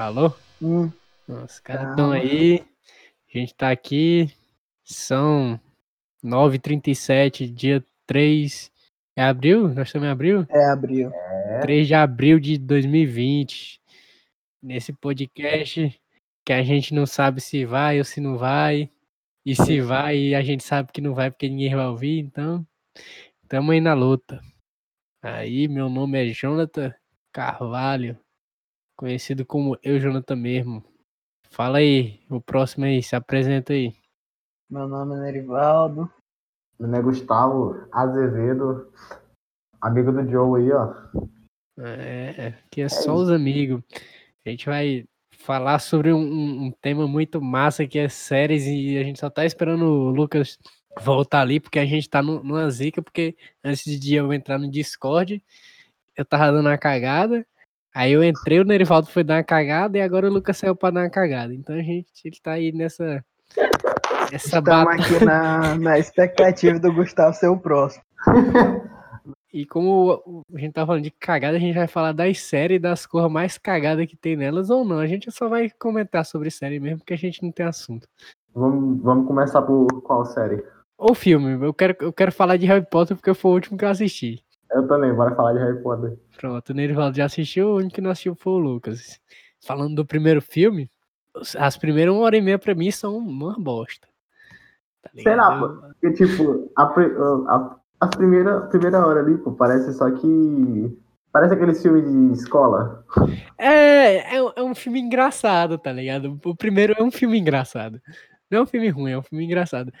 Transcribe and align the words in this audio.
Alô? 0.00 0.32
Hum, 0.62 0.90
Os 1.28 1.60
caras 1.60 1.90
estão 1.90 2.10
aí. 2.10 2.64
A 3.28 3.38
gente 3.38 3.54
tá 3.54 3.70
aqui. 3.70 4.34
São 4.82 5.60
9h37, 6.24 7.52
dia 7.52 7.84
3. 8.06 8.72
É 9.14 9.22
abril? 9.24 9.68
Nós 9.68 9.88
estamos 9.88 10.08
em 10.08 10.10
abril? 10.10 10.46
é 10.48 10.70
abril. 10.70 11.12
3 11.60 11.86
de 11.86 11.92
abril 11.94 12.40
de 12.40 12.56
2020. 12.56 13.78
Nesse 14.62 14.90
podcast 14.90 16.00
que 16.46 16.52
a 16.54 16.62
gente 16.62 16.94
não 16.94 17.04
sabe 17.04 17.42
se 17.42 17.66
vai 17.66 17.98
ou 17.98 18.04
se 18.04 18.22
não 18.22 18.38
vai. 18.38 18.90
E 19.44 19.54
se 19.54 19.82
vai, 19.82 20.34
a 20.34 20.40
gente 20.40 20.64
sabe 20.64 20.92
que 20.92 21.02
não 21.02 21.12
vai 21.12 21.30
porque 21.30 21.46
ninguém 21.46 21.76
vai 21.76 21.86
ouvir. 21.86 22.20
Então, 22.20 22.66
tamo 23.46 23.72
aí 23.72 23.82
na 23.82 23.92
luta. 23.92 24.40
Aí, 25.22 25.68
meu 25.68 25.90
nome 25.90 26.24
é 26.24 26.32
Jonathan 26.32 26.90
Carvalho, 27.30 28.18
conhecido 29.04 29.46
como 29.46 29.78
Eu 29.82 29.98
Jonathan 29.98 30.36
mesmo. 30.36 30.84
Fala 31.48 31.78
aí, 31.78 32.20
o 32.28 32.38
próximo 32.38 32.84
aí, 32.84 33.02
se 33.02 33.16
apresenta 33.16 33.72
aí. 33.72 33.94
Meu 34.70 34.86
nome 34.86 35.16
é 35.16 35.20
Nerivaldo. 35.20 36.02
Meu 36.78 36.86
nome 36.86 36.98
é 36.98 37.02
Gustavo 37.02 37.88
Azevedo, 37.90 38.92
amigo 39.80 40.12
do 40.12 40.30
Joe 40.30 40.60
aí, 40.60 40.70
ó. 40.72 40.94
É, 41.78 42.52
que 42.70 42.82
é 42.82 42.90
só 42.90 43.14
os 43.14 43.30
amigos. 43.30 43.82
A 44.44 44.50
gente 44.50 44.66
vai 44.66 45.06
falar 45.30 45.78
sobre 45.78 46.12
um, 46.12 46.66
um- 46.66 46.70
tema 46.72 47.08
muito 47.08 47.40
massa 47.40 47.86
que 47.86 47.98
é 47.98 48.06
séries 48.06 48.66
e 48.66 48.98
a 48.98 49.02
gente 49.02 49.18
só 49.18 49.30
tá 49.30 49.46
esperando 49.46 49.84
o 49.86 50.10
Lucas 50.10 50.58
voltar 51.00 51.40
ali, 51.40 51.58
porque 51.58 51.78
a 51.78 51.86
gente 51.86 52.06
tá 52.06 52.22
nu- 52.22 52.44
numa 52.44 52.68
zica, 52.70 53.00
porque 53.02 53.34
antes 53.64 53.82
de 53.82 53.98
dia 53.98 54.18
eu 54.20 54.30
entrar 54.34 54.58
no 54.58 54.70
Discord, 54.70 55.42
eu 56.14 56.24
tava 56.26 56.52
dando 56.52 56.66
uma 56.68 56.76
cagada, 56.76 57.46
aí 57.94 58.12
eu 58.12 58.22
entrei, 58.24 58.60
o 58.60 58.64
Nerivaldo 58.64 59.08
foi 59.08 59.22
dar 59.24 59.36
uma 59.36 59.44
cagada 59.44 59.98
e 59.98 60.00
agora 60.00 60.28
o 60.28 60.32
Lucas 60.32 60.56
saiu 60.56 60.74
pra 60.76 60.90
dar 60.90 61.00
uma 61.02 61.10
cagada. 61.10 61.54
Então 61.54 61.74
a 61.76 61.82
gente 61.82 62.08
ele 62.24 62.36
tá 62.42 62.52
aí 62.52 62.72
nessa. 62.72 63.24
Essa 64.32 64.58
Estamos 64.58 64.64
batalha. 64.70 65.02
aqui 65.02 65.24
na, 65.24 65.74
na 65.76 65.98
expectativa 65.98 66.78
do 66.78 66.92
Gustavo 66.92 67.34
ser 67.34 67.48
o 67.48 67.58
próximo. 67.58 68.02
E 69.52 69.66
como 69.66 70.22
o- 70.24 70.44
a 70.54 70.58
gente 70.60 70.74
tá 70.74 70.86
falando 70.86 71.02
de 71.02 71.10
cagada, 71.10 71.56
a 71.56 71.60
gente 71.60 71.74
vai 71.74 71.88
falar 71.88 72.12
das 72.12 72.38
séries, 72.40 72.80
das 72.80 73.04
coisas 73.04 73.28
mais 73.28 73.58
cagadas 73.58 74.06
que 74.06 74.16
tem 74.16 74.36
nelas 74.36 74.70
ou 74.70 74.84
não. 74.84 75.00
A 75.00 75.08
gente 75.08 75.28
só 75.32 75.48
vai 75.48 75.68
comentar 75.76 76.24
sobre 76.24 76.52
série 76.52 76.78
mesmo, 76.78 76.98
porque 76.98 77.14
a 77.14 77.18
gente 77.18 77.42
não 77.42 77.50
tem 77.50 77.66
assunto. 77.66 78.06
Vamos, 78.54 79.02
vamos 79.02 79.26
começar 79.26 79.60
por 79.62 79.88
qual 80.02 80.24
série? 80.24 80.62
Ou 80.96 81.16
filme, 81.16 81.66
eu 81.66 81.74
quero, 81.74 81.96
eu 82.00 82.12
quero 82.12 82.30
falar 82.30 82.56
de 82.58 82.66
Harry 82.66 82.86
Potter 82.88 83.16
porque 83.16 83.34
foi 83.34 83.50
o 83.50 83.54
último 83.54 83.76
que 83.76 83.84
eu 83.84 83.88
assisti. 83.88 84.40
Eu 84.72 84.86
também, 84.86 85.12
bora 85.12 85.34
falar 85.34 85.52
de 85.52 85.58
Harry 85.58 85.82
Potter. 85.82 86.18
Pronto, 86.38 86.70
o 86.70 86.74
Nerivaldo 86.74 87.16
já 87.16 87.24
assistiu, 87.24 87.68
o 87.68 87.76
único 87.76 87.94
que 87.94 88.00
não 88.00 88.10
assistiu 88.10 88.34
foi 88.34 88.52
o 88.52 88.58
Lucas. 88.58 89.20
Falando 89.60 89.96
do 89.96 90.06
primeiro 90.06 90.40
filme, 90.40 90.90
as 91.58 91.76
primeiras 91.76 92.14
uma 92.14 92.24
hora 92.24 92.36
e 92.36 92.40
meia 92.40 92.58
pra 92.58 92.74
mim 92.74 92.90
são 92.90 93.16
uma 93.16 93.56
bosta. 93.58 94.08
Tá 95.02 95.10
ligado? 95.14 95.60
pô. 95.60 95.88
Porque, 96.00 96.12
tipo, 96.12 96.72
a, 96.76 96.82
a, 96.84 97.76
a 98.00 98.06
primeira, 98.08 98.60
primeira 98.62 99.06
hora 99.06 99.20
ali, 99.20 99.38
pô, 99.38 99.52
parece 99.52 99.92
só 99.94 100.10
que. 100.10 100.98
Parece 101.32 101.54
aquele 101.54 101.74
filme 101.74 102.02
de 102.02 102.40
escola. 102.40 103.04
É, 103.56 104.36
é, 104.36 104.36
é 104.36 104.62
um 104.62 104.74
filme 104.74 105.00
engraçado, 105.00 105.78
tá 105.78 105.92
ligado? 105.92 106.40
O 106.44 106.56
primeiro 106.56 106.92
é 106.98 107.02
um 107.02 107.10
filme 107.10 107.38
engraçado. 107.38 108.00
Não 108.50 108.58
é 108.58 108.62
um 108.62 108.66
filme 108.66 108.88
ruim, 108.88 109.12
é 109.12 109.18
um 109.18 109.22
filme 109.22 109.44
engraçado. 109.44 109.92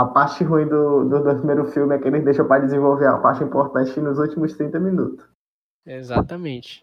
A 0.00 0.06
parte 0.06 0.42
ruim 0.42 0.66
do, 0.66 1.04
do, 1.04 1.22
do 1.22 1.36
primeiro 1.36 1.66
filme 1.66 1.94
é 1.94 1.98
que 1.98 2.08
eles 2.08 2.24
deixam 2.24 2.46
pra 2.46 2.58
desenvolver 2.58 3.06
a 3.06 3.18
parte 3.18 3.44
importante 3.44 4.00
nos 4.00 4.18
últimos 4.18 4.56
30 4.56 4.80
minutos. 4.80 5.28
Exatamente. 5.84 6.82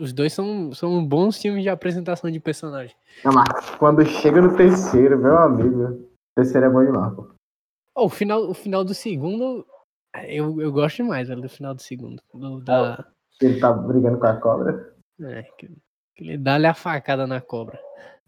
Os 0.00 0.10
dois 0.10 0.32
são, 0.32 0.72
são 0.72 1.06
bons 1.06 1.36
filmes 1.36 1.62
de 1.62 1.68
apresentação 1.68 2.30
de 2.30 2.40
personagem. 2.40 2.96
Não, 3.22 3.32
mas 3.34 3.70
quando 3.76 4.02
chega 4.06 4.40
no 4.40 4.56
terceiro, 4.56 5.18
meu 5.18 5.36
amigo. 5.36 5.84
O 5.84 6.08
terceiro 6.34 6.66
é 6.66 6.70
bom 6.70 6.82
demais, 6.82 7.14
pô. 7.14 7.28
Ó, 7.94 8.06
o, 8.06 8.08
final, 8.08 8.48
o 8.48 8.54
final 8.54 8.82
do 8.82 8.94
segundo, 8.94 9.66
eu, 10.26 10.58
eu 10.58 10.72
gosto 10.72 10.96
demais 10.96 11.28
velho, 11.28 11.42
do 11.42 11.50
final 11.50 11.74
do 11.74 11.82
segundo. 11.82 12.22
Do, 12.32 12.60
da, 12.60 13.06
Ele 13.38 13.60
tá 13.60 13.70
brigando 13.70 14.18
com 14.18 14.26
a 14.26 14.36
cobra. 14.36 14.94
é, 15.20 15.42
que, 15.58 15.68
que 16.14 16.24
ele 16.24 16.38
dá-lhe 16.38 16.66
a 16.66 16.72
facada 16.72 17.26
na 17.26 17.38
cobra. 17.38 17.78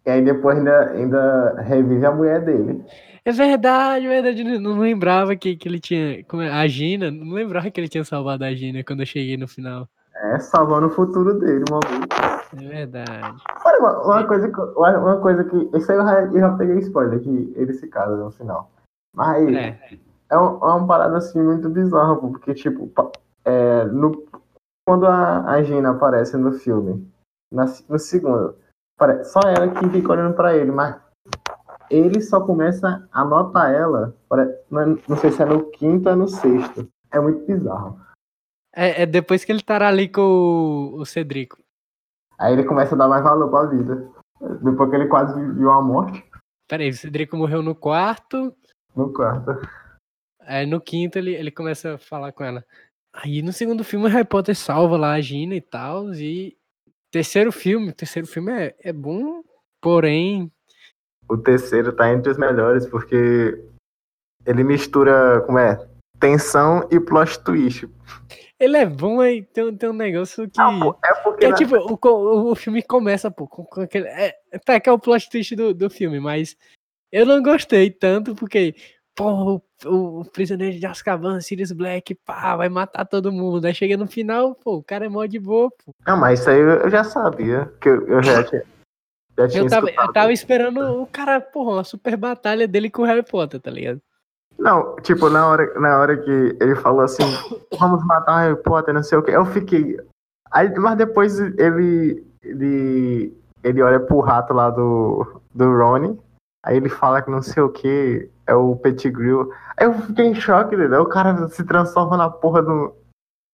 E 0.09 0.11
aí 0.11 0.25
depois 0.25 0.57
ainda, 0.57 0.91
ainda 0.93 1.55
revive 1.61 2.07
a 2.07 2.11
mulher 2.11 2.43
dele. 2.43 2.83
É 3.27 3.31
verdade, 3.31 4.07
é 4.07 4.09
verdade. 4.09 4.41
eu 4.55 4.59
Não 4.59 4.79
lembrava 4.79 5.37
que, 5.37 5.55
que 5.55 5.69
ele 5.69 5.79
tinha. 5.79 6.25
como 6.25 6.41
é, 6.41 6.51
a 6.51 6.67
Gina, 6.67 7.11
não 7.11 7.35
lembrava 7.35 7.71
que 7.71 7.79
ele 7.79 7.91
tinha 7.91 8.03
salvado 8.03 8.43
a 8.43 8.55
Gina 8.55 8.83
quando 8.83 9.01
eu 9.01 9.07
cheguei 9.07 9.37
no 9.37 9.47
final. 9.47 9.87
É, 10.17 10.39
salvando 10.39 10.87
o 10.87 10.91
futuro 10.91 11.39
dele, 11.39 11.63
maluco. 11.71 12.09
É 12.57 12.67
verdade. 12.67 13.37
Olha, 13.67 13.79
uma, 13.81 14.03
uma 14.07 14.27
coisa 14.27 14.49
que. 14.51 14.59
Uma, 14.59 15.21
coisa 15.21 15.45
que. 15.45 15.77
Isso 15.77 15.93
aí 15.93 15.99
eu 15.99 16.05
já, 16.05 16.21
eu 16.23 16.39
já 16.41 16.57
peguei 16.57 16.79
spoiler, 16.79 17.21
que 17.21 17.53
ele 17.55 17.75
se 17.75 17.87
casa 17.89 18.17
no 18.17 18.31
final. 18.31 18.71
Mas 19.15 19.47
é, 19.47 19.79
É, 20.31 20.39
um- 20.39 20.57
é 20.63 20.73
uma 20.73 20.87
parada 20.87 21.19
assim 21.19 21.43
muito 21.43 21.69
bizarra, 21.69 22.17
porque, 22.17 22.55
tipo, 22.55 22.91
é, 23.45 23.85
no, 23.85 24.25
quando 24.89 25.05
a, 25.05 25.45
a 25.51 25.63
Gina 25.63 25.91
aparece 25.91 26.35
no 26.39 26.53
filme, 26.53 27.07
na, 27.53 27.67
no 27.91 27.99
segundo, 27.99 28.55
só 29.25 29.41
ela 29.45 29.69
que 29.69 29.89
fica 29.91 30.13
olhando 30.13 30.35
pra 30.35 30.55
ele, 30.57 30.71
mas 30.73 30.97
ele 31.91 32.21
só 32.21 32.41
começa 32.45 33.09
a 33.13 33.25
notar 33.25 33.73
ela, 33.73 34.15
não, 34.71 34.81
é- 34.81 34.97
não 35.09 35.17
sei 35.17 35.31
se 35.33 35.43
é 35.43 35.47
no 35.47 35.71
quinto 35.71 36.09
ou 36.09 36.17
no 36.17 36.29
sexto. 36.29 36.89
É 37.11 37.19
muito 37.19 37.45
bizarro. 37.47 37.99
é, 38.75 39.03
é 39.03 39.07
depois 39.07 39.45
que 39.45 39.51
ele 39.53 39.61
estará 39.61 39.89
ali 39.89 40.09
com 40.09 40.21
o, 40.21 41.01
o 41.01 41.07
Cedrico. 41.07 41.59
Aí 42.39 42.53
ele 42.53 42.65
começa 42.65 42.95
a 42.95 42.99
dar 42.99 43.09
mais 43.09 43.23
valor 43.25 43.51
pra 43.51 43.65
vida. 43.67 44.11
Depois 44.63 44.91
que 44.91 44.97
ele 44.97 45.09
quase 45.09 45.35
viu 45.55 45.71
a 45.71 45.83
morte 45.83 46.25
Pera 46.69 46.83
aí, 46.83 46.91
o 46.91 46.95
Cedrico 46.95 47.37
morreu 47.37 47.63
no 47.63 47.75
quarto. 47.75 48.55
no 48.95 49.13
quarto. 49.13 49.53
Aí 50.43 50.67
no 50.67 50.81
quinto 50.81 51.19
ele, 51.19 51.35
ele 51.35 51.51
começa 51.51 51.95
a 51.95 51.99
falar 51.99 52.31
com 52.33 52.45
ela. 52.45 52.63
Aí 53.13 53.41
no 53.43 53.53
segundo 53.53 53.83
filme 53.83 54.05
o 54.07 54.09
Harry 54.09 54.27
Potter 54.29 54.55
salva 54.55 54.97
lá 54.99 55.13
a 55.15 55.21
Gina 55.21 55.55
e 55.55 55.61
tal. 55.63 56.13
E 56.13 56.57
terceiro 57.11 57.51
filme, 57.53 57.93
terceiro 57.93 58.27
filme 58.29 58.53
é, 58.53 58.75
é 58.81 58.93
bom, 58.93 59.43
porém. 59.81 60.51
O 61.29 61.37
terceiro 61.37 61.93
tá 61.93 62.13
entre 62.13 62.31
os 62.33 62.39
melhores 62.39 62.87
porque 62.87 63.63
ele 64.47 64.65
mistura, 64.65 65.43
como 65.47 65.59
é? 65.59 65.77
Tensão 66.21 66.89
e 66.91 66.99
plot 66.99 67.39
twist. 67.45 67.89
Ele 68.59 68.77
é 68.77 68.87
bom, 68.87 69.21
aí 69.21 69.43
tem, 69.45 69.65
um- 69.65 69.77
tem 69.77 69.89
um 69.89 69.93
negócio 69.93 70.49
que. 70.51 70.61
Ah, 70.61 70.71
pô, 70.81 70.99
é 71.05 71.15
porque 71.23 71.41
que 71.41 71.47
é 71.47 71.51
na- 71.51 71.57
tipo, 71.57 71.77
o, 71.77 72.51
o 72.51 72.55
filme 72.57 72.83
começa, 72.83 73.31
pô, 73.31 73.47
com, 73.47 73.65
com 73.65 73.83
aquele. 73.83 74.09
É, 74.09 74.35
tá, 74.65 74.81
que 74.81 74.89
é 74.89 74.93
o 74.93 74.99
plot 74.99 75.31
twist 75.31 75.55
do, 75.55 75.73
do 75.73 75.89
filme, 75.89 76.19
mas 76.19 76.57
eu 77.13 77.25
não 77.25 77.43
gostei 77.43 77.91
tanto 77.91 78.35
porque. 78.35 78.75
Pô, 79.19 79.61
o, 79.85 80.21
o 80.21 80.25
prisioneiro 80.27 80.79
de 80.79 80.87
Azkaban, 80.87 81.41
Sirius 81.41 81.73
Black, 81.73 82.15
pá, 82.15 82.55
vai 82.55 82.69
matar 82.69 83.05
todo 83.05 83.33
mundo. 83.33 83.65
Aí 83.65 83.75
chega 83.75 83.97
no 83.97 84.07
final, 84.07 84.55
pô, 84.55 84.77
o 84.77 84.83
cara 84.83 85.07
é 85.07 85.09
mó 85.09 85.27
de 85.27 85.41
boa, 85.41 85.69
pô. 85.71 85.93
Não, 86.07 86.17
mas 86.17 86.39
isso 86.39 86.49
aí 86.49 86.61
eu 86.61 86.89
já 86.89 87.03
sabia. 87.03 87.69
Que 87.81 87.89
eu, 87.89 88.07
eu 88.07 88.23
já 88.23 88.45
tinha. 88.47 88.63
Já 89.37 89.49
tinha 89.49 89.63
Eu 89.65 89.69
tava, 89.69 89.91
eu 89.91 90.13
tava 90.13 90.33
esperando 90.33 91.03
o 91.03 91.05
cara, 91.05 91.41
porra, 91.41 91.73
uma 91.73 91.85
super 91.85 92.17
batalha 92.17 92.69
dele 92.69 92.89
com 92.89 93.03
o 93.03 93.05
Harry 93.05 93.25
Potter, 93.25 93.61
tá 93.61 93.73
ligado? 93.73 94.01
Não, 94.57 94.95
tipo, 95.03 95.29
na 95.29 95.49
hora, 95.49 95.81
na 95.81 95.99
hora 95.99 96.17
que 96.17 96.57
ele 96.61 96.77
falou 96.77 97.01
assim, 97.01 97.25
vamos 97.77 98.07
matar 98.07 98.37
o 98.37 98.39
Harry 98.39 98.63
Potter, 98.63 98.95
não 98.95 99.03
sei 99.03 99.19
o 99.19 99.23
que, 99.25 99.33
eu 99.33 99.45
fiquei. 99.47 99.99
Aí, 100.49 100.73
mas 100.77 100.97
depois 100.97 101.41
ele, 101.41 102.25
ele. 102.41 103.37
Ele 103.65 103.83
olha 103.83 103.99
pro 103.99 104.21
rato 104.21 104.55
lá 104.55 104.71
do, 104.71 105.43
do 105.53 105.77
Ronnie. 105.77 106.17
Aí 106.65 106.77
ele 106.77 106.89
fala 106.89 107.23
que 107.23 107.31
não 107.31 107.41
sei 107.41 107.63
o 107.63 107.71
que, 107.71 108.31
é 108.47 108.55
o 108.55 108.77
Pettigrew. 108.77 109.51
Aí 109.77 109.87
eu 109.87 109.95
fiquei 109.95 110.27
em 110.27 110.35
choque, 110.35 110.75
entendeu? 110.75 111.03
O 111.03 111.09
cara 111.09 111.49
se 111.49 111.65
transforma 111.65 112.17
na 112.17 112.29
porra 112.29 112.63
do, 112.63 112.97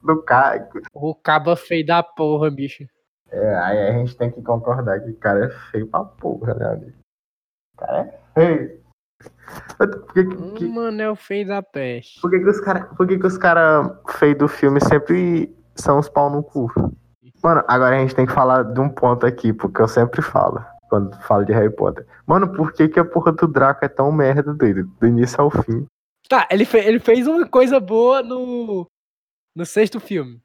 do 0.03 0.23
cara. 0.23 0.69
O 0.93 1.15
caba 1.15 1.55
feio 1.57 1.85
da 1.85 2.03
porra, 2.03 2.51
bicho. 2.51 2.85
É, 3.31 3.55
aí 3.57 3.89
a 3.89 3.93
gente 3.93 4.17
tem 4.17 4.31
que 4.31 4.41
concordar 4.43 5.01
que 5.01 5.11
o 5.11 5.17
cara 5.17 5.47
é 5.47 5.51
feio 5.71 5.87
pra 5.89 6.05
porra, 6.05 6.55
né, 6.55 6.67
amigo? 6.67 6.93
O 7.75 7.79
cara 7.79 7.99
é 7.99 8.21
feio. 8.35 8.85
Por 9.77 10.13
que, 10.13 10.25
que, 10.25 10.65
Mano, 10.67 11.01
é 11.01 11.11
o 11.11 11.17
feio 11.17 11.47
da 11.47 11.63
peste. 11.63 12.21
por 12.21 12.31
que, 12.31 12.41
que 12.41 12.49
os 12.49 12.61
caras 12.61 12.89
que 12.97 13.27
os 13.27 13.39
cara 13.39 14.01
feios 14.19 14.39
do 14.39 14.49
filme 14.49 14.81
sempre 14.81 15.55
são 15.75 15.99
os 15.99 16.09
pau 16.09 16.31
no 16.31 16.43
cu? 16.43 16.69
Mano, 17.43 17.63
agora 17.69 17.97
a 17.97 17.99
gente 17.99 18.15
tem 18.15 18.27
que 18.27 18.33
falar 18.33 18.63
de 18.63 18.81
um 18.81 18.89
ponto 18.89 19.27
aqui, 19.27 19.53
porque 19.53 19.81
eu 19.81 19.89
sempre 19.89 20.23
falo, 20.23 20.65
quando 20.95 21.21
falo 21.23 21.45
de 21.45 21.53
Harry 21.53 21.75
Potter. 21.75 22.07
Mano, 22.25 22.53
por 22.53 22.73
que, 22.73 22.89
que 22.89 23.01
a 23.01 23.05
porra 23.05 23.33
do 23.33 23.49
Draco 23.49 23.85
é 23.85 23.89
tão 23.89 24.13
merda 24.13 24.55
dele, 24.55 24.85
do 24.85 25.07
início 25.09 25.41
ao 25.41 25.51
fim? 25.51 25.85
Tá, 26.29 26.47
ele, 26.51 26.65
fe- 26.65 26.79
ele 26.87 27.01
fez 27.01 27.27
uma 27.27 27.47
coisa 27.49 27.81
boa 27.81 28.23
no, 28.23 28.87
no 29.57 29.67
sexto 29.67 29.99
filme. 29.99 30.41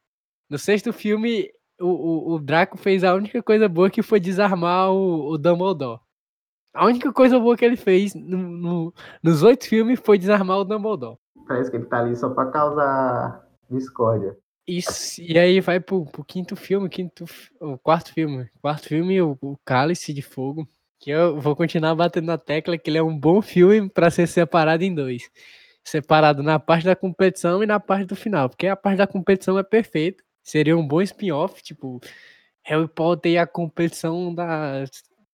No 0.49 0.57
sexto 0.57 0.91
filme, 0.91 1.51
o, 1.79 1.87
o, 1.87 2.33
o 2.33 2.39
Draco 2.39 2.77
fez 2.77 3.03
a 3.03 3.13
única 3.13 3.43
coisa 3.43 3.69
boa 3.69 3.91
que 3.91 4.01
foi 4.01 4.19
desarmar 4.19 4.91
o, 4.91 5.29
o 5.33 5.37
Dumbledore. 5.37 5.99
A 6.73 6.85
única 6.85 7.13
coisa 7.13 7.39
boa 7.39 7.55
que 7.55 7.63
ele 7.63 7.77
fez 7.77 8.15
no- 8.15 8.37
no- 8.37 8.93
nos 9.21 9.43
oito 9.43 9.67
filmes 9.67 9.99
foi 10.03 10.17
desarmar 10.17 10.57
o 10.57 10.65
Dumbledore. 10.65 11.17
Parece 11.47 11.69
que 11.69 11.77
ele 11.77 11.85
tá 11.85 11.99
ali 11.99 12.15
só 12.15 12.29
pra 12.31 12.47
causar 12.47 13.47
discórdia. 13.69 14.35
Isso, 14.69 15.19
e 15.19 15.39
aí 15.39 15.59
vai 15.59 15.79
pro, 15.79 16.05
pro 16.05 16.23
quinto 16.23 16.55
filme, 16.55 16.87
quinto, 16.87 17.25
o 17.59 17.75
quarto 17.79 18.13
filme. 18.13 18.47
Quarto 18.61 18.87
filme, 18.87 19.19
o, 19.19 19.35
o 19.41 19.57
Cálice 19.65 20.13
de 20.13 20.21
Fogo. 20.21 20.69
Que 20.99 21.09
eu 21.09 21.39
vou 21.39 21.55
continuar 21.55 21.95
batendo 21.95 22.27
na 22.27 22.37
tecla 22.37 22.77
que 22.77 22.89
ele 22.89 22.99
é 22.99 23.03
um 23.03 23.17
bom 23.17 23.41
filme 23.41 23.89
para 23.89 24.11
ser 24.11 24.27
separado 24.27 24.83
em 24.83 24.93
dois. 24.93 25.31
Separado 25.83 26.43
na 26.43 26.59
parte 26.59 26.85
da 26.85 26.95
competição 26.95 27.63
e 27.63 27.65
na 27.65 27.79
parte 27.79 28.05
do 28.05 28.15
final. 28.15 28.47
Porque 28.47 28.67
a 28.67 28.75
parte 28.75 28.97
da 28.97 29.07
competição 29.07 29.57
é 29.57 29.63
perfeita. 29.63 30.23
Seria 30.43 30.77
um 30.77 30.85
bom 30.87 31.01
spin-off, 31.01 31.63
tipo, 31.63 31.99
Harry 32.63 32.87
Potter 32.87 33.31
e 33.31 33.37
a 33.39 33.47
competição 33.47 34.35
da 34.35 34.83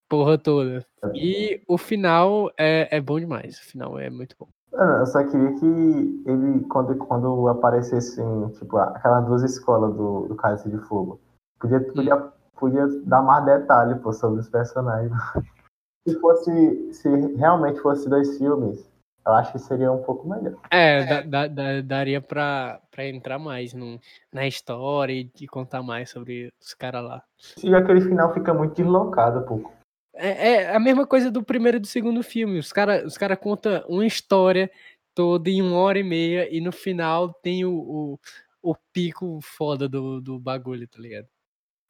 porra 0.08 0.38
toda. 0.38 0.86
E 1.14 1.62
o 1.68 1.78
final 1.78 2.52
é, 2.58 2.88
é 2.90 3.02
bom 3.02 3.20
demais. 3.20 3.58
O 3.58 3.66
final 3.66 4.00
é 4.00 4.10
muito 4.10 4.36
bom. 4.40 4.48
Eu 4.72 5.06
só 5.06 5.24
queria 5.24 5.54
que 5.54 6.24
ele, 6.26 6.66
quando, 6.66 6.96
quando 6.98 7.48
aparecesse, 7.48 8.20
assim, 8.20 8.50
tipo, 8.50 8.78
aquelas 8.78 9.26
duas 9.26 9.44
escolas 9.44 9.96
do, 9.96 10.28
do 10.28 10.36
Cálice 10.36 10.70
de 10.70 10.78
Fogo, 10.80 11.20
podia, 11.60 11.80
podia, 11.80 12.18
podia 12.60 12.88
dar 13.06 13.22
mais 13.22 13.46
detalhe 13.46 13.96
pô, 14.00 14.12
sobre 14.12 14.42
os 14.42 14.50
personagens. 14.50 15.14
se 16.08 16.20
fosse, 16.20 16.94
se 16.94 17.10
realmente 17.38 17.80
fosse 17.80 18.10
dois 18.10 18.38
filmes, 18.38 18.92
eu 19.26 19.34
acho 19.34 19.54
que 19.54 19.60
seria 19.60 19.92
um 19.92 20.04
pouco 20.04 20.28
melhor. 20.28 20.60
É, 20.70 21.06
da, 21.06 21.22
da, 21.22 21.48
da, 21.48 21.82
daria 21.82 22.22
pra, 22.22 22.80
pra 22.92 23.08
entrar 23.08 23.40
mais 23.40 23.74
no, 23.74 24.00
na 24.32 24.46
história 24.46 25.14
e, 25.14 25.32
e 25.40 25.48
contar 25.48 25.82
mais 25.82 26.10
sobre 26.10 26.54
os 26.62 26.74
caras 26.74 27.04
lá. 27.04 27.24
E 27.64 27.74
aquele 27.74 28.02
final 28.02 28.34
fica 28.34 28.54
muito 28.54 28.76
deslocado, 28.76 29.42
pô. 29.44 29.72
É, 30.16 30.54
é, 30.54 30.76
a 30.76 30.80
mesma 30.80 31.06
coisa 31.06 31.30
do 31.30 31.44
primeiro 31.44 31.78
e 31.78 31.80
do 31.80 31.88
segundo 31.88 32.24
filme. 32.24 32.58
Os 32.58 32.72
caras 32.72 33.06
os 33.06 33.18
cara 33.18 33.36
contam 33.36 33.84
uma 33.88 34.06
história 34.06 34.72
toda 35.14 35.50
em 35.50 35.62
uma 35.62 35.78
hora 35.78 36.00
e 36.00 36.04
meia 36.04 36.54
e 36.54 36.60
no 36.62 36.72
final 36.72 37.34
tem 37.34 37.66
o, 37.66 37.74
o, 37.74 38.20
o 38.62 38.76
pico 38.94 39.40
foda 39.42 39.88
do, 39.88 40.22
do 40.22 40.40
bagulho, 40.40 40.88
tá 40.88 41.00
ligado? 41.00 41.28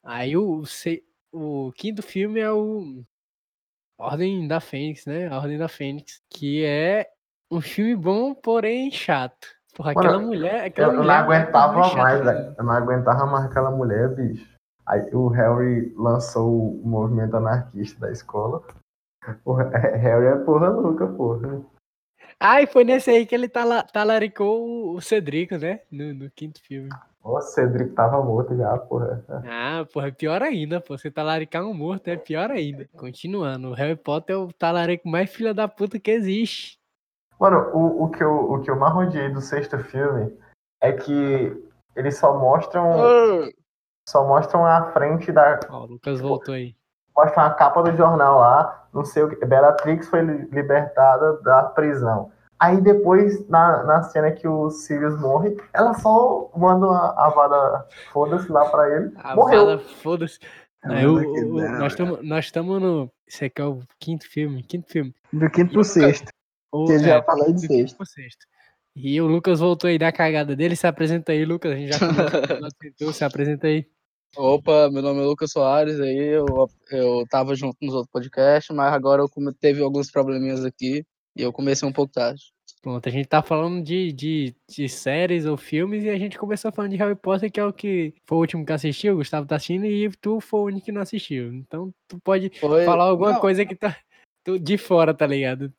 Aí 0.04 0.38
o, 0.38 0.63
o, 1.31 1.68
o 1.68 1.72
quinto 1.74 2.04
filme 2.04 2.39
é 2.39 2.51
o 2.51 3.04
Ordem 3.98 4.48
da 4.48 4.60
Fênix, 4.60 5.06
né? 5.06 5.27
A 5.27 5.38
Ordem 5.38 5.57
da 5.57 5.68
Fênix, 5.68 6.22
que 6.30 6.63
é 6.63 7.07
um 7.50 7.62
filme 7.62 7.95
bom, 7.95 8.33
porém 8.33 8.92
chato. 8.92 9.48
Porra, 9.75 9.92
aquela 9.92 10.13
Mano, 10.13 10.27
mulher. 10.27 10.66
Aquela 10.66 10.94
eu 10.94 10.98
mulher 10.98 11.07
não 11.07 11.33
é 11.33 11.38
aguentava 11.38 11.95
mais, 11.95 12.24
velho. 12.24 12.56
Eu 12.57 12.63
não 12.63 12.74
aguentava 12.74 13.25
mais 13.25 13.45
aquela 13.45 13.72
mulher, 13.72 14.16
bicho. 14.16 14.54
Aí 14.85 15.01
o 15.13 15.27
Harry 15.29 15.93
lançou 15.95 16.79
o 16.81 16.87
movimento 16.87 17.37
anarquista 17.37 17.99
da 17.99 18.11
escola. 18.11 18.61
O 19.43 19.53
Harry 19.53 20.27
é 20.27 20.35
porra 20.35 20.69
louca, 20.69 21.07
porra. 21.07 21.65
Ah, 22.39 22.61
e 22.61 22.67
foi 22.67 22.83
nesse 22.83 23.09
aí 23.09 23.25
que 23.25 23.33
ele 23.33 23.47
tala, 23.47 23.83
talaricou 23.83 24.93
o 24.93 25.01
Cedrico, 25.01 25.57
né? 25.57 25.81
No, 25.91 26.13
no 26.13 26.29
quinto 26.29 26.61
filme. 26.61 26.89
O 27.23 27.41
Cedrico 27.41 27.95
tava 27.95 28.23
morto 28.23 28.55
já, 28.55 28.77
porra. 28.77 29.23
Ah, 29.47 29.85
porra, 29.91 30.09
é 30.09 30.11
pior 30.11 30.43
ainda, 30.43 30.79
pô. 30.79 30.95
Você 30.95 31.09
talaricar 31.09 31.65
um 31.65 31.73
morto 31.73 32.07
é 32.07 32.17
pior 32.17 32.51
ainda. 32.51 32.88
Continuando, 32.95 33.69
o 33.69 33.73
Harry 33.73 33.95
Potter 33.95 34.35
é 34.35 34.38
o 34.38 34.53
talarico 34.53 35.09
mais 35.09 35.33
filha 35.33 35.53
da 35.53 35.67
puta 35.67 35.99
que 35.99 36.11
existe. 36.11 36.77
Mano, 37.39 37.57
o, 37.73 38.03
o, 38.03 38.09
que 38.11 38.23
eu, 38.23 38.31
o 38.31 38.61
que 38.61 38.69
eu 38.69 38.75
mais 38.75 38.95
odiei 38.95 39.29
do 39.29 39.41
sexto 39.41 39.79
filme 39.79 40.38
é 40.79 40.91
que 40.91 41.65
eles 41.95 42.17
só 42.17 42.38
mostram. 42.38 42.91
Só 44.07 44.25
mostram 44.27 44.65
a 44.65 44.91
frente 44.91 45.31
da. 45.31 45.59
Ó, 45.69 45.83
o 45.83 45.85
Lucas 45.85 46.19
voltou 46.21 46.53
aí. 46.53 46.75
Mostram 47.17 47.43
a 47.45 47.49
capa 47.51 47.81
do 47.81 47.95
jornal 47.95 48.39
lá, 48.39 48.87
não 48.93 49.05
sei 49.05 49.23
o 49.23 49.29
que. 49.29 49.45
Bellatrix 49.45 50.07
foi 50.07 50.21
libertada 50.21 51.41
da 51.41 51.63
prisão. 51.63 52.31
Aí 52.59 52.79
depois, 52.81 53.47
na, 53.49 53.83
na 53.83 54.03
cena 54.03 54.31
que 54.31 54.47
o 54.47 54.69
Sirius 54.69 55.19
morre, 55.19 55.57
ela 55.73 55.93
só 55.93 56.49
manda 56.55 56.87
a, 56.87 57.25
a 57.25 57.29
vada 57.29 57.85
foda-se 58.13 58.49
lá 58.51 58.65
pra 58.69 58.89
ele. 58.95 59.11
A 59.17 59.35
Morreu. 59.35 59.65
vada 59.65 59.79
foda-se. 59.79 60.39
Não, 60.83 60.95
eu, 60.99 61.35
eu, 61.35 61.47
nós 62.23 62.45
estamos 62.45 62.81
no. 62.81 63.11
Esse 63.27 63.45
aqui 63.45 63.61
é 63.61 63.65
o 63.65 63.81
quinto 63.99 64.29
filme. 64.29 64.61
Quinto 64.63 64.89
filme. 64.91 65.13
Do 65.33 65.49
quinto 65.49 65.73
pro 65.73 65.83
sexto. 65.83 66.29
O, 66.71 66.85
Que 66.85 66.93
ele 66.93 67.05
é, 67.05 67.07
já 67.07 67.23
falou 67.23 67.51
de 67.51 67.65
sexto. 67.65 67.97
pro 67.97 68.05
sexto. 68.05 68.45
E 68.95 69.19
o 69.19 69.25
Lucas 69.27 69.59
voltou 69.59 69.89
aí 69.89 69.97
da 69.97 70.11
cagada 70.11 70.55
dele. 70.55 70.75
Se 70.75 70.85
apresenta 70.87 71.31
aí, 71.31 71.43
Lucas. 71.43 71.71
A 71.71 71.75
gente 71.75 71.91
já 71.91 71.99
começou. 72.79 73.13
se 73.13 73.23
apresenta 73.25 73.67
aí. 73.67 73.85
Opa, 74.37 74.89
meu 74.91 75.01
nome 75.01 75.21
é 75.21 75.25
Lucas 75.25 75.51
Soares, 75.51 75.99
aí 75.99 76.17
eu, 76.17 76.45
eu 76.91 77.25
tava 77.29 77.55
junto 77.55 77.77
nos 77.81 77.93
outros 77.93 78.11
podcasts, 78.11 78.75
mas 78.75 78.93
agora 78.93 79.21
eu 79.21 79.29
come- 79.29 79.53
teve 79.53 79.81
alguns 79.81 80.11
probleminhas 80.11 80.65
aqui 80.65 81.05
e 81.35 81.41
eu 81.41 81.53
comecei 81.53 81.87
um 81.87 81.93
pouco 81.93 82.11
tarde. 82.13 82.43
Pronto, 82.81 83.07
a 83.07 83.11
gente 83.11 83.27
tá 83.27 83.41
falando 83.41 83.81
de, 83.81 84.11
de, 84.11 84.55
de 84.69 84.89
séries 84.89 85.45
ou 85.45 85.57
filmes 85.57 86.03
e 86.03 86.09
a 86.09 86.19
gente 86.19 86.37
começou 86.37 86.71
falando 86.71 86.91
de 86.91 86.97
Harry 86.97 87.15
Potter, 87.15 87.51
que 87.51 87.59
é 87.59 87.65
o 87.65 87.73
que 87.73 88.13
foi 88.25 88.37
o 88.37 88.41
último 88.41 88.65
que 88.65 88.73
assistiu, 88.73 89.13
o 89.13 89.17
Gustavo 89.17 89.47
tá 89.47 89.55
assistindo, 89.55 89.85
e 89.85 90.09
tu 90.21 90.39
foi 90.39 90.59
o 90.59 90.65
único 90.65 90.85
que 90.85 90.91
não 90.91 91.01
assistiu. 91.01 91.53
Então 91.53 91.91
tu 92.07 92.19
pode 92.19 92.51
Foi... 92.59 92.85
falar 92.85 93.05
alguma 93.05 93.33
não, 93.33 93.39
coisa 93.39 93.65
que 93.65 93.75
tá 93.75 93.97
de 94.61 94.77
fora, 94.77 95.13
tá 95.13 95.25
ligado? 95.25 95.73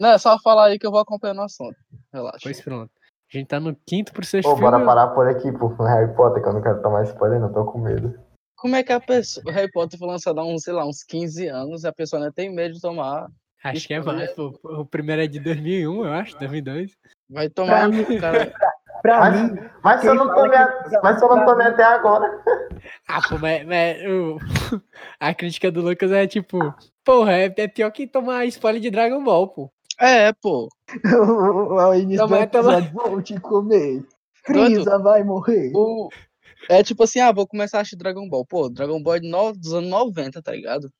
Não, 0.00 0.10
é 0.10 0.18
só 0.18 0.38
falar 0.40 0.66
aí 0.66 0.78
que 0.78 0.86
eu 0.86 0.90
vou 0.90 1.00
acompanhando 1.00 1.38
o 1.38 1.44
assunto. 1.44 1.76
Relaxa. 2.12 2.40
Pois 2.42 2.60
pronto. 2.60 2.90
A 3.32 3.36
gente 3.36 3.46
tá 3.48 3.60
no 3.60 3.76
quinto 3.86 4.12
pro 4.12 4.24
sexto 4.24 4.48
Pô, 4.48 4.56
filme. 4.56 4.70
bora 4.70 4.84
parar 4.84 5.08
por 5.08 5.28
aqui, 5.28 5.52
pô, 5.52 5.68
no 5.68 5.84
Harry 5.84 6.14
Potter, 6.14 6.42
que 6.42 6.48
eu 6.48 6.52
não 6.54 6.62
quero 6.62 6.80
tomar 6.82 7.02
spoiler, 7.04 7.40
não, 7.40 7.52
tô 7.52 7.64
com 7.66 7.78
medo. 7.78 8.18
Como 8.56 8.74
é 8.74 8.82
que 8.82 8.92
a 8.92 8.98
pessoa. 9.00 9.44
O 9.46 9.50
Harry 9.52 9.70
Potter 9.70 9.98
foi 9.98 10.08
lançado 10.08 10.40
há 10.40 10.44
uns, 10.44 10.62
sei 10.64 10.72
lá, 10.72 10.84
uns 10.86 11.02
15 11.04 11.46
anos 11.46 11.84
e 11.84 11.88
a 11.88 11.92
pessoa 11.92 12.20
ainda 12.20 12.32
tem 12.32 12.52
medo 12.52 12.74
de 12.74 12.80
tomar. 12.80 13.28
Acho 13.62 13.86
que 13.86 13.94
é 13.94 14.00
mais, 14.00 14.32
pô. 14.32 14.58
O 14.64 14.84
primeiro 14.84 15.22
é 15.22 15.26
de 15.26 15.38
2001, 15.40 16.04
eu 16.06 16.12
acho, 16.12 16.38
2002. 16.38 16.92
Vai 17.30 17.48
tomar. 17.50 17.88
mim- 17.88 18.18
cara. 18.18 18.52
Pra 19.00 19.20
Mas, 19.20 19.40
mim, 19.52 19.58
mas 19.80 20.00
se 20.00 20.06
eu 20.08 20.14
não 20.16 20.34
tomei, 20.34 20.58
que- 20.58 20.98
mas 21.00 21.18
se 21.20 21.24
eu 21.24 21.28
não 21.28 21.46
tomei 21.46 21.68
até 21.68 21.84
agora. 21.84 22.42
Ah, 23.06 23.20
pô, 23.28 23.38
mas, 23.38 23.64
mas 23.64 23.96
o- 24.02 24.38
a 25.20 25.32
crítica 25.32 25.70
do 25.70 25.82
Lucas 25.82 26.10
é 26.10 26.26
tipo, 26.26 26.58
porra, 27.04 27.32
é, 27.34 27.54
é 27.58 27.68
pior 27.68 27.92
que 27.92 28.08
tomar 28.08 28.44
spoiler 28.46 28.80
de 28.82 28.90
Dragon 28.90 29.22
Ball, 29.22 29.46
pô. 29.46 29.70
É, 30.00 30.32
pô. 30.32 30.68
ao 31.80 31.94
início 31.94 32.26
do 32.26 32.28
toma- 32.28 32.42
episódio, 32.42 32.90
vou 32.92 33.22
te 33.22 33.38
comer. 33.40 34.04
Frieza 34.44 34.98
vai 34.98 35.22
morrer. 35.24 35.72
O... 35.74 36.08
É 36.70 36.82
tipo 36.82 37.02
assim, 37.04 37.20
ah, 37.20 37.32
vou 37.32 37.46
começar 37.46 37.78
a 37.78 37.80
assistir 37.80 37.96
Dragon 37.96 38.28
Ball. 38.28 38.44
Pô, 38.46 38.68
Dragon 38.68 39.02
Ball 39.02 39.16
é 39.16 39.20
no... 39.20 39.52
dos 39.52 39.72
anos 39.74 39.90
90, 39.90 40.42
tá 40.42 40.52
ligado? 40.52 40.90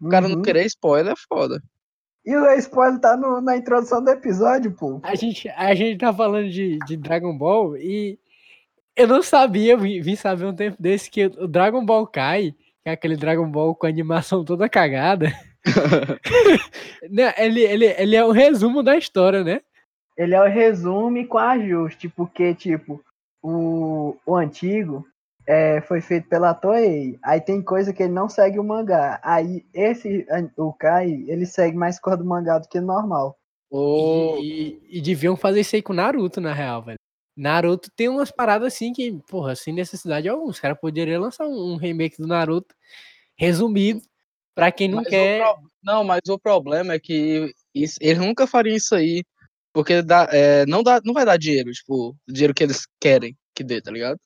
O 0.00 0.08
cara 0.08 0.28
não 0.28 0.36
Uhum. 0.36 0.42
querer 0.42 0.64
spoiler 0.66 1.12
é 1.12 1.16
foda. 1.28 1.62
E 2.24 2.36
o 2.36 2.46
spoiler 2.58 3.00
tá 3.00 3.16
no- 3.16 3.40
na 3.40 3.56
introdução 3.56 4.02
do 4.02 4.10
episódio, 4.10 4.72
pô. 4.72 5.00
A 5.02 5.14
gente, 5.14 5.48
a 5.50 5.74
gente 5.74 5.98
tá 5.98 6.12
falando 6.12 6.48
de, 6.50 6.78
de 6.86 6.96
Dragon 6.96 7.36
Ball 7.36 7.76
e 7.76 8.18
eu 8.94 9.06
não 9.08 9.22
sabia, 9.22 9.76
vim, 9.76 10.00
vim 10.00 10.16
saber 10.16 10.44
um 10.44 10.54
tempo 10.54 10.76
desse 10.80 11.10
que 11.10 11.26
o 11.26 11.46
Dragon 11.48 11.84
Ball 11.84 12.06
Kai, 12.06 12.52
que 12.82 12.88
é 12.88 12.92
aquele 12.92 13.16
Dragon 13.16 13.48
Ball 13.50 13.74
com 13.74 13.86
a 13.86 13.88
animação 13.88 14.44
toda 14.44 14.68
cagada, 14.68 15.32
né, 17.10 17.34
ele, 17.38 17.60
ele, 17.60 17.86
ele 17.86 18.16
é 18.16 18.24
um 18.24 18.30
resumo 18.30 18.82
da 18.82 18.96
história, 18.96 19.42
né? 19.44 19.60
Ele 20.16 20.34
é 20.34 20.42
o 20.42 20.48
resumo 20.48 21.24
com 21.26 21.38
ajuste, 21.38 22.08
porque, 22.08 22.54
tipo, 22.54 23.00
o, 23.42 24.16
o 24.26 24.36
antigo 24.36 25.06
é, 25.46 25.80
foi 25.80 26.00
feito 26.00 26.28
pela 26.28 26.52
Toei. 26.54 27.18
Aí 27.22 27.40
tem 27.40 27.62
coisa 27.62 27.92
que 27.92 28.02
ele 28.02 28.12
não 28.12 28.28
segue 28.28 28.58
o 28.58 28.64
mangá. 28.64 29.20
Aí 29.22 29.64
esse, 29.72 30.26
o 30.56 30.72
Kai, 30.72 31.24
ele 31.28 31.46
segue 31.46 31.76
mais 31.76 32.00
cor 32.00 32.16
do 32.16 32.24
mangá 32.24 32.58
do 32.58 32.68
que 32.68 32.78
o 32.78 32.82
normal. 32.82 33.36
O... 33.70 34.36
E, 34.40 34.80
e- 34.90 34.98
e 34.98 35.00
deviam 35.00 35.36
fazer 35.36 35.60
isso 35.60 35.76
aí 35.76 35.82
com 35.82 35.92
Naruto, 35.92 36.40
na 36.40 36.52
real, 36.52 36.82
velho. 36.82 36.98
Naruto 37.36 37.88
tem 37.94 38.08
umas 38.08 38.32
paradas 38.32 38.74
assim 38.74 38.92
que, 38.92 39.12
porra, 39.30 39.54
sem 39.54 39.72
necessidade 39.72 40.28
alguma. 40.28 40.50
Os 40.50 40.58
caras 40.58 40.78
poderiam 40.80 41.22
lançar 41.22 41.46
um, 41.46 41.74
um 41.74 41.76
remake 41.76 42.20
do 42.20 42.26
Naruto 42.26 42.74
resumido 43.36 44.02
pra 44.58 44.72
quem 44.72 44.88
não 44.88 44.96
Mas 44.98 45.08
quer. 45.08 45.40
pro- 45.40 45.58
Não, 45.84 46.02
mas 46.02 46.20
o 46.28 46.36
problema 46.38 46.94
é 46.94 46.98
que 46.98 47.54
isso- 47.72 47.96
eles 48.00 48.18
nunca 48.18 48.44
fariam 48.46 48.74
isso 48.76 48.94
aí, 48.94 49.22
porque 49.72 50.02
dá, 50.02 50.28
é, 50.32 50.66
não, 50.66 50.82
dá, 50.82 51.00
não 51.04 51.14
vai 51.14 51.24
dar 51.24 51.36
dinheiro, 51.36 51.70
tipo, 51.70 52.08
o 52.10 52.16
dinheiro 52.32 52.52
que 52.52 52.64
eles 52.64 52.84
querem 53.00 53.36
que 53.54 53.62
dê, 53.62 53.80
tá 53.80 53.90
ligado? 53.92 54.18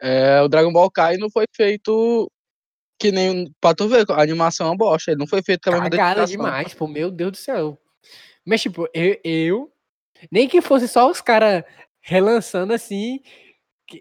É, 0.00 0.40
o 0.40 0.48
Dragon 0.48 0.72
Ball 0.72 0.90
Kai 0.90 1.16
não 1.16 1.28
foi 1.30 1.44
feito 1.54 2.30
que 2.98 3.10
nem. 3.10 3.52
Pra 3.60 3.74
tu 3.74 3.88
ver, 3.88 4.04
a 4.10 4.22
animação 4.22 4.66
é 4.68 4.70
uma 4.70 4.76
bosta, 4.76 5.10
ele 5.10 5.18
não 5.18 5.26
foi 5.26 5.42
feito 5.42 5.68
com 5.68 5.76
a 5.76 5.88
dedicação. 5.88 6.26
demais, 6.26 6.72
pô, 6.74 6.86
meu 6.86 7.10
Deus 7.10 7.32
do 7.32 7.36
céu. 7.36 7.76
Mas, 8.46 8.62
tipo, 8.62 8.88
eu, 8.94 9.18
eu 9.24 9.72
nem 10.30 10.48
que 10.48 10.60
fosse 10.60 10.86
só 10.86 11.10
os 11.10 11.20
caras 11.20 11.64
relançando 12.00 12.72
assim 12.72 13.20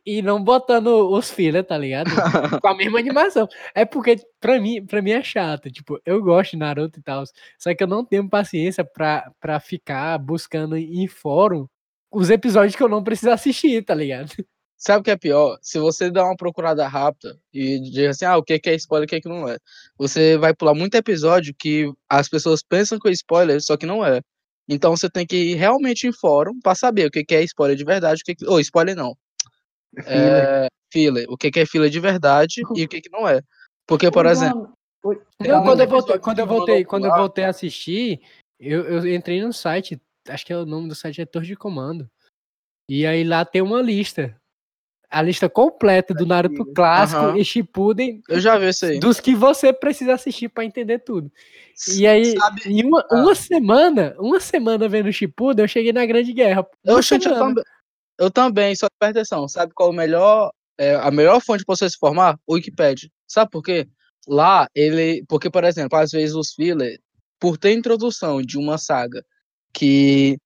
e 0.05 0.21
não 0.21 0.43
botando 0.43 1.09
os 1.11 1.31
filler, 1.31 1.63
tá 1.63 1.77
ligado? 1.77 2.09
Com 2.61 2.67
a 2.67 2.75
mesma 2.75 2.99
animação. 2.99 3.47
É 3.73 3.85
porque, 3.85 4.17
pra 4.39 4.59
mim, 4.59 4.85
pra 4.85 5.01
mim 5.01 5.11
é 5.11 5.23
chato. 5.23 5.71
Tipo, 5.71 5.99
eu 6.05 6.21
gosto 6.21 6.51
de 6.51 6.57
Naruto 6.57 6.99
e 6.99 7.03
tal. 7.03 7.23
Só 7.57 7.73
que 7.73 7.83
eu 7.83 7.87
não 7.87 8.05
tenho 8.05 8.29
paciência 8.29 8.83
pra, 8.83 9.31
pra 9.39 9.59
ficar 9.59 10.17
buscando 10.19 10.77
em 10.77 11.07
fórum 11.07 11.67
os 12.11 12.29
episódios 12.29 12.75
que 12.75 12.83
eu 12.83 12.89
não 12.89 13.03
preciso 13.03 13.31
assistir, 13.31 13.83
tá 13.83 13.95
ligado? 13.95 14.31
Sabe 14.77 15.01
o 15.01 15.03
que 15.03 15.11
é 15.11 15.17
pior? 15.17 15.59
Se 15.61 15.79
você 15.79 16.09
dá 16.09 16.25
uma 16.25 16.35
procurada 16.35 16.87
rápida 16.87 17.39
e 17.53 17.79
diz 17.79 18.09
assim, 18.09 18.25
ah, 18.25 18.37
o 18.37 18.43
que 18.43 18.59
que 18.59 18.69
é 18.69 18.75
spoiler, 18.75 19.05
o 19.05 19.09
que 19.09 19.21
que 19.21 19.29
não 19.29 19.47
é, 19.47 19.57
você 19.95 20.37
vai 20.37 20.55
pular 20.55 20.73
muito 20.73 20.95
episódio 20.95 21.53
que 21.57 21.91
as 22.09 22.27
pessoas 22.27 22.63
pensam 22.63 22.99
que 22.99 23.07
é 23.07 23.11
spoiler, 23.11 23.61
só 23.61 23.77
que 23.77 23.85
não 23.85 24.03
é. 24.03 24.21
Então 24.67 24.95
você 24.95 25.09
tem 25.09 25.25
que 25.25 25.35
ir 25.51 25.55
realmente 25.55 26.07
em 26.07 26.11
fórum 26.11 26.59
pra 26.61 26.73
saber 26.73 27.05
o 27.05 27.11
que 27.11 27.25
é 27.29 27.43
spoiler 27.43 27.77
de 27.77 27.83
verdade, 27.85 28.21
o 28.21 28.25
que 28.25 28.35
que... 28.35 28.45
ou 28.47 28.59
spoiler 28.59 28.95
não. 28.95 29.15
É, 30.05 30.67
filler, 30.91 31.25
o 31.29 31.37
que, 31.37 31.51
que 31.51 31.59
é 31.59 31.65
filler 31.65 31.89
de 31.89 31.99
verdade 31.99 32.61
e 32.75 32.83
o 32.83 32.87
que, 32.87 33.01
que 33.01 33.09
não 33.09 33.27
é. 33.27 33.41
Porque, 33.87 34.09
por 34.11 34.25
exemplo. 34.25 34.71
O- 35.03 35.15
Não, 35.39 35.63
quando 35.63 35.81
eu 35.81 35.87
voltei, 35.87 36.19
quando 36.19 36.39
eu 36.39 36.45
voltei, 36.47 36.85
quando 36.85 37.05
eu 37.05 37.15
voltei 37.15 37.43
a 37.43 37.49
assistir, 37.49 38.21
eu, 38.59 38.83
eu 38.83 39.13
entrei 39.15 39.41
no 39.41 39.51
site, 39.51 39.99
acho 40.29 40.45
que 40.45 40.53
é 40.53 40.57
o 40.57 40.65
nome 40.65 40.87
do 40.87 40.93
site 40.95 41.21
é 41.21 41.25
Torre 41.25 41.47
de 41.47 41.55
Comando. 41.55 42.07
E 42.89 43.05
aí 43.05 43.23
lá 43.23 43.43
tem 43.43 43.61
uma 43.61 43.81
lista. 43.81 44.35
A 45.09 45.21
lista 45.21 45.49
completa 45.49 46.13
do 46.13 46.25
Naruto 46.25 46.65
clássico 46.73 47.19
Aham. 47.21 47.37
e 47.37 47.43
Shippuden 47.43 48.21
Eu 48.29 48.39
já 48.39 48.57
vi 48.57 48.69
isso 48.69 48.85
aí. 48.85 48.97
dos 48.97 49.19
que 49.19 49.35
você 49.35 49.73
precisa 49.73 50.13
assistir 50.13 50.47
pra 50.47 50.63
entender 50.63 50.99
tudo. 50.99 51.29
E 51.97 52.07
aí, 52.07 52.37
Sabe- 52.37 52.61
em 52.65 52.85
uma, 52.85 53.05
Ah. 53.11 53.15
uma 53.17 53.35
semana, 53.35 54.15
uma 54.17 54.39
semana 54.39 54.87
vendo 54.87 55.09
o 55.09 55.11
Shippuden, 55.11 55.65
eu 55.65 55.67
cheguei 55.67 55.91
na 55.91 56.05
Grande 56.05 56.31
Guerra. 56.31 56.65
Eu, 56.85 56.97
eu, 56.97 57.19
também, 57.19 57.63
eu 58.21 58.29
também, 58.29 58.75
só 58.75 58.87
que 58.87 58.95
presta 58.99 59.19
atenção. 59.19 59.47
Sabe 59.47 59.73
qual 59.73 59.89
é 59.89 59.91
o 59.91 59.95
melhor, 59.95 60.51
é, 60.77 60.93
a 60.93 61.09
melhor 61.09 61.41
fonte 61.41 61.65
para 61.65 61.75
você 61.75 61.89
se 61.89 61.97
formar? 61.97 62.37
O 62.45 62.53
Wikipedia. 62.53 63.09
Sabe 63.27 63.49
por 63.49 63.63
quê? 63.63 63.87
Lá, 64.27 64.67
ele. 64.75 65.25
Porque, 65.27 65.49
por 65.49 65.63
exemplo, 65.63 65.97
às 65.97 66.11
vezes 66.11 66.35
os 66.35 66.53
filler, 66.53 66.99
por 67.39 67.57
ter 67.57 67.73
introdução 67.73 68.39
de 68.39 68.59
uma 68.59 68.77
saga 68.77 69.25
que 69.73 70.37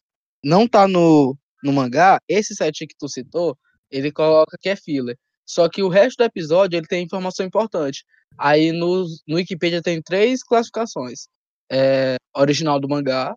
não 0.42 0.68
tá 0.68 0.88
no, 0.88 1.38
no 1.62 1.74
mangá, 1.74 2.20
esse 2.30 2.56
set 2.56 2.88
que 2.88 2.96
tu 2.98 3.10
citou, 3.10 3.58
ele 3.92 4.10
coloca 4.12 4.58
que 4.62 4.70
é 4.70 4.76
filler. 4.78 5.18
Só 5.46 5.68
que 5.68 5.84
o 5.84 5.90
resto 5.90 6.20
do 6.20 6.24
episódio 6.24 6.78
ele 6.78 6.88
tem 6.88 7.04
informação 7.04 7.46
importante. 7.46 8.06
Aí 8.38 8.72
no, 8.72 9.06
no 9.28 9.36
Wikipedia 9.36 9.82
tem 9.82 10.02
três 10.02 10.42
classificações: 10.44 11.28
é, 11.70 12.16
original 12.34 12.80
do 12.80 12.88
mangá, 12.88 13.36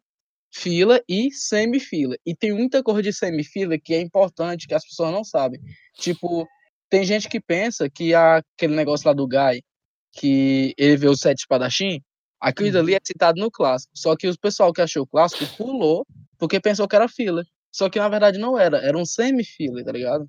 fila 0.53 1.03
e 1.09 1.31
semi-fila. 1.33 2.17
E 2.25 2.35
tem 2.35 2.53
muita 2.53 2.83
coisa 2.83 3.03
de 3.03 3.13
semi-fila 3.13 3.79
que 3.79 3.95
é 3.95 4.01
importante, 4.01 4.67
que 4.67 4.75
as 4.75 4.85
pessoas 4.85 5.13
não 5.13 5.25
sabem. 5.25 5.61
Tipo, 5.95 6.47
tem 6.89 7.05
gente 7.05 7.29
que 7.29 7.41
pensa 7.41 7.89
que 7.89 8.15
aquele 8.15 8.75
negócio 8.75 9.07
lá 9.07 9.13
do 9.13 9.27
Guy, 9.27 9.63
que 10.13 10.75
ele 10.79 10.97
vê 10.97 11.09
os 11.09 11.21
sete 11.21 11.41
espadachim, 11.41 12.01
aquilo 12.41 12.73
dali 12.73 12.95
é 12.95 13.01
citado 13.05 13.41
no 13.41 13.51
clássico. 13.51 13.93
Só 13.95 14.17
que 14.17 14.29
o 14.29 14.39
pessoal 14.39 14.73
que 14.73 14.81
achou 14.81 15.03
o 15.03 15.07
clássico 15.07 15.45
pulou 15.57 16.07
porque 16.39 16.61
pensou 16.61 16.89
que 16.89 16.97
era 16.97 17.09
fila. 17.09 17.45
Só 17.71 17.91
que 17.91 17.99
na 17.99 18.09
verdade 18.09 18.39
não 18.39 18.59
era, 18.59 18.79
era 18.79 18.97
um 18.97 19.05
semi-fila, 19.05 19.85
tá 19.85 19.93
ligado? 19.93 20.29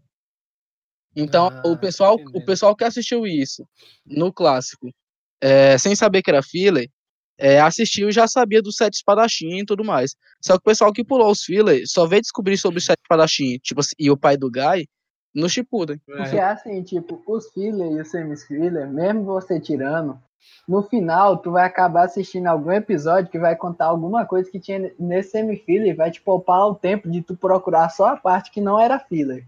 Então, 1.16 1.48
Ah, 1.48 1.68
o 1.68 1.78
pessoal, 1.78 2.16
o 2.34 2.46
pessoal 2.46 2.76
que 2.76 2.84
assistiu 2.84 3.26
isso 3.26 3.68
no 4.06 4.32
clássico, 4.32 4.94
é, 5.42 5.78
sem 5.78 5.96
saber 5.96 6.22
que 6.22 6.30
era 6.30 6.44
filler, 6.44 6.90
é, 7.40 7.60
assistiu 7.62 8.10
e 8.10 8.12
já 8.12 8.28
sabia 8.28 8.62
do 8.62 8.72
sete 8.72 8.96
espadachim 8.96 9.60
e 9.60 9.66
tudo 9.66 9.84
mais. 9.84 10.14
Só 10.42 10.54
que 10.54 10.60
o 10.60 10.64
pessoal 10.64 10.92
que 10.92 11.06
pulou 11.06 11.32
os 11.32 11.42
filler 11.42 11.84
só 11.88 12.06
veio 12.06 12.22
descobrir 12.22 12.58
sobre 12.58 12.80
o 12.80 12.82
sete 12.82 13.00
espadachim, 13.02 13.58
tipo 13.60 13.80
assim, 13.80 13.96
e 13.98 14.12
o 14.12 14.18
pai 14.18 14.36
do 14.36 14.52
Guy 14.52 14.88
no 15.34 15.48
Shippuden. 15.48 16.02
Porque 16.06 16.36
é 16.36 16.44
assim, 16.44 16.84
tipo, 16.84 17.24
os 17.26 17.50
filler 17.54 17.92
e 17.94 18.02
os 18.02 18.12
semi-filler, 18.12 18.90
mesmo 18.90 19.24
você 19.24 19.60
tirando, 19.60 20.20
no 20.68 20.84
final 20.84 21.38
tu 21.38 21.52
vai 21.52 21.66
acabar 21.66 22.06
assistindo 22.06 22.48
algum 22.48 22.72
episódio 22.72 23.32
que 23.32 23.40
vai 23.40 23.56
contar 23.56 23.86
alguma 23.86 24.26
coisa 24.26 24.52
que 24.52 24.60
tinha 24.60 24.92
nesse 25.00 25.32
semi-filler 25.32 25.94
e 25.94 25.96
vai 25.96 26.12
te 26.12 26.22
poupar 26.22 26.68
o 26.68 26.76
tempo 26.76 27.10
de 27.10 27.22
tu 27.22 27.38
procurar 27.38 27.90
só 27.90 28.08
a 28.08 28.18
parte 28.18 28.52
que 28.52 28.60
não 28.60 28.78
era 28.78 29.00
filler. 29.00 29.46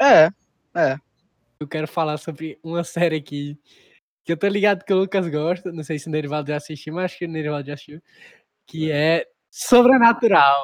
É, 0.00 0.30
Eu 1.58 1.66
quero 1.66 1.88
falar 1.88 2.16
sobre 2.18 2.58
uma 2.62 2.84
série 2.84 3.16
aqui 3.16 3.58
que 4.24 4.32
eu 4.32 4.36
tô 4.36 4.46
ligado 4.48 4.84
que 4.84 4.92
o 4.92 4.96
Lucas 4.98 5.28
gosta. 5.28 5.70
Não 5.72 5.82
sei 5.84 5.98
se 5.98 6.08
o 6.08 6.10
Nerivaldo 6.10 6.48
já 6.48 6.56
assistiu, 6.56 6.94
mas 6.94 7.06
acho 7.06 7.18
que 7.18 7.26
o 7.26 7.28
Nerivaldo 7.28 7.66
já 7.66 7.74
assistiu. 7.74 8.00
Que 8.66 8.90
é 8.90 9.26
Sobrenatural. 9.50 10.56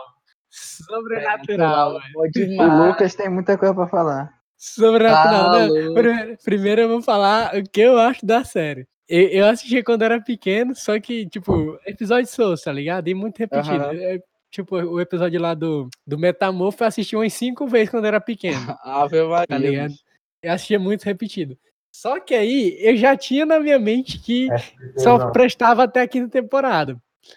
Sobrenatural. 0.50 2.00
velho. 2.00 2.12
Pô, 2.12 2.22
O. 2.64 2.86
Lucas 2.86 3.14
tem 3.14 3.28
muita 3.28 3.56
coisa 3.56 3.74
pra 3.74 3.86
falar. 3.86 4.32
Sobrenatural. 4.56 5.50
Tá 5.52 5.66
louco. 5.66 5.94
Primeiro, 5.94 6.38
primeiro 6.44 6.80
eu 6.82 6.88
vou 6.88 7.02
falar 7.02 7.56
o 7.56 7.62
que 7.62 7.80
eu 7.80 7.98
acho 7.98 8.24
da 8.26 8.44
série. 8.44 8.86
Eu, 9.08 9.28
eu 9.28 9.46
assisti 9.46 9.82
quando 9.82 10.02
era 10.02 10.20
pequeno, 10.20 10.74
só 10.74 10.98
que, 11.00 11.26
tipo, 11.28 11.78
episódio 11.86 12.26
solto, 12.30 12.62
tá 12.62 12.72
ligado? 12.72 13.08
E 13.08 13.14
muito 13.14 13.38
repetido. 13.38 13.76
Aham. 13.84 13.94
É, 13.94 14.20
tipo, 14.50 14.76
o 14.76 15.00
episódio 15.00 15.40
lá 15.40 15.54
do, 15.54 15.88
do 16.06 16.18
Metamorfo 16.18 16.82
eu 16.82 16.88
assisti 16.88 17.16
umas 17.16 17.32
cinco 17.32 17.66
vezes 17.66 17.90
quando 17.90 18.04
era 18.06 18.20
pequeno. 18.20 18.76
Ave 18.84 19.22
Maria. 19.22 19.46
tá 19.46 19.58
ligado? 19.58 19.94
Eu 20.42 20.52
assistia 20.52 20.78
muito 20.78 21.04
repetido. 21.04 21.56
Só 21.92 22.18
que 22.20 22.34
aí 22.34 22.76
eu 22.80 22.96
já 22.96 23.16
tinha 23.16 23.44
na 23.44 23.58
minha 23.60 23.78
mente 23.78 24.18
que 24.18 24.48
só 24.96 25.18
prestava 25.32 25.84
até 25.84 26.02
a 26.02 26.08
quinta 26.08 26.28
temporada. 26.28 26.96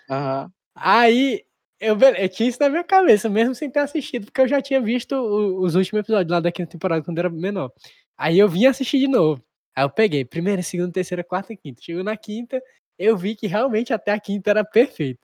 Aham. 0.10 0.50
Aí 0.75 1.43
eu, 1.79 1.98
eu 2.00 2.29
tinha 2.29 2.50
isso 2.50 2.60
na 2.62 2.69
minha 2.69 2.83
cabeça, 2.83 3.27
mesmo 3.29 3.53
sem 3.53 3.69
ter 3.69 3.79
assistido, 3.79 4.25
porque 4.25 4.41
eu 4.41 4.48
já 4.48 4.62
tinha 4.62 4.79
visto 4.81 5.13
o- 5.13 5.62
os 5.62 5.75
últimos 5.75 6.00
episódios 6.01 6.31
lá 6.31 6.39
da 6.39 6.51
quinta 6.51 6.72
temporada 6.72 7.03
quando 7.03 7.19
era 7.19 7.29
menor. 7.29 7.72
Aí 8.17 8.39
eu 8.39 8.48
vim 8.48 8.65
assistir 8.65 9.00
de 9.00 9.07
novo. 9.07 9.43
Aí 9.75 9.83
eu 9.83 9.89
peguei 9.89 10.24
primeira, 10.24 10.62
segunda, 10.62 10.91
terceira, 10.91 11.24
quarta, 11.24 11.55
quinta. 11.55 11.81
Chegou 11.81 12.03
na 12.03 12.15
quinta, 12.15 12.62
eu 12.98 13.17
vi 13.17 13.36
que 13.36 13.48
realmente 13.48 13.91
até 13.93 14.12
a 14.12 14.19
quinta 14.19 14.51
era 14.51 14.63
perfeito. 14.63 15.19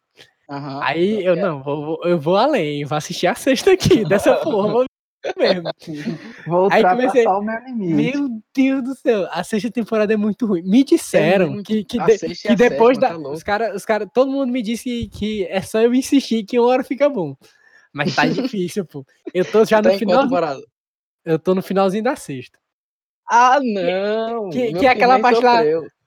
Aham. 0.50 0.80
Aí 0.84 1.24
eu 1.24 1.36
não, 1.36 1.62
vou, 1.62 1.86
vou- 1.86 2.02
eu 2.06 2.20
vou 2.20 2.36
além, 2.36 2.84
vou 2.84 2.98
assistir 2.98 3.28
a 3.28 3.36
sexta 3.36 3.72
aqui, 3.72 4.04
dessa 4.04 4.36
forma 4.44 4.86
mesmo. 5.38 5.64
Vou 6.48 6.70
Aí 6.72 6.84
comecei- 6.84 7.26
o 7.28 7.42
meu 7.42 7.60
limite. 7.66 7.94
Meu 7.94 8.30
Deus 8.56 8.84
do 8.84 8.96
céu, 8.96 9.28
a 9.32 9.44
sexta 9.44 9.70
temporada 9.72 10.14
é 10.14 10.18
muito 10.18 10.46
ruim. 10.46 10.62
Me 10.64 10.84
disseram 10.84 11.52
muito- 11.52 11.68
que, 11.68 11.84
que, 11.84 11.98
de- 11.98 12.36
que 12.36 12.56
depois 12.56 12.98
sétima, 12.98 13.18
da. 13.18 13.24
tá 13.24 13.30
os 13.32 13.44
cara, 13.44 13.76
os 13.76 13.86
cara, 13.86 14.08
todo 14.08 14.32
mundo 14.32 14.52
me 14.52 14.62
disse 14.62 14.84
que, 14.84 15.08
que 15.10 15.46
é 15.48 15.62
só 15.62 15.82
eu 15.82 15.94
insistir 15.94 16.44
que 16.44 16.58
uma 16.60 16.68
hora 16.70 16.84
fica 16.84 17.10
bom. 17.10 17.36
Mas 17.94 18.16
tá 18.16 18.24
difícil, 18.54 18.86
pô. 18.86 19.06
Eu 19.34 19.44
tô 19.46 19.66
já 19.66 19.82
Tá 19.82 19.92
no 19.92 19.98
final. 19.98 20.24
temporada? 20.24 20.62
Eu 21.26 21.38
tô 21.38 21.54
no 21.54 21.62
finalzinho 21.62 22.04
da 22.04 22.16
sexta. 22.16 22.58
Ah, 23.30 23.60
não! 23.62 24.50
que- 24.50 24.74
que 24.74 24.86
é 24.86 24.90
aquela 24.90 25.20
parte 25.20 25.44
lá-. 25.44 25.62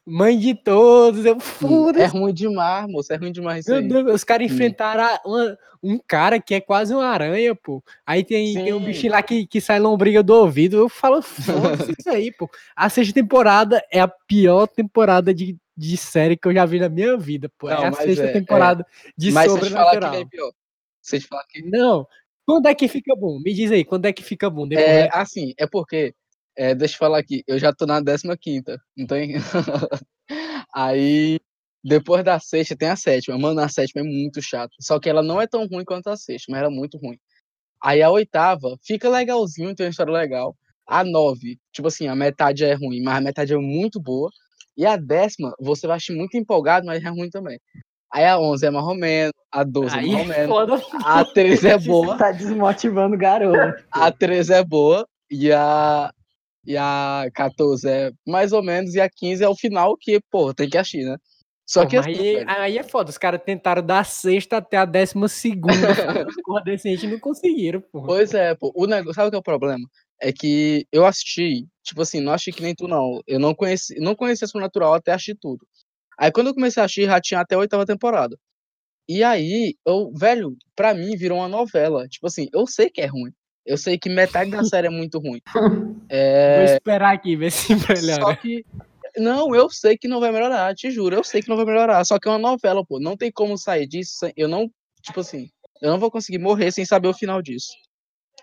Mãe 0.05 0.37
de 0.37 0.53
todos, 0.55 1.25
eu 1.25 1.37
É 1.37 1.41
foda 1.41 2.07
ruim 2.09 2.35
demais, 2.35 2.87
moço. 2.89 3.13
É 3.13 3.17
ruim 3.17 3.31
demais 3.31 3.67
Meu. 3.67 3.81
Deus, 3.87 4.15
os 4.17 4.25
caras 4.25 4.51
enfrentaram 4.51 5.05
a- 5.05 5.21
uma- 5.25 5.59
um 5.81 5.99
cara 5.99 6.41
que 6.41 6.55
é 6.55 6.61
quase 6.61 6.93
uma 6.93 7.07
aranha, 7.07 7.55
pô. 7.55 7.83
Aí 8.05 8.25
tem, 8.25 8.53
tem 8.53 8.73
um 8.73 8.85
bichinho 8.85 9.13
lá 9.13 9.23
que, 9.23 9.47
que 9.47 9.61
sai 9.61 9.79
lombriga 9.79 10.21
do 10.23 10.35
ouvido. 10.35 10.77
Eu 10.77 10.89
falo, 10.89 11.23
foda-se 11.23 11.95
isso 11.99 12.09
aí, 12.11 12.33
pô. 12.33 12.51
A 12.75 12.89
sexta 12.89 13.15
temporada 13.15 13.81
é 13.93 14.01
a 14.01 14.09
pior 14.09 14.67
temporada 14.67 15.33
de, 15.33 15.57
de 15.77 15.97
série 15.97 16.37
que 16.37 16.49
eu 16.49 16.53
já 16.55 16.65
vi 16.67 16.81
na 16.81 16.89
minha 16.89 17.17
vida, 17.17 17.49
pô. 17.57 17.69
Não, 17.69 17.77
é 17.85 17.87
a 17.87 17.91
mas 17.93 17.99
sexta 18.01 18.25
é- 18.25 18.31
é. 18.31 18.33
temporada 18.33 18.85
de 19.17 19.31
Mas 19.31 19.53
se 19.53 19.57
eu 19.59 19.63
te 19.63 19.71
falar 19.71 19.91
que 19.91 19.95
sobrenatural. 19.95 20.53
te 21.05 21.21
falar 21.21 21.45
que. 21.49 21.63
Não, 21.63 22.07
quando 22.45 22.67
é 22.67 22.75
que 22.75 22.89
fica 22.89 23.15
bom? 23.15 23.39
Me 23.39 23.55
diz 23.55 23.71
aí, 23.71 23.85
quando 23.85 24.07
é 24.07 24.13
que 24.13 24.23
fica 24.25 24.51
bom? 24.51 24.67
Depois 24.67 24.85
É, 24.87 25.09
assim, 25.13 25.55
é 25.57 25.65
porque. 25.67 26.13
É, 26.57 26.75
deixa 26.75 26.95
eu 26.95 26.99
falar 26.99 27.19
aqui, 27.19 27.43
eu 27.47 27.59
já 27.59 27.73
tô 27.73 27.87
na 27.87 28.01
15, 28.03 28.63
não 28.97 29.07
tem? 29.07 29.35
Aí, 30.75 31.39
depois 31.85 32.25
da 32.25 32.39
sexta 32.39 32.77
tem 32.77 32.89
a 32.89 32.97
sétima. 32.97 33.39
Mano, 33.39 33.61
a 33.61 33.69
sétima 33.69 34.03
é 34.03 34.05
muito 34.05 34.41
chato. 34.41 34.73
Só 34.81 34.99
que 35.01 35.09
ela 35.09 35.23
não 35.23 35.41
é 35.41 35.47
tão 35.47 35.67
ruim 35.67 35.85
quanto 35.85 36.09
a 36.09 36.17
sexta, 36.17 36.51
mas 36.51 36.61
era 36.61 36.71
muito 36.71 36.97
ruim. 36.99 37.19
Aí 37.83 38.01
a 38.01 38.11
oitava 38.11 38.77
fica 38.85 39.09
legalzinho, 39.09 39.75
tem 39.75 39.87
uma 39.87 39.91
história 39.91 40.13
legal. 40.13 40.57
A 40.87 41.03
nove, 41.05 41.59
tipo 41.73 41.89
assim, 41.89 42.07
a 42.07 42.15
metade 42.15 42.65
é 42.65 42.75
ruim, 42.75 43.03
mas 43.03 43.17
a 43.17 43.21
metade 43.21 43.53
é 43.53 43.57
muito 43.57 44.01
boa. 44.01 44.31
E 44.77 44.87
a 44.87 44.97
décima, 44.97 45.53
você 45.61 45.87
vai 45.87 45.97
achar 45.97 46.15
muito 46.15 46.37
empolgado, 46.37 46.87
mas 46.87 47.03
é 47.05 47.09
ruim 47.09 47.29
também. 47.29 47.59
Aí 48.13 48.25
a 48.27 48.39
onze 48.39 48.67
é 48.67 48.71
mais 48.71 48.85
ou 48.87 48.95
menos, 48.95 49.33
a 49.51 49.65
doze 49.65 49.97
é 49.97 49.99
Aí 49.99 50.13
mais 50.13 50.27
ou 50.29 50.33
é 50.35 50.39
menos, 50.39 50.55
foda. 50.55 50.83
a 51.05 51.25
13 51.25 51.69
é 51.69 51.79
boa. 51.81 52.17
Tá 52.17 52.31
desmotivando 52.31 53.15
o 53.17 53.19
garoto. 53.19 53.85
A 53.91 54.13
13 54.13 54.53
é 54.55 54.65
boa 54.65 55.07
e 55.31 55.51
a, 55.51 56.13
e 56.65 56.77
a 56.77 57.29
14 57.35 57.89
é 57.89 58.11
mais 58.27 58.53
ou 58.53 58.63
menos, 58.63 58.95
e 58.95 59.01
a 59.01 59.09
15 59.09 59.43
é 59.43 59.49
o 59.49 59.57
final 59.57 59.97
que, 59.99 60.21
pô, 60.31 60.55
tem 60.55 60.69
que 60.69 60.79
assistir, 60.79 61.05
né? 61.05 61.17
Só 61.67 61.85
Pô, 61.85 61.89
que 61.89 61.97
assim, 61.97 62.11
aí, 62.11 62.35
velho, 62.35 62.51
aí 62.51 62.79
é 62.79 62.83
foda. 62.83 63.11
Os 63.11 63.17
caras 63.17 63.41
tentaram 63.45 63.83
da 63.85 64.05
sexta 64.05 64.59
até 64.59 64.77
a 64.77 64.85
décima 64.85 65.29
segunda. 65.29 65.73
Porra 66.45 66.63
decente 66.65 67.07
e 67.07 67.09
não 67.09 67.19
conseguiram, 67.19 67.81
porra. 67.81 68.07
pois 68.09 68.35
é, 68.35 68.55
pô, 68.55 68.73
o 68.75 68.87
negócio, 68.87 69.15
sabe 69.15 69.29
o 69.29 69.31
que 69.31 69.37
é 69.37 69.39
o 69.39 69.43
problema? 69.43 69.89
É 70.21 70.33
que 70.33 70.87
eu 70.93 71.07
assisti, 71.07 71.67
tipo 71.83 72.03
assim, 72.03 72.21
não 72.21 72.33
achei 72.33 72.53
que 72.53 72.63
nem 72.63 72.75
tu 72.75 72.87
não. 72.87 73.21
Eu 73.27 73.39
não 73.39 73.55
conheci, 73.55 73.99
não 74.01 74.15
conhecia 74.15 74.47
Sobrenatural 74.47 74.95
até 74.95 75.13
assistir 75.13 75.37
tudo. 75.41 75.67
Aí 76.19 76.31
quando 76.31 76.49
eu 76.49 76.55
comecei 76.55 76.83
a 76.83 76.85
assistir, 76.85 77.07
já 77.07 77.21
tinha 77.21 77.41
até 77.41 77.55
a 77.55 77.59
oitava 77.59 77.87
temporada. 77.87 78.37
E 79.09 79.25
aí, 79.25 79.75
eu, 79.87 80.13
velho, 80.15 80.57
pra 80.77 80.95
mim 80.95 81.17
virou 81.17 81.39
uma 81.39 81.49
novela. 81.49 82.07
Tipo 82.09 82.27
assim, 82.27 82.49
eu 82.53 82.67
sei 82.67 82.91
que 82.91 83.01
é 83.01 83.07
ruim. 83.07 83.33
Eu 83.65 83.77
sei 83.77 83.97
que 83.99 84.09
metade 84.09 84.51
da 84.51 84.65
série 84.65 84.87
é 84.89 84.91
muito 84.91 85.19
ruim. 85.19 85.41
É, 86.15 86.57
Vou 86.57 86.75
esperar 86.75 87.15
aqui, 87.15 87.35
ver 87.37 87.51
se 87.51 87.75
melhora. 87.75 88.23
Só 88.23 88.35
que. 88.35 88.67
Não, 89.17 89.55
eu 89.55 89.71
sei 89.71 89.97
que 89.97 90.07
não 90.09 90.21
vai 90.21 90.31
melhorar, 90.33 90.75
te 90.75 90.91
juro, 90.91 91.17
eu 91.17 91.25
sei 91.25 91.41
que 91.41 91.49
não 91.49 91.57
vai 91.57 91.65
melhorar. 91.65 92.05
Só 92.05 92.19
que 92.19 92.29
é 92.29 92.31
uma 92.31 92.39
novela, 92.39 92.85
pô. 92.85 92.99
Não 93.01 93.17
tem 93.17 93.31
como 93.33 93.57
sair 93.57 93.87
disso. 93.87 94.13
sem- 94.19 94.33
Eu 94.37 94.47
não. 94.49 94.71
Tipo 95.01 95.21
assim, 95.21 95.49
eu 95.81 95.91
não 95.91 95.99
vou 95.99 96.11
conseguir 96.11 96.39
morrer 96.39 96.71
sem 96.71 96.85
saber 96.85 97.09
o 97.09 97.15
final 97.15 97.41
disso. 97.41 97.73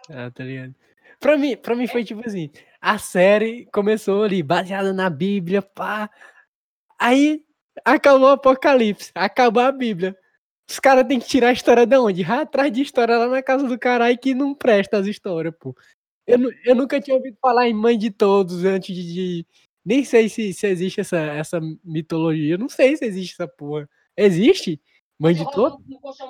Ah, 0.10 0.32
tá 0.34 0.44
ligado? 0.44 0.74
Pra 1.20 1.38
mim, 1.38 1.56
pra 1.58 1.76
mim 1.76 1.86
foi 1.86 2.04
tipo 2.04 2.22
assim, 2.26 2.50
a 2.82 2.98
série 2.98 3.68
começou 3.74 4.24
ali, 4.24 4.42
baseada 4.42 4.94
na 4.94 5.10
Bíblia, 5.10 5.62
pá. 5.62 6.10
Aí 7.00 7.42
acabou 7.86 8.28
o 8.30 8.32
Apocalipse, 8.32 9.12
acabou 9.14 9.62
a 9.64 9.72
Bíblia. 9.72 10.16
Os 10.70 10.80
caras 10.80 11.08
têm 11.08 11.20
que 11.20 11.28
tirar 11.28 11.50
a 11.50 11.54
história 11.54 11.86
de 11.86 11.98
onde? 11.98 12.24
Vai 12.24 12.42
atrás 12.42 12.72
de 12.72 12.82
história 12.82 13.18
lá 13.18 13.28
na 13.28 13.42
casa 13.42 13.68
do 13.68 13.78
caralho 13.80 14.18
que 14.18 14.36
não 14.36 14.54
presta 14.54 14.98
as 14.98 15.08
histórias, 15.08 15.54
pô. 15.60 15.76
Eu, 16.28 16.38
nu- 16.38 16.52
eu 16.64 16.76
nunca 16.76 17.02
tinha 17.02 17.16
ouvido 17.16 17.36
falar 17.42 17.68
em 17.68 17.74
Mãe 17.74 17.98
de 17.98 18.12
Todos 18.12 18.64
antes 18.64 18.96
de. 18.96 19.14
de- 19.14 19.46
Nem 19.84 20.04
sei 20.04 20.30
se, 20.30 20.54
se 20.54 20.68
existe 20.68 21.02
essa, 21.02 21.18
essa 21.18 21.60
mitologia. 21.84 22.54
Eu 22.54 22.60
não 22.60 22.70
sei 22.70 22.96
se 22.96 23.04
existe 23.06 23.34
essa 23.34 23.48
porra. 23.48 23.90
Existe? 24.16 24.80
Mãe 25.20 25.34
de 25.34 25.44
Todos? 25.52 25.80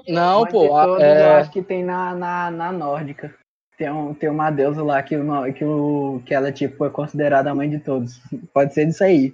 Não, 0.08 0.38
Mãe 0.42 0.46
de 0.46 0.52
pô, 0.52 0.68
todos, 0.70 1.04
é- 1.04 1.22
eu 1.26 1.32
acho 1.34 1.52
que 1.52 1.62
tem 1.62 1.84
na, 1.84 2.16
na, 2.16 2.50
na 2.52 2.72
nórdica. 2.72 3.36
Tem, 3.78 3.90
um, 3.92 4.14
tem 4.14 4.30
uma 4.30 4.50
deusa 4.52 4.84
lá 4.84 5.02
que, 5.04 5.16
que, 5.58 5.66
o, 5.66 6.22
que 6.26 6.34
ela 6.34 6.52
tipo, 6.52 6.86
é 6.86 6.90
considerada 6.90 7.52
a 7.52 7.56
mãe 7.56 7.70
de 7.70 7.80
todos. 7.80 8.20
Pode 8.54 8.74
ser 8.74 8.86
disso 8.86 9.04
aí. 9.04 9.34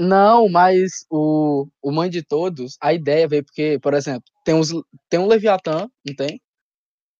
Não, 0.00 0.48
mas 0.48 1.04
o, 1.10 1.68
o 1.82 1.92
Mãe 1.92 2.08
de 2.08 2.22
Todos, 2.22 2.78
a 2.80 2.94
ideia 2.94 3.28
veio 3.28 3.44
porque, 3.44 3.78
por 3.80 3.92
exemplo, 3.92 4.24
tem, 4.44 4.54
uns, 4.54 4.70
tem 5.10 5.20
um 5.20 5.26
Leviatã, 5.26 5.90
não 6.06 6.14
tem? 6.16 6.40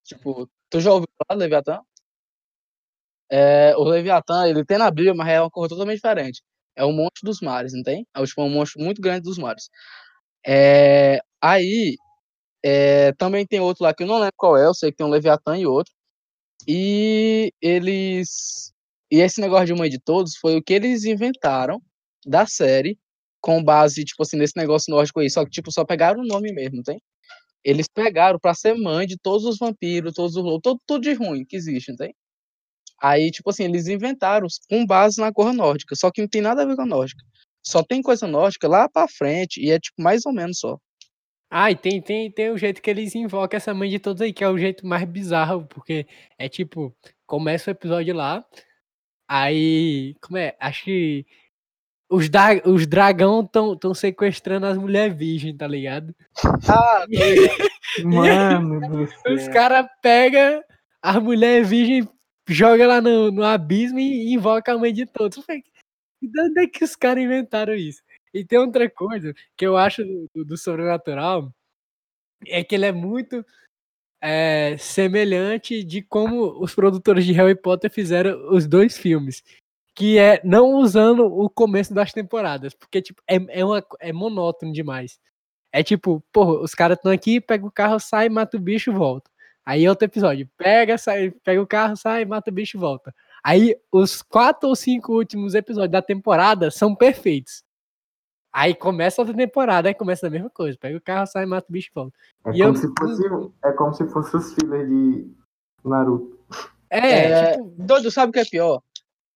Tipo, 0.05 0.49
tu 0.71 0.81
já 0.81 0.93
ouviu 0.93 1.09
falar 1.19 1.37
do 1.39 1.41
Leviatã? 1.43 1.81
É, 3.31 3.75
o 3.77 3.85
Leviatã, 3.85 4.47
ele 4.49 4.65
tem 4.65 4.79
na 4.79 4.91
Bíblia, 4.91 5.15
mas 5.15 5.29
é 5.29 5.41
uma 5.41 5.51
coisa 5.51 5.69
totalmente 5.71 5.97
diferente. 5.97 6.43
É 6.77 6.85
o 6.85 6.93
monstro 6.93 7.25
dos 7.25 7.41
mares, 7.41 7.73
não 7.75 7.83
tem? 7.83 8.07
É 8.17 8.25
tipo, 8.25 8.43
um 8.43 8.51
monstro 8.51 8.83
muito 8.83 9.01
grande 9.03 9.23
dos 9.23 9.39
mares. 9.39 9.69
É, 10.47 11.21
aí, 11.43 11.97
é, 12.65 13.13
também 13.15 13.47
tem 13.47 13.61
outro 13.61 13.85
lá 13.85 13.95
que 13.95 14.05
eu 14.05 14.09
não 14.09 14.19
lembro 14.19 14.35
qual 14.37 14.57
é, 14.59 14.67
eu 14.67 14.75
sei 14.75 14.91
que 14.93 14.99
tem 14.99 15.07
um 15.07 15.11
Leviatã 15.11 15.59
e 15.59 15.67
outro. 15.67 15.93
E 16.69 17.53
eles. 17.63 18.73
E 19.13 19.21
esse 19.21 19.41
negócio 19.41 19.67
de 19.67 19.75
Mãe 19.75 19.91
de 19.91 20.01
Todos 20.01 20.37
foi 20.37 20.57
o 20.57 20.63
que 20.63 20.75
eles 20.75 21.05
inventaram 21.05 21.81
da 22.27 22.47
série, 22.47 22.99
com 23.41 23.63
base, 23.63 24.05
tipo 24.05 24.23
assim, 24.23 24.37
nesse 24.37 24.57
negócio 24.57 24.93
nórdico 24.93 25.21
aí, 25.21 25.31
só 25.31 25.45
que, 25.45 25.51
tipo, 25.51 25.73
só 25.73 25.85
pegaram 25.85 26.21
o 26.21 26.27
nome 26.27 26.53
mesmo, 26.53 26.83
tem? 26.83 27.01
Eles 27.65 27.87
pegaram 27.89 28.39
pra 28.39 28.55
ser 28.55 28.75
mãe 28.75 29.07
de 29.07 29.19
todos 29.19 29.45
os 29.47 29.59
vampiros, 29.59 30.15
todos 30.15 30.37
os 30.37 30.43
lobos, 30.45 30.61
todo, 30.63 30.81
tudo 30.87 31.03
de 31.03 31.13
ruim 31.15 31.45
que 31.45 31.57
existe, 31.57 31.95
tem? 31.97 32.15
Aí, 33.03 33.31
tipo 33.31 33.51
assim, 33.51 33.65
eles 33.65 33.89
inventaram 33.89 34.47
com 34.69 34.87
base 34.87 35.21
na 35.21 35.33
cor 35.33 35.53
nórdica, 35.55 35.95
só 35.97 36.11
que 36.11 36.21
não 36.21 36.29
tem 36.29 36.43
nada 36.43 36.63
a 36.63 36.67
ver 36.67 36.77
com 36.77 36.83
a 36.83 36.87
nórdica. 36.87 37.25
Só 37.63 37.83
tem 37.83 38.03
coisa 38.03 38.27
nórdica 38.27 38.69
lá 38.69 38.89
pra 38.89 39.09
frente, 39.09 39.61
e 39.63 39.71
é, 39.71 39.79
tipo, 39.79 40.03
mais 40.03 40.27
ou 40.27 40.33
menos 40.33 40.59
só. 40.59 40.79
Ah, 41.51 41.71
e 41.71 41.77
tem, 41.77 42.01
tem, 42.01 42.31
tem 42.31 42.51
o 42.51 42.59
jeito 42.59 42.81
que 42.83 42.91
eles 42.91 43.15
invocam 43.15 43.57
essa 43.57 43.75
mãe 43.75 43.91
de 43.91 43.99
todos 43.99 44.23
aí, 44.23 44.33
que 44.33 44.45
é 44.45 44.49
o 44.49 44.59
jeito 44.59 44.87
mais 44.87 45.05
bizarro, 45.05 45.67
porque 45.67 46.07
é 46.39 46.49
tipo, 46.49 46.95
começa 47.27 47.71
o 47.71 47.73
episódio 47.73 48.15
lá, 48.15 48.45
aí, 49.29 50.15
como 50.23 50.39
é? 50.39 50.57
Acho 50.61 50.85
que 50.85 51.27
os, 52.11 52.29
da, 52.29 52.49
os 52.67 52.87
dragão 52.87 53.41
estão 53.41 53.77
tão 53.77 53.95
sequestrando 53.95 54.67
as 54.67 54.77
mulheres 54.77 55.17
virgens, 55.17 55.57
tá 55.57 55.67
ligado? 55.67 56.15
Ah, 56.69 57.07
Mano 58.05 58.81
do 58.81 59.09
Os 59.33 59.49
caras 59.49 59.87
pegam 60.03 60.63
as 61.03 61.17
mulheres 61.23 61.69
virgens, 61.69 62.07
joga 62.49 62.87
lá 62.87 63.01
no, 63.01 63.31
no 63.31 63.45
abismo 63.45 63.99
e 63.99 64.33
invoca 64.33 64.73
a 64.73 64.79
mãe 64.79 64.93
de 64.93 65.07
todos. 65.07 65.45
De 66.23 66.41
onde 66.41 66.61
é 66.61 66.67
que 66.67 66.85
os 66.85 66.95
caras 66.95 67.23
inventaram 67.25 67.75
isso? 67.75 68.03
E 68.35 68.45
tem 68.45 68.59
outra 68.59 68.89
coisa 68.91 69.35
que 69.57 69.67
eu 69.67 69.77
acho 69.77 70.05
do, 70.05 70.27
do- 70.35 70.45
do 70.45 70.57
sobrenatural, 70.59 71.51
é 72.47 72.63
que 72.63 72.75
ele 72.75 72.87
é 72.87 72.93
muito 72.93 73.45
é, 74.23 74.77
semelhante 74.79 75.83
de 75.83 76.03
como 76.03 76.63
os 76.63 76.75
produtores 76.75 77.25
de 77.25 77.33
Harry 77.33 77.55
Potter 77.55 77.91
fizeram 77.91 78.53
os 78.55 78.67
dois 78.67 78.97
filmes. 78.99 79.43
Que 80.01 80.19
é 80.19 80.41
não 80.43 80.77
usando 80.77 81.27
o 81.27 81.51
começo 81.51 81.93
das 81.93 82.11
temporadas. 82.11 82.73
Porque, 82.73 83.03
tipo, 83.03 83.23
é, 83.29 83.37
é, 83.61 83.63
uma, 83.63 83.85
é 84.01 84.13
monótono 84.15 84.73
demais. 84.73 85.21
É 85.71 85.83
tipo, 85.83 86.23
porra, 86.33 86.61
os 86.63 86.75
caras 86.75 86.97
estão 86.97 87.13
aqui, 87.13 87.39
pega 87.39 87.67
o 87.67 87.71
carro, 87.71 88.01
sai, 88.01 88.31
mata 88.31 88.57
o 88.57 88.61
bicho 88.61 88.91
e 88.91 88.95
volta. 88.95 89.31
Aí 89.63 89.87
outro 89.87 90.07
episódio, 90.07 90.49
pega, 90.57 90.97
sai, 90.97 91.31
pega 91.45 91.61
o 91.61 91.67
carro, 91.67 91.97
sai, 91.99 92.25
mata 92.25 92.51
o 92.51 92.55
bicho 92.55 92.79
e 92.79 92.81
volta. 92.81 93.15
Aí 93.45 93.77
os 93.93 94.23
quatro 94.23 94.71
ou 94.71 94.75
cinco 94.75 95.13
últimos 95.13 95.55
episódios 95.55 95.93
da 95.93 96.01
temporada 96.01 96.71
são 96.71 96.95
perfeitos. 96.95 97.63
Aí 98.53 98.75
começa 98.75 99.21
outra 99.21 99.37
temporada, 99.37 99.89
aí 99.89 99.95
começa 99.95 100.27
a 100.27 100.31
mesma 100.31 100.49
coisa. 100.51 100.79
Pega 100.79 100.97
o 100.97 101.01
carro, 101.01 101.27
sai, 101.27 101.45
mata 101.45 101.67
o 101.69 101.73
bicho 101.73 101.91
e 101.93 101.95
volta. 101.95 102.17
É 102.47 102.51
E 102.51 102.63
como, 102.63 102.69
eu- 102.71 102.75
se 102.75 102.89
fosse, 102.99 103.53
é 103.65 103.73
como 103.73 103.95
se 103.95 104.09
fosse 104.09 104.37
os 104.37 104.55
fillers 104.55 104.89
de 104.89 105.31
Naruto. 105.85 106.39
É, 106.89 106.99
É, 106.99 107.53
tipo, 107.53 107.65
Doido, 107.79 108.11
sabe 108.11 108.31
o 108.31 108.33
que 108.33 108.41
é 108.41 108.45
pior? 108.47 108.83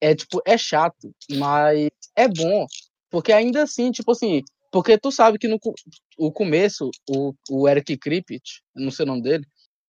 É, 0.04 0.14
tipo, 0.14 0.42
é 0.46 0.58
chato, 0.58 1.10
mas 1.30 1.88
é 2.14 2.28
bom. 2.28 2.66
Porque 3.10 3.32
ainda 3.32 3.62
assim, 3.62 3.90
tipo 3.90 4.12
assim, 4.12 4.42
porque 4.70 4.98
tu 4.98 5.10
sabe 5.10 5.38
que 5.38 5.48
no 5.48 5.58
co- 5.58 5.72
o 6.18 6.30
começo, 6.30 6.90
o, 7.08 7.32
o 7.48 7.66
Eric 7.66 7.96
Kripke, 7.96 8.38
não 8.76 8.90
sei 8.90 9.04
o 9.04 9.06
nome 9.06 9.22
dele, 9.22 9.46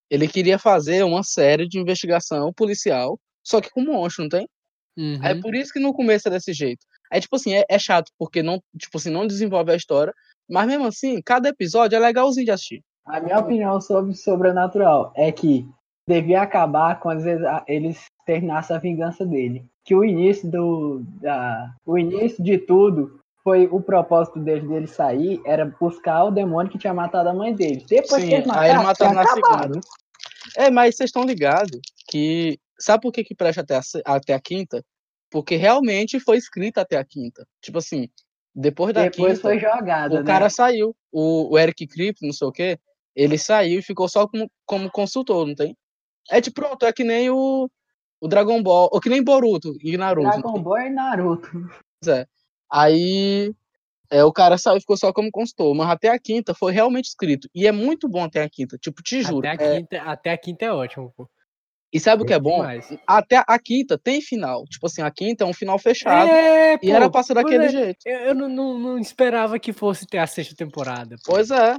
ele 0.09 0.25
queria 0.29 0.57
fazer 0.57 1.03
uma 1.03 1.21
série 1.21 1.67
de 1.67 1.77
investigação 1.77 2.53
policial, 2.53 3.19
só 3.43 3.59
que 3.59 3.69
com 3.69 3.81
monstro, 3.81 4.23
não 4.23 4.29
tem? 4.29 4.47
uhum. 4.97 5.19
É 5.21 5.35
por 5.35 5.53
isso 5.53 5.73
que 5.73 5.79
no 5.81 5.93
começo 5.93 6.29
é 6.29 6.31
desse 6.31 6.53
jeito. 6.53 6.85
É 7.11 7.19
tipo 7.19 7.35
assim, 7.35 7.53
é, 7.53 7.65
é 7.69 7.77
chato, 7.77 8.09
porque 8.17 8.41
não, 8.41 8.63
tipo 8.79 8.97
assim, 8.97 9.09
não 9.09 9.27
desenvolve 9.27 9.73
a 9.73 9.75
história, 9.75 10.13
mas 10.49 10.65
mesmo 10.65 10.85
assim, 10.85 11.21
cada 11.21 11.49
episódio 11.49 11.97
é 11.97 11.99
legalzinho 11.99 12.45
de 12.45 12.51
assistir. 12.51 12.81
A 13.05 13.19
minha 13.19 13.37
opinião 13.37 13.81
sobre 13.81 14.15
sobrenatural 14.15 15.11
é 15.13 15.29
que 15.29 15.67
devia 16.07 16.41
acabar 16.41 16.99
quando 16.99 17.23
eles, 17.67 18.05
terminassem 18.25 18.75
a 18.75 18.79
vingança 18.79 19.25
dele. 19.25 19.65
Que 19.83 19.95
o 19.95 20.03
início 20.03 20.49
do. 20.49 21.03
Da, 21.21 21.73
o 21.85 21.97
início 21.97 22.43
de 22.43 22.57
tudo 22.57 23.19
foi 23.43 23.67
o 23.67 23.79
propósito 23.79 24.39
dele, 24.39 24.67
dele 24.67 24.87
sair, 24.87 25.39
era 25.45 25.65
buscar 25.79 26.23
o 26.23 26.31
demônio 26.31 26.71
que 26.71 26.79
tinha 26.79 26.93
matado 26.93 27.29
a 27.29 27.33
mãe 27.33 27.53
dele. 27.53 27.85
Depois 27.87 28.23
Sim, 28.23 28.29
que 28.29 28.35
eles 28.35 28.49
aí 28.49 28.71
ele 28.71 28.93
tinha 28.95 29.13
na 29.13 29.21
acabado. 29.21 29.79
É, 30.57 30.71
mas 30.71 30.95
vocês 30.95 31.09
estão 31.09 31.23
ligados 31.23 31.79
que. 32.09 32.59
Sabe 32.77 33.03
por 33.03 33.11
que, 33.13 33.23
que 33.23 33.35
presta 33.35 33.61
até 33.61 33.77
a, 33.77 33.81
até 34.15 34.33
a 34.33 34.39
quinta? 34.39 34.83
Porque 35.31 35.55
realmente 35.55 36.19
foi 36.19 36.37
escrita 36.37 36.81
até 36.81 36.97
a 36.97 37.05
quinta. 37.05 37.47
Tipo 37.61 37.77
assim, 37.77 38.09
depois 38.53 38.93
da 38.93 39.03
Depois 39.03 39.33
quinta, 39.33 39.41
foi 39.41 39.59
jogada, 39.59 40.15
o 40.15 40.19
né? 40.19 40.25
cara 40.25 40.49
saiu. 40.49 40.95
O, 41.11 41.53
o 41.53 41.59
Eric 41.59 41.87
Kripke, 41.87 42.25
não 42.25 42.33
sei 42.33 42.47
o 42.47 42.51
quê, 42.51 42.77
ele 43.15 43.37
saiu 43.37 43.79
e 43.79 43.83
ficou 43.83 44.09
só 44.09 44.27
como, 44.27 44.49
como 44.65 44.91
consultor, 44.91 45.47
não 45.47 45.55
tem? 45.55 45.75
É 46.29 46.41
tipo, 46.41 46.61
pronto, 46.61 46.85
é 46.85 46.93
que 46.93 47.03
nem 47.03 47.29
o, 47.29 47.69
o 48.19 48.27
Dragon 48.27 48.61
Ball, 48.61 48.89
ou 48.91 48.99
que 48.99 49.09
nem 49.09 49.23
Boruto 49.23 49.73
e 49.81 49.97
Naruto. 49.97 50.29
Dragon? 50.29 50.61
Ball 50.61 50.79
e 50.79 50.89
Naruto. 50.89 51.49
Aí 52.71 53.53
é, 54.09 54.23
o 54.23 54.31
cara 54.31 54.57
saiu 54.57 54.77
e 54.77 54.81
ficou 54.81 54.97
só 54.97 55.11
como 55.11 55.31
consultor. 55.31 55.73
Mas 55.75 55.89
até 55.89 56.09
a 56.09 56.19
quinta 56.19 56.53
foi 56.53 56.71
realmente 56.71 57.05
escrito. 57.05 57.49
E 57.53 57.67
é 57.67 57.71
muito 57.71 58.07
bom 58.07 58.23
até 58.23 58.43
a 58.43 58.49
quinta. 58.49 58.77
Tipo, 58.77 59.01
te 59.01 59.21
juro. 59.21 59.47
até, 59.47 59.49
a 59.49 59.67
é- 59.67 59.77
quinta, 59.77 60.01
até 60.01 60.31
a 60.31 60.37
quinta 60.37 60.65
é 60.65 60.71
ótimo, 60.71 61.13
pô. 61.15 61.29
E 61.93 61.99
sabe 61.99 62.23
o 62.23 62.25
que 62.25 62.33
é 62.33 62.39
bom? 62.39 62.57
Demais. 62.57 62.89
Até 63.07 63.41
a 63.47 63.57
quinta 63.57 63.97
tem 63.97 64.19
final. 64.19 64.65
Tipo 64.65 64.87
assim, 64.87 65.01
a 65.01 65.09
quinta 65.09 65.45
é 65.45 65.47
um 65.47 65.53
final 65.53 65.79
fechado. 65.79 66.29
É, 66.29 66.77
e 66.81 66.91
era 66.91 67.05
pô, 67.05 67.11
pra 67.11 67.23
ser 67.23 67.33
pois 67.33 67.45
daquele 67.45 67.65
é, 67.65 67.69
jeito. 67.69 67.97
Eu, 68.05 68.19
eu 68.19 68.35
não, 68.35 68.49
não, 68.49 68.77
não 68.77 68.99
esperava 68.99 69.57
que 69.57 69.71
fosse 69.71 70.05
ter 70.05 70.17
a 70.17 70.27
sexta 70.27 70.53
temporada. 70.55 71.15
pô. 71.23 71.31
Pois 71.33 71.51
é. 71.51 71.75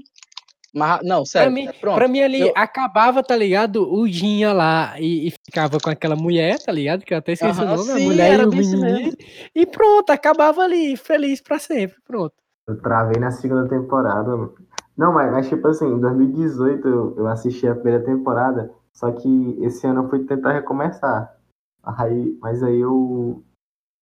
Mas, 0.76 1.00
não, 1.02 1.24
sério. 1.24 1.50
mim- 1.50 1.70
pronto. 1.80 1.94
Pra 1.94 2.06
mim 2.06 2.20
ali, 2.20 2.42
eu- 2.42 2.52
acabava, 2.54 3.22
tá 3.22 3.34
ligado? 3.34 3.90
O 3.90 4.06
Dinha 4.06 4.52
lá 4.52 5.00
e, 5.00 5.28
e 5.28 5.30
ficava 5.30 5.78
com 5.80 5.88
aquela 5.88 6.14
mulher, 6.14 6.58
tá 6.58 6.70
ligado? 6.70 7.02
Que 7.02 7.14
eu 7.14 7.18
até 7.18 7.32
esqueci 7.32 7.58
Aham, 7.62 7.72
o 7.72 7.76
nome, 7.78 7.90
a 7.92 7.94
sim, 7.94 8.04
mulher 8.04 8.34
era 8.34 8.42
e 8.42 8.46
o 8.46 8.50
menininho. 8.50 9.14
E 9.54 9.64
pronto, 9.64 10.10
acabava 10.10 10.60
ali, 10.60 10.94
feliz 10.98 11.40
pra 11.40 11.58
sempre, 11.58 11.96
pronto. 12.06 12.34
Eu 12.68 12.78
travei 12.78 13.18
na 13.18 13.30
segunda 13.30 13.66
temporada. 13.66 14.36
mano. 14.36 14.54
Não, 14.94 15.14
mas, 15.14 15.32
mas 15.32 15.48
tipo 15.48 15.66
assim, 15.66 15.86
em 15.86 15.98
2018 15.98 16.86
eu, 16.86 17.14
eu 17.16 17.26
assisti 17.26 17.66
a 17.66 17.74
primeira 17.74 18.04
temporada, 18.04 18.70
só 18.92 19.10
que 19.12 19.58
esse 19.62 19.86
ano 19.86 20.02
eu 20.02 20.10
fui 20.10 20.24
tentar 20.24 20.52
recomeçar. 20.52 21.34
Aí, 21.82 22.36
mas 22.42 22.62
aí 22.62 22.78
eu, 22.80 23.42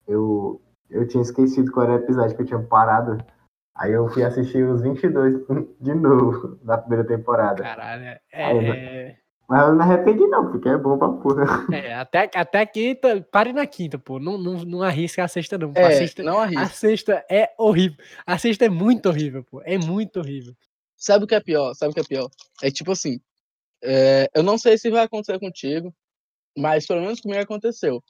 eu, 0.09 0.61
eu 0.91 1.07
tinha 1.07 1.23
esquecido 1.23 1.71
qual 1.71 1.85
era 1.85 1.93
o 1.95 1.99
episódio 1.99 2.35
que 2.35 2.43
eu 2.43 2.47
tinha 2.47 2.59
parado. 2.63 3.19
Aí 3.77 3.93
eu 3.93 4.09
fui 4.09 4.23
assistir 4.23 4.63
os 4.65 4.81
22 4.83 5.35
de 5.81 5.95
novo 5.95 6.57
da 6.63 6.79
primeira 6.79 7.05
temporada. 7.07 7.63
Caralho, 7.63 8.05
é, 8.05 8.21
Aí, 8.33 8.67
é, 8.71 9.17
Mas 9.49 9.63
eu 9.63 9.69
não 9.69 9.77
me 9.77 9.83
arrependi 9.83 10.27
não, 10.29 10.51
porque 10.51 10.69
é 10.69 10.79
bom 10.79 10.97
pra 10.97 11.09
porra. 11.09 11.45
é, 11.75 11.95
até, 11.95 12.31
até 12.35 12.61
a 12.61 12.67
quinta, 12.67 13.21
pare 13.33 13.53
na 13.53 13.67
quinta, 13.67 13.99
pô. 13.99 14.21
Não, 14.21 14.39
não, 14.39 14.65
não 14.65 14.83
arrisca 14.83 15.25
a 15.25 15.29
sexta, 15.29 15.59
não. 15.59 15.73
pô. 15.73 15.81
a, 15.81 15.83
É, 15.83 15.91
sexta, 15.97 16.23
não 16.23 16.39
a 16.39 16.45
arrisca. 16.45 16.67
sexta 16.67 17.25
é 17.31 17.53
horrível. 17.59 17.99
A 18.27 18.39
sexta 18.39 18.65
é 18.65 18.69
muito 18.69 19.09
horrível, 19.09 19.43
pô. 19.45 19.61
É 19.65 19.77
muito 19.77 20.21
horrível. 20.21 20.55
Sabe 20.97 21.25
o 21.25 21.27
que 21.27 21.35
é 21.35 21.41
pior? 21.41 21.75
Sabe 21.75 21.91
o 21.91 21.95
que 21.95 22.01
é 22.01 22.05
pior? 22.05 22.29
É 22.63 22.71
tipo 22.71 22.93
assim. 22.93 23.21
é, 23.83 24.31
eu 24.35 24.43
não 24.45 24.57
sei 24.57 24.79
se 24.79 24.89
vai 24.91 25.03
acontecer 25.05 25.39
contigo, 25.41 25.93
mas 26.57 26.87
pelo 26.87 27.01
menos 27.03 27.21
comigo 27.21 27.43
aconteceu. 27.43 28.01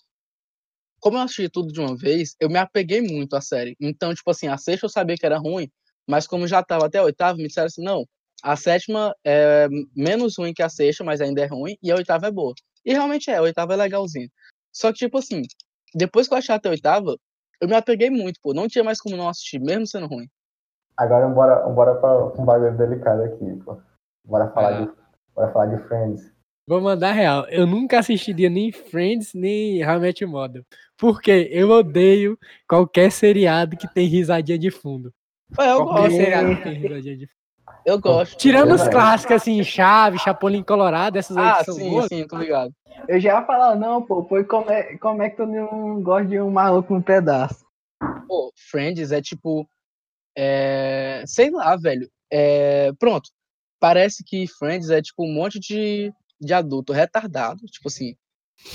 Como 1.05 1.19
eu 1.19 1.21
assisti 1.21 1.51
tudo 1.51 1.71
de 1.71 1.79
uma 1.79 1.95
vez, 1.95 2.35
eu 2.40 2.49
me 2.49 2.57
apeguei 2.57 3.03
muito 3.03 3.37
à 3.37 3.40
série. 3.43 3.77
Então, 3.79 4.14
tipo 4.14 4.31
assim, 4.31 4.49
a 4.49 4.57
sexta 4.57 4.87
eu 4.87 4.90
sabia 4.90 5.17
que 5.17 5.27
era 5.27 5.37
ruim, 5.37 5.69
mas 6.09 6.27
como 6.27 6.47
já 6.47 6.62
tava 6.62 6.87
até 6.87 6.97
a 6.97 7.03
oitava, 7.03 7.37
me 7.37 7.47
disseram 7.47 7.67
assim, 7.67 7.85
não, 7.85 8.07
a 8.43 8.57
sétima 8.57 9.14
é 9.23 9.69
menos 9.95 10.38
ruim 10.38 10.55
que 10.55 10.62
a 10.62 10.69
sexta, 10.71 11.05
mas 11.05 11.21
ainda 11.21 11.43
é 11.43 11.47
ruim, 11.47 11.77
e 11.83 11.93
a 11.93 11.97
oitava 11.97 12.29
é 12.29 12.31
boa. 12.31 12.55
E 12.87 12.95
realmente 12.95 13.31
é, 13.31 13.37
a 13.37 13.43
oitava 13.43 13.75
é 13.75 13.77
legalzinha. 13.77 14.31
Só 14.73 14.90
que, 14.93 15.01
tipo 15.01 15.19
assim, 15.19 15.43
depois 15.95 16.27
que 16.27 16.33
eu 16.33 16.38
achei 16.38 16.55
até 16.55 16.71
a 16.71 16.73
oitava, 16.73 17.14
eu 17.61 17.69
me 17.69 17.75
apeguei 17.75 18.09
muito, 18.09 18.40
pô. 18.43 18.55
Não 18.55 18.67
tinha 18.67 18.83
mais 18.83 18.99
como 18.99 19.14
não 19.14 19.29
assistir, 19.29 19.61
mesmo 19.61 19.87
sendo 19.87 20.07
ruim. 20.07 20.27
Agora 20.97 21.29
bora, 21.29 21.69
bora 21.69 21.95
pra 21.97 22.40
um 22.40 22.47
bagulho 22.47 22.79
delicado 22.79 23.25
aqui, 23.25 23.57
pô. 23.62 23.79
Bora 24.25 24.49
falar, 24.53 24.69
Ah. 24.69 24.87
de, 24.87 24.93
bora 25.35 25.53
falar 25.53 25.67
de 25.67 25.83
Friends. 25.87 26.34
Vou 26.66 26.81
mandar 26.81 27.12
real. 27.12 27.46
Eu 27.48 27.66
nunca 27.66 27.98
assistiria 27.98 28.48
nem 28.48 28.72
Friends, 28.72 29.35
nem 29.35 29.79
Your 29.81 30.29
Mother. 30.29 30.64
Porque 30.96 31.48
eu 31.53 31.70
odeio 31.70 32.38
qualquer 32.68 33.11
seriado 33.12 33.77
que 33.77 33.92
tem 33.92 34.07
risadinha 34.07 34.59
de 34.59 34.70
fundo. 34.70 35.12
Eu 35.59 35.85
Qualquer 35.85 36.00
gosto, 36.03 36.16
seriado 36.16 36.57
que 36.57 36.62
tem 36.62 36.72
risadinha 36.74 37.16
de 37.18 37.27
fundo. 37.27 37.81
eu 37.85 38.00
gosto. 38.00 38.37
Tirando 38.38 38.70
os 38.72 38.81
Verdade. 38.83 38.90
clássicos 38.90 39.37
assim, 39.37 39.62
Chave, 39.62 40.18
Chapolin 40.18 40.62
Colorado, 40.62 41.18
essas 41.18 41.37
aí 41.37 41.44
Ah, 41.46 41.59
que 41.59 41.64
são 41.64 41.74
sim, 41.74 41.90
boas. 41.90 42.07
sim, 42.07 42.27
tô 42.27 42.38
ligado. 42.38 42.72
Eu 43.09 43.20
já 43.20 43.35
ia 43.40 43.44
falar, 43.44 43.74
não, 43.77 44.00
pô, 44.00 44.24
pô, 44.24 44.42
como 44.44 44.70
é, 44.70 44.96
como 44.98 45.22
é 45.22 45.29
que 45.29 45.37
tu 45.37 45.46
não 45.46 46.03
gosta 46.03 46.27
de 46.29 46.40
um 46.40 46.50
maluco 46.50 46.94
no 46.94 47.03
pedaço? 47.03 47.64
Pô, 48.27 48.50
Friends 48.70 49.12
é 49.12 49.20
tipo. 49.20 49.68
É... 50.37 51.22
Sei 51.27 51.50
lá, 51.50 51.77
velho. 51.77 52.09
É... 52.33 52.90
Pronto. 52.98 53.29
Parece 53.79 54.24
que 54.24 54.46
Friends 54.46 54.88
é 54.88 55.03
tipo 55.03 55.24
um 55.24 55.33
monte 55.35 55.61
de, 55.61 56.11
de 56.40 56.53
adulto 56.55 56.92
retardado. 56.92 57.64
Tipo 57.66 57.88
assim. 57.88 58.16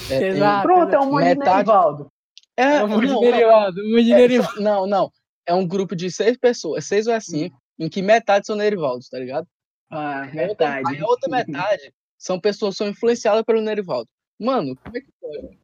É, 0.09 0.19
tem- 0.19 0.27
Exato. 0.29 0.67
Pronto, 0.67 0.93
é 0.93 0.99
um 0.99 1.05
monte 1.11 1.23
de 1.23 1.29
Metade- 1.35 1.49
Nerivaldo. 1.57 2.11
É, 2.57 2.63
É 2.63 2.83
um 2.83 2.87
monte 2.89 3.07
de 3.07 3.13
não, 3.13 3.19
derivado, 3.21 3.81
um 3.81 3.91
monte 3.91 4.03
de 4.03 4.13
é, 4.13 4.15
derivado. 4.17 4.53
só- 4.55 4.59
não, 4.61 4.85
não. 4.87 5.11
É 5.45 5.53
um 5.53 5.65
grupo 5.67 5.95
de 5.95 6.11
seis 6.11 6.37
pessoas, 6.37 6.85
seis 6.85 7.07
ou 7.07 7.13
é 7.13 7.19
cinco, 7.19 7.57
em 7.79 7.87
que 7.89 8.01
metade 8.01 8.45
são 8.45 8.55
Nerivaldos, 8.55 9.07
tá 9.09 9.17
ligado? 9.17 9.47
Ah, 9.89 10.21
Aí 10.23 10.39
a 10.39 10.47
outra- 10.47 10.67
verdade. 10.69 10.83
Aí 10.95 11.01
a 11.01 11.05
outra 11.07 11.29
metade 11.71 11.93
são 12.17 12.39
pessoas 12.39 12.75
que 12.75 12.77
são 12.79 12.87
influenciadas 12.89 13.43
pelo 13.43 13.61
Nerivaldo. 13.61 14.07
Mano, 14.39 14.75
como 14.83 14.97
é 14.97 15.01
que 15.01 15.07
pode? 15.19 15.57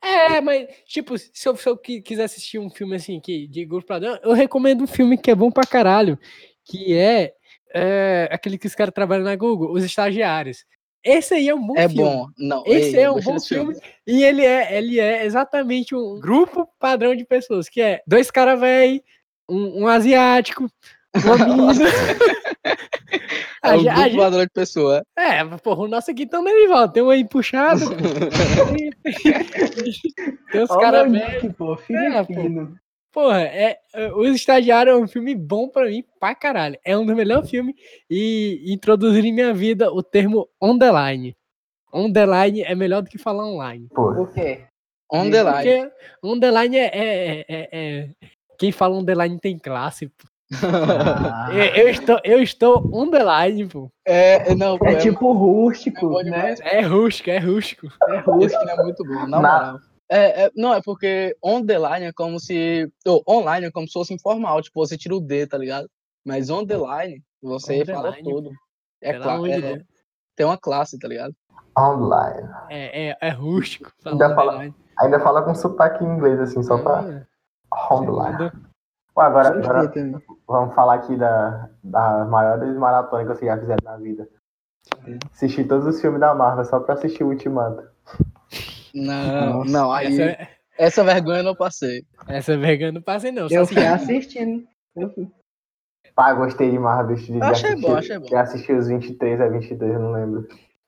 É, 0.00 0.40
mas, 0.40 0.68
tipo, 0.86 1.16
se 1.18 1.46
eu, 1.48 1.56
se 1.56 1.68
eu 1.68 1.76
qui- 1.76 2.00
quiser 2.00 2.24
assistir 2.24 2.58
um 2.58 2.70
filme 2.70 2.96
assim, 2.96 3.20
que, 3.20 3.46
de 3.48 3.64
grupo 3.66 3.86
padrão, 3.86 4.18
eu 4.22 4.32
recomendo 4.32 4.82
um 4.82 4.86
filme 4.86 5.18
que 5.18 5.30
é 5.30 5.34
bom 5.34 5.50
pra 5.50 5.66
caralho, 5.66 6.18
que 6.64 6.96
é, 6.96 7.34
é, 7.74 8.28
aquele 8.30 8.56
que 8.56 8.66
os 8.66 8.74
caras 8.74 8.94
trabalham 8.94 9.24
na 9.24 9.34
Google, 9.36 9.72
Os 9.72 9.82
Estagiários. 9.84 10.64
Esse 11.04 11.34
aí 11.34 11.48
é 11.50 11.54
um 11.54 11.66
bom 11.66 11.74
É 11.76 11.86
filme. 11.88 12.02
bom. 12.02 12.26
Não, 12.38 12.62
Esse 12.66 12.96
ei, 12.96 13.02
é 13.02 13.10
um 13.10 13.20
bom 13.20 13.34
desse 13.34 13.48
filme. 13.48 13.74
E 14.06 14.22
ele 14.24 14.42
é, 14.44 14.78
ele 14.78 14.98
é 14.98 15.26
exatamente 15.26 15.94
um 15.94 16.18
grupo 16.18 16.66
padrão 16.78 17.14
de 17.14 17.26
pessoas, 17.26 17.68
que 17.68 17.80
é 17.82 18.00
dois 18.06 18.30
caras 18.30 18.58
velhos, 18.58 19.00
um, 19.50 19.82
um 19.82 19.86
asiático, 19.86 20.66
uma 21.24 21.36
menina. 21.38 21.84
É 23.62 23.72
um 23.76 23.82
grupo 23.82 23.96
gente- 24.02 24.16
padrão 24.18 24.42
de 24.44 24.50
pessoa. 24.50 25.02
é, 25.18 25.42
porra, 25.58 25.84
o 25.84 25.88
nosso 25.88 26.10
aqui 26.10 26.26
também, 26.26 26.54
Nival. 26.54 26.86
Tem 26.88 27.02
um 27.02 27.08
aí 27.08 27.26
puxado. 27.26 27.80
tem 30.52 30.62
uns 30.62 30.70
Olha 30.70 30.80
caras 30.80 31.08
o 31.08 31.12
velhos. 31.12 31.44
É, 31.44 32.22
pô. 32.24 32.68
Porra, 33.14 33.42
é, 33.42 33.78
Os 34.16 34.34
Estagiários 34.34 34.94
é 34.96 34.98
um 35.00 35.06
filme 35.06 35.36
bom 35.36 35.68
pra 35.68 35.86
mim, 35.86 36.04
pra 36.18 36.34
caralho. 36.34 36.76
É 36.84 36.98
um 36.98 37.06
dos 37.06 37.14
melhores 37.14 37.48
filmes 37.48 37.76
e 38.10 38.64
introduzir 38.66 39.24
em 39.24 39.32
minha 39.32 39.54
vida 39.54 39.92
o 39.92 40.02
termo 40.02 40.48
on 40.60 40.76
the 40.76 40.90
line. 40.90 41.36
On 41.92 42.12
the 42.12 42.26
line 42.26 42.62
é 42.62 42.74
melhor 42.74 43.02
do 43.02 43.08
que 43.08 43.16
falar 43.16 43.46
online. 43.46 43.86
Pô, 43.94 44.10
O 44.10 44.26
quê? 44.26 44.64
On 45.12 45.30
the 45.30 45.42
line. 45.44 45.52
Porque 45.54 45.90
on 46.24 46.40
the 46.40 46.50
line 46.50 46.76
é, 46.76 46.90
é- 46.92 47.44
é- 47.48 47.68
é- 47.72 48.08
Quem 48.58 48.72
fala 48.72 48.96
on 48.96 49.04
the 49.04 49.14
line 49.14 49.38
tem 49.38 49.56
classe. 49.58 50.08
pô. 50.08 50.24
Ah, 50.62 51.48
Eu, 51.54 51.84
eu 51.84 51.88
estou, 51.88 52.18
eu 52.24 52.42
estou 52.42 52.90
on 52.92 53.10
the 53.10 53.20
line, 53.22 53.66
pô. 53.68 53.88
É, 54.04 54.54
não, 54.56 54.76
pô, 54.76 54.86
é 54.86 54.94
é, 54.94 54.96
tipo 54.96 55.32
rústico, 55.32 56.20
é 56.20 56.24
né? 56.24 56.54
É 56.62 56.80
rústico, 56.80 57.30
é 57.30 57.38
rústico. 57.38 57.86
É 58.08 58.18
rústico. 58.18 58.68
é 58.68 58.76
muito 58.82 59.04
bom, 59.04 59.26
Na- 59.28 59.36
moral. 59.40 59.78
É, 60.10 60.44
é- 60.44 60.50
não, 60.54 60.74
é 60.74 60.82
porque 60.82 61.36
on 61.42 61.64
the 61.64 61.78
line 61.78 62.06
é 62.06 62.12
como 62.12 62.38
se. 62.38 62.90
ou 63.06 63.22
online 63.28 63.66
é 63.66 63.70
como 63.70 63.86
se 63.86 63.92
fosse 63.92 64.12
informal, 64.14 64.60
tipo, 64.62 64.84
você 64.84 64.96
tira 64.98 65.14
o 65.14 65.20
D, 65.20 65.46
tá 65.46 65.56
ligado? 65.56 65.88
Mas 66.24 66.50
on 66.50 66.66
the 66.66 66.76
line, 66.76 67.22
você 67.42 67.82
On 67.82 67.86
fala 67.86 68.10
line, 68.10 68.22
tudo. 68.22 68.50
É 69.02 69.14
claro. 69.18 69.42
Deus. 69.42 69.82
tem 70.36 70.46
uma 70.46 70.58
classe, 70.58 70.98
tá 70.98 71.08
ligado? 71.08 71.34
online. 71.78 72.48
É, 72.70 73.10
é, 73.10 73.16
é 73.20 73.30
rústico. 73.30 73.92
Ainda 74.04 74.34
fala-. 74.34 74.72
Ainda 74.98 75.20
fala 75.20 75.42
com 75.42 75.54
sotaque 75.54 76.04
em 76.04 76.08
inglês, 76.08 76.38
assim, 76.40 76.62
só 76.62 76.78
pra 76.78 77.26
Ah, 77.70 77.94
online. 77.94 78.52
Pô, 79.12 79.20
agora, 79.20 79.48
agora 79.48 79.90
vamos 80.46 80.74
falar 80.74 80.94
aqui 80.94 81.16
da, 81.16 81.68
das 81.82 82.28
maiores 82.28 82.76
maratonas 82.76 83.26
que 83.26 83.34
vocês 83.34 83.50
já 83.50 83.58
fizeram 83.58 83.84
na 83.84 83.96
vida. 83.96 84.28
Assistir 85.32 85.64
todos 85.66 85.86
os 85.86 86.00
filmes 86.00 86.20
da 86.20 86.34
Marvel 86.34 86.64
só 86.64 86.78
pra 86.80 86.94
assistir 86.94 87.24
o 87.24 87.28
Ultimato. 87.28 87.82
Não, 88.94 89.58
Nossa, 89.58 89.70
não, 89.70 89.92
aí. 89.92 90.06
Essa, 90.20 90.48
Essa, 90.78 91.04
vergonha 91.04 91.38
eu 91.38 91.44
não 91.44 91.54
passei. 91.56 92.04
essa 92.28 92.56
vergonha 92.56 92.92
não 92.92 93.02
passei, 93.02 93.32
não. 93.32 93.48
Eu 93.50 93.66
fiquei 93.66 93.86
assistindo. 93.86 94.64
Eu 94.96 95.10
fui. 95.12 95.28
Pá, 96.14 96.32
gostei 96.32 96.70
de 96.70 96.78
Marvel. 96.78 97.16
De, 97.16 97.24
de 97.32 97.42
Achei 97.42 97.70
assistir, 97.70 97.86
bom, 97.88 97.96
achei 97.96 98.18
bom. 98.18 98.26
Já 98.28 98.40
assisti 98.42 98.72
os 98.72 98.86
23 98.86 99.40
a 99.40 99.48
22, 99.48 99.92
eu 99.94 99.98
não 100.00 100.12
lembro. 100.12 100.46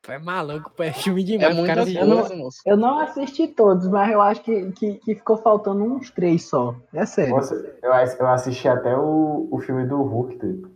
É 0.09 0.19
maluco, 0.21 0.71
pô. 0.71 0.85
É 0.85 0.93
filme 0.93 1.23
É 1.23 1.25
demais. 1.25 1.53
o 1.53 1.57
muita 1.57 1.69
cara 1.75 1.83
assistiu. 1.83 2.07
coisa, 2.07 2.37
moço. 2.37 2.59
Eu 2.65 2.77
não 2.77 3.01
assisti 3.01 3.49
todos, 3.49 3.89
mas 3.89 4.13
eu 4.13 4.21
acho 4.23 4.41
que, 4.45 4.71
que, 4.73 4.95
que 4.95 5.15
ficou 5.17 5.37
faltando 5.37 5.83
uns 5.83 6.11
três 6.13 6.45
só. 6.49 6.77
É 6.95 7.05
sério. 7.05 7.35
Nossa, 7.35 7.55
eu, 7.57 7.91
eu 7.93 8.27
assisti 8.29 8.69
até 8.69 8.97
o, 8.97 9.49
o 9.51 9.59
filme 9.59 9.85
do 9.85 10.01
Hulk, 10.03 10.39
tipo, 10.39 10.71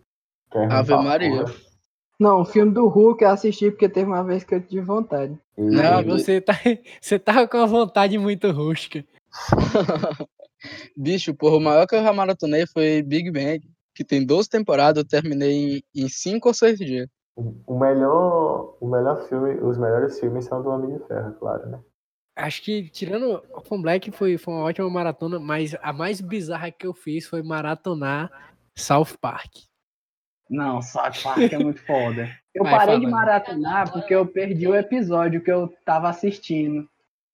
que 0.50 0.58
é 0.58 0.64
ruim 0.66 0.72
Ave 0.74 0.94
Maria. 0.96 1.44
porra. 1.44 1.54
Não, 2.20 2.42
o 2.42 2.44
filme 2.44 2.70
do 2.70 2.86
Hulk 2.86 3.24
eu 3.24 3.30
assisti 3.30 3.70
porque 3.70 3.88
teve 3.88 4.06
uma 4.06 4.22
vez 4.22 4.44
que 4.44 4.54
eu 4.54 4.60
tive 4.60 4.82
vontade. 4.82 5.32
E- 5.56 5.62
Não, 5.62 6.04
você 6.04 6.38
tá, 6.38 6.52
você 7.00 7.18
tava 7.18 7.48
com 7.48 7.56
uma 7.56 7.66
vontade 7.66 8.18
muito 8.18 8.50
rústica. 8.50 9.02
Bicho, 10.94 11.32
porra, 11.34 11.56
o 11.56 11.60
maior 11.60 11.86
que 11.86 11.94
eu 11.94 12.02
já 12.02 12.12
maratonei 12.12 12.66
foi 12.66 13.02
Big 13.02 13.30
Bang, 13.30 13.66
que 13.94 14.04
tem 14.04 14.24
12 14.26 14.50
temporadas, 14.50 15.02
eu 15.02 15.08
terminei 15.08 15.82
em 15.96 16.08
5 16.10 16.48
ou 16.48 16.54
6 16.54 16.78
dias. 16.78 17.08
O 17.66 17.78
melhor, 17.78 18.76
o 18.78 18.86
melhor 18.86 19.26
filme, 19.26 19.54
os 19.54 19.78
melhores 19.78 20.20
filmes 20.20 20.44
são 20.44 20.62
do 20.62 20.68
Homem 20.68 20.98
de 20.98 21.06
Ferro, 21.06 21.32
claro, 21.40 21.70
né? 21.70 21.80
Acho 22.36 22.62
que, 22.62 22.90
tirando 22.90 23.42
o 23.54 23.60
From 23.62 23.80
Black, 23.80 24.10
foi, 24.10 24.36
foi 24.36 24.52
uma 24.52 24.64
ótima 24.64 24.90
maratona, 24.90 25.38
mas 25.38 25.74
a 25.80 25.90
mais 25.90 26.20
bizarra 26.20 26.70
que 26.70 26.86
eu 26.86 26.92
fiz 26.92 27.26
foi 27.26 27.42
maratonar 27.42 28.30
South 28.76 29.16
Park. 29.18 29.69
Não, 30.50 30.82
South 30.82 31.12
Park 31.22 31.52
é 31.52 31.58
muito 31.58 31.80
foda. 31.86 32.28
Eu 32.52 32.64
Vai, 32.64 32.72
parei 32.72 32.86
fala, 32.94 32.98
de 33.00 33.06
né? 33.06 33.12
maratonar 33.12 33.92
porque 33.92 34.12
eu 34.12 34.26
perdi 34.26 34.66
o 34.66 34.74
episódio 34.74 35.40
que 35.40 35.52
eu 35.52 35.72
tava 35.84 36.08
assistindo. 36.08 36.84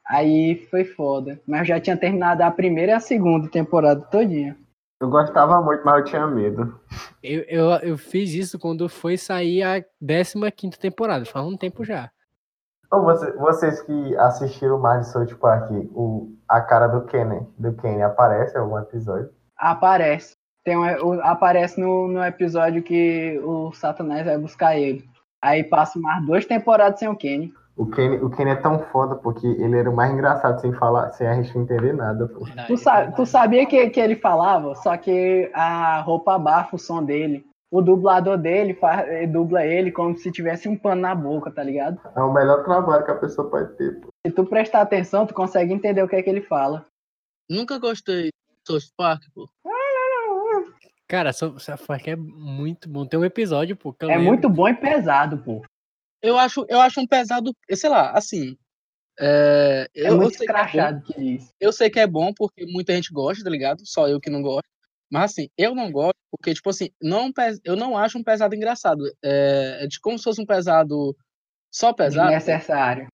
Aí 0.06 0.66
foi 0.70 0.84
foda. 0.84 1.40
Mas 1.46 1.60
eu 1.60 1.64
já 1.64 1.80
tinha 1.80 1.96
terminado 1.96 2.42
a 2.42 2.50
primeira 2.50 2.92
e 2.92 2.94
a 2.94 3.00
segunda 3.00 3.48
temporada 3.48 4.02
todinha. 4.02 4.54
Eu 5.00 5.08
gostava 5.08 5.62
muito, 5.62 5.82
mas 5.86 6.00
eu 6.00 6.04
tinha 6.04 6.26
medo. 6.26 6.78
Eu, 7.22 7.40
eu, 7.48 7.70
eu 7.80 7.96
fiz 7.98 8.34
isso 8.34 8.58
quando 8.58 8.88
foi 8.90 9.16
sair 9.16 9.62
a 9.62 9.80
15 9.80 10.78
temporada, 10.78 11.24
faz 11.24 11.46
um 11.46 11.56
tempo 11.56 11.82
já. 11.82 12.10
Então, 12.86 13.02
você- 13.02 13.32
vocês 13.32 13.80
que 13.80 14.16
assistiram 14.18 14.78
mais 14.78 15.06
de 15.06 15.12
South 15.12 15.34
Park, 15.40 15.70
o, 15.94 16.30
a 16.46 16.60
cara 16.60 16.86
do 16.88 17.06
Kenny, 17.06 17.40
do 17.58 17.74
Kenny 17.74 18.02
aparece 18.02 18.54
em 18.54 18.60
algum 18.60 18.78
episódio? 18.78 19.30
Aparece. 19.56 20.36
Tem 20.66 20.76
um, 20.76 21.20
aparece 21.22 21.80
no, 21.80 22.08
no 22.08 22.24
episódio 22.24 22.82
que 22.82 23.40
o 23.44 23.72
Satanás 23.72 24.26
vai 24.26 24.36
buscar 24.36 24.76
ele. 24.76 25.08
Aí 25.40 25.62
passa 25.62 25.96
mais 25.96 26.26
duas 26.26 26.44
temporadas 26.44 26.98
sem 26.98 27.06
o 27.08 27.14
Kenny. 27.14 27.54
O 27.76 27.86
Kenny, 27.86 28.16
o 28.16 28.28
Kenny 28.30 28.50
é 28.50 28.56
tão 28.56 28.80
foda 28.86 29.14
porque 29.14 29.46
ele 29.46 29.78
era 29.78 29.88
o 29.88 29.94
mais 29.94 30.12
engraçado 30.12 30.60
sem 30.60 30.72
falar, 30.72 31.12
sem 31.12 31.24
a 31.28 31.34
gente 31.40 31.56
entender 31.56 31.92
nada. 31.92 32.26
Pô. 32.26 32.44
Tu, 32.66 32.76
sa- 32.78 33.12
tu 33.12 33.24
sabia 33.24 33.64
que, 33.64 33.90
que 33.90 34.00
ele 34.00 34.16
falava, 34.16 34.74
só 34.74 34.96
que 34.96 35.48
a 35.54 36.00
roupa 36.00 36.34
abafa 36.34 36.74
o 36.74 36.78
som 36.80 37.04
dele. 37.04 37.46
O 37.70 37.80
dublador 37.80 38.36
dele 38.36 38.74
faz, 38.74 39.30
dubla 39.30 39.64
ele 39.64 39.92
como 39.92 40.16
se 40.16 40.32
tivesse 40.32 40.68
um 40.68 40.76
pano 40.76 41.00
na 41.02 41.14
boca, 41.14 41.48
tá 41.50 41.62
ligado? 41.62 42.00
É 42.16 42.20
o 42.20 42.32
melhor 42.32 42.64
trabalho 42.64 43.04
que 43.04 43.10
a 43.12 43.16
pessoa 43.16 43.48
pode 43.48 43.72
ter. 43.76 44.00
Pô. 44.00 44.08
Se 44.26 44.32
tu 44.32 44.44
prestar 44.44 44.80
atenção, 44.80 45.26
tu 45.26 45.34
consegue 45.34 45.72
entender 45.72 46.02
o 46.02 46.08
que 46.08 46.16
é 46.16 46.22
que 46.22 46.30
ele 46.30 46.40
fala. 46.42 46.84
Nunca 47.48 47.78
gostei 47.78 48.30
do 48.66 48.80
South 48.80 48.90
Park, 48.96 49.22
pô. 49.32 49.48
Cara, 51.08 51.32
South 51.32 51.56
é 52.04 52.16
muito 52.16 52.88
bom. 52.88 53.06
Tem 53.06 53.18
um 53.18 53.24
episódio, 53.24 53.76
pô, 53.76 53.94
eu 54.00 54.10
É 54.10 54.16
lembro. 54.16 54.24
muito 54.32 54.48
bom 54.48 54.68
e 54.68 54.74
pesado, 54.74 55.38
pô. 55.38 55.64
Eu 56.22 56.36
acho, 56.38 56.66
eu 56.68 56.80
acho 56.80 57.00
um 57.00 57.06
pesado, 57.06 57.52
sei 57.72 57.88
lá, 57.90 58.10
assim. 58.10 58.56
É, 59.18 59.88
É 59.94 60.02
eu, 60.08 60.14
eu 60.14 60.16
muito 60.16 60.36
sei 60.36 60.46
que 60.46 60.78
é 60.80 61.00
que 61.00 61.18
diz. 61.18 61.50
eu 61.60 61.72
sei 61.72 61.88
que 61.88 62.00
é 62.00 62.06
bom 62.06 62.32
porque 62.34 62.66
muita 62.66 62.92
gente 62.94 63.12
gosta, 63.12 63.44
tá 63.44 63.50
ligado? 63.50 63.80
Só 63.86 64.08
eu 64.08 64.20
que 64.20 64.28
não 64.30 64.42
gosto. 64.42 64.66
Mas 65.10 65.30
assim, 65.32 65.48
eu 65.56 65.74
não 65.74 65.90
gosto 65.92 66.16
porque, 66.30 66.52
tipo 66.52 66.68
assim, 66.68 66.90
não, 67.00 67.32
pes- 67.32 67.60
eu 67.64 67.76
não 67.76 67.96
acho 67.96 68.18
um 68.18 68.24
pesado 68.24 68.54
engraçado. 68.54 69.04
É, 69.22 69.84
é 69.84 69.86
de 69.86 70.00
como 70.00 70.18
se 70.18 70.24
fosse 70.24 70.40
um 70.40 70.46
pesado 70.46 71.16
só 71.72 71.92
pesado. 71.92 72.28
Desnecessário. 72.28 73.06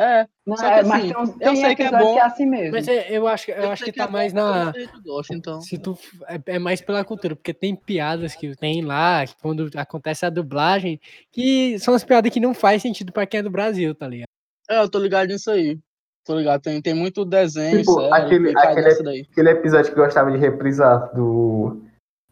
É, 0.00 0.28
Não, 0.46 0.56
Só 0.56 0.62
que 0.62 0.78
é, 0.78 0.82
mas 0.84 1.04
assim, 1.04 1.12
tem, 1.12 1.22
eu 1.22 1.34
tem 1.52 1.56
sei 1.56 1.74
que 1.74 1.82
é 1.82 1.90
bom, 1.90 2.12
que 2.14 2.18
é 2.20 2.22
assim 2.22 2.46
mesmo. 2.46 2.72
Mas 2.72 2.86
é- 2.86 3.10
eu 3.10 3.26
acho, 3.26 3.50
eu 3.50 3.56
eu 3.64 3.70
acho 3.72 3.82
sei 3.82 3.92
que 3.92 3.98
tá 3.98 4.04
é 4.04 4.08
mais 4.08 4.32
bom, 4.32 4.38
na. 4.38 4.72
gosta, 5.04 5.34
então. 5.34 5.60
Se 5.60 5.76
tu, 5.76 5.98
é, 6.28 6.40
é 6.54 6.58
mais 6.60 6.80
pela 6.80 7.04
cultura, 7.04 7.34
porque 7.34 7.52
tem 7.52 7.74
piadas 7.74 8.36
que 8.36 8.54
tem 8.54 8.80
lá, 8.82 9.26
que 9.26 9.34
quando 9.42 9.68
acontece 9.76 10.24
a 10.24 10.30
dublagem, 10.30 11.00
que 11.32 11.78
são 11.80 11.94
as 11.94 12.04
piadas 12.04 12.32
que 12.32 12.38
não 12.38 12.54
faz 12.54 12.80
sentido 12.80 13.12
pra 13.12 13.26
quem 13.26 13.40
é 13.40 13.42
do 13.42 13.50
Brasil, 13.50 13.92
tá 13.92 14.06
ligado? 14.06 14.28
É, 14.70 14.80
eu 14.80 14.88
tô 14.88 15.00
ligado 15.00 15.26
nisso 15.28 15.50
aí. 15.50 15.76
Tô 16.24 16.36
ligado, 16.36 16.60
tem, 16.62 16.80
tem 16.80 16.94
muito 16.94 17.24
desenho, 17.24 17.80
Tipo, 17.80 17.94
sério, 18.00 18.14
aquele- 18.14 18.52
que 18.52 18.58
aquele-. 18.58 19.26
Aquele 19.32 19.50
episódio 19.50 19.90
que 19.92 19.98
gostava 19.98 20.30
de 20.30 20.38
reprisar 20.38 21.12
do 21.12 21.82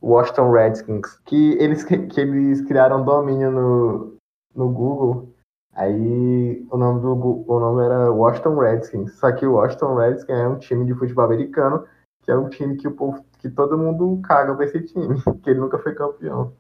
Washington 0.01 0.53
Redskins, 0.53 1.19
que 1.25 1.55
eles, 1.59 1.83
que 1.83 1.95
eles 2.21 2.61
criaram 2.61 3.05
domínio 3.05 3.51
no, 3.51 4.17
no 4.55 4.69
Google. 4.69 5.33
Aí 5.77 6.67
o 6.71 6.77
nome, 6.79 7.01
do, 7.03 7.45
o 7.47 7.61
nome 7.61 7.85
era 7.85 8.11
Washington 8.11 8.59
Redskins. 8.59 9.13
Só 9.19 9.31
que 9.31 9.45
o 9.45 9.53
Washington 9.53 9.95
Redskins 9.95 10.39
é 10.39 10.49
um 10.49 10.59
time 10.59 10.87
de 10.87 10.95
futebol 10.95 11.27
americano, 11.27 11.85
que 12.23 12.31
é 12.31 12.37
um 12.37 12.49
time 12.49 12.77
que 12.77 12.89
o 12.89 12.93
povo, 12.93 13.23
que 13.39 13.51
todo 13.51 13.77
mundo 13.77 14.21
caga 14.23 14.55
pra 14.55 14.65
esse 14.65 14.81
time, 14.81 15.21
que 15.45 15.51
ele 15.51 15.61
nunca 15.61 15.79
foi 15.79 15.95
campeão. 15.95 16.53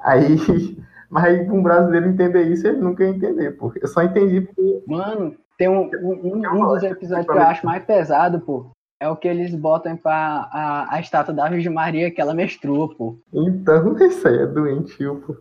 Aí, 0.00 0.36
mas 1.08 1.24
aí 1.24 1.50
um 1.50 1.62
brasileiro 1.62 2.08
entender 2.08 2.42
isso, 2.42 2.66
ele 2.66 2.78
nunca 2.78 3.04
ia 3.04 3.10
entender, 3.10 3.52
pô. 3.52 3.72
Eu 3.80 3.88
só 3.88 4.02
entendi 4.02 4.42
porque. 4.42 4.84
Mano, 4.86 5.34
tem 5.56 5.68
um, 5.68 5.90
um, 6.02 6.46
um 6.46 6.68
dos 6.68 6.82
episódios 6.82 7.26
que 7.26 7.32
eu 7.32 7.42
acho 7.42 7.64
mais 7.64 7.82
pesado, 7.84 8.38
pô. 8.40 8.70
É 9.00 9.08
o 9.08 9.16
que 9.16 9.28
eles 9.28 9.54
botam 9.54 9.96
pra 9.96 10.48
a, 10.52 10.94
a 10.94 11.00
estátua 11.00 11.32
da 11.32 11.48
Virgem 11.48 11.72
Maria 11.72 12.10
que 12.10 12.20
ela 12.20 12.34
mestrua, 12.34 12.94
pô. 12.94 13.18
Então, 13.32 13.96
isso 13.98 14.28
aí 14.28 14.38
é 14.38 14.46
doentio, 14.46 15.22
pô. 15.26 15.36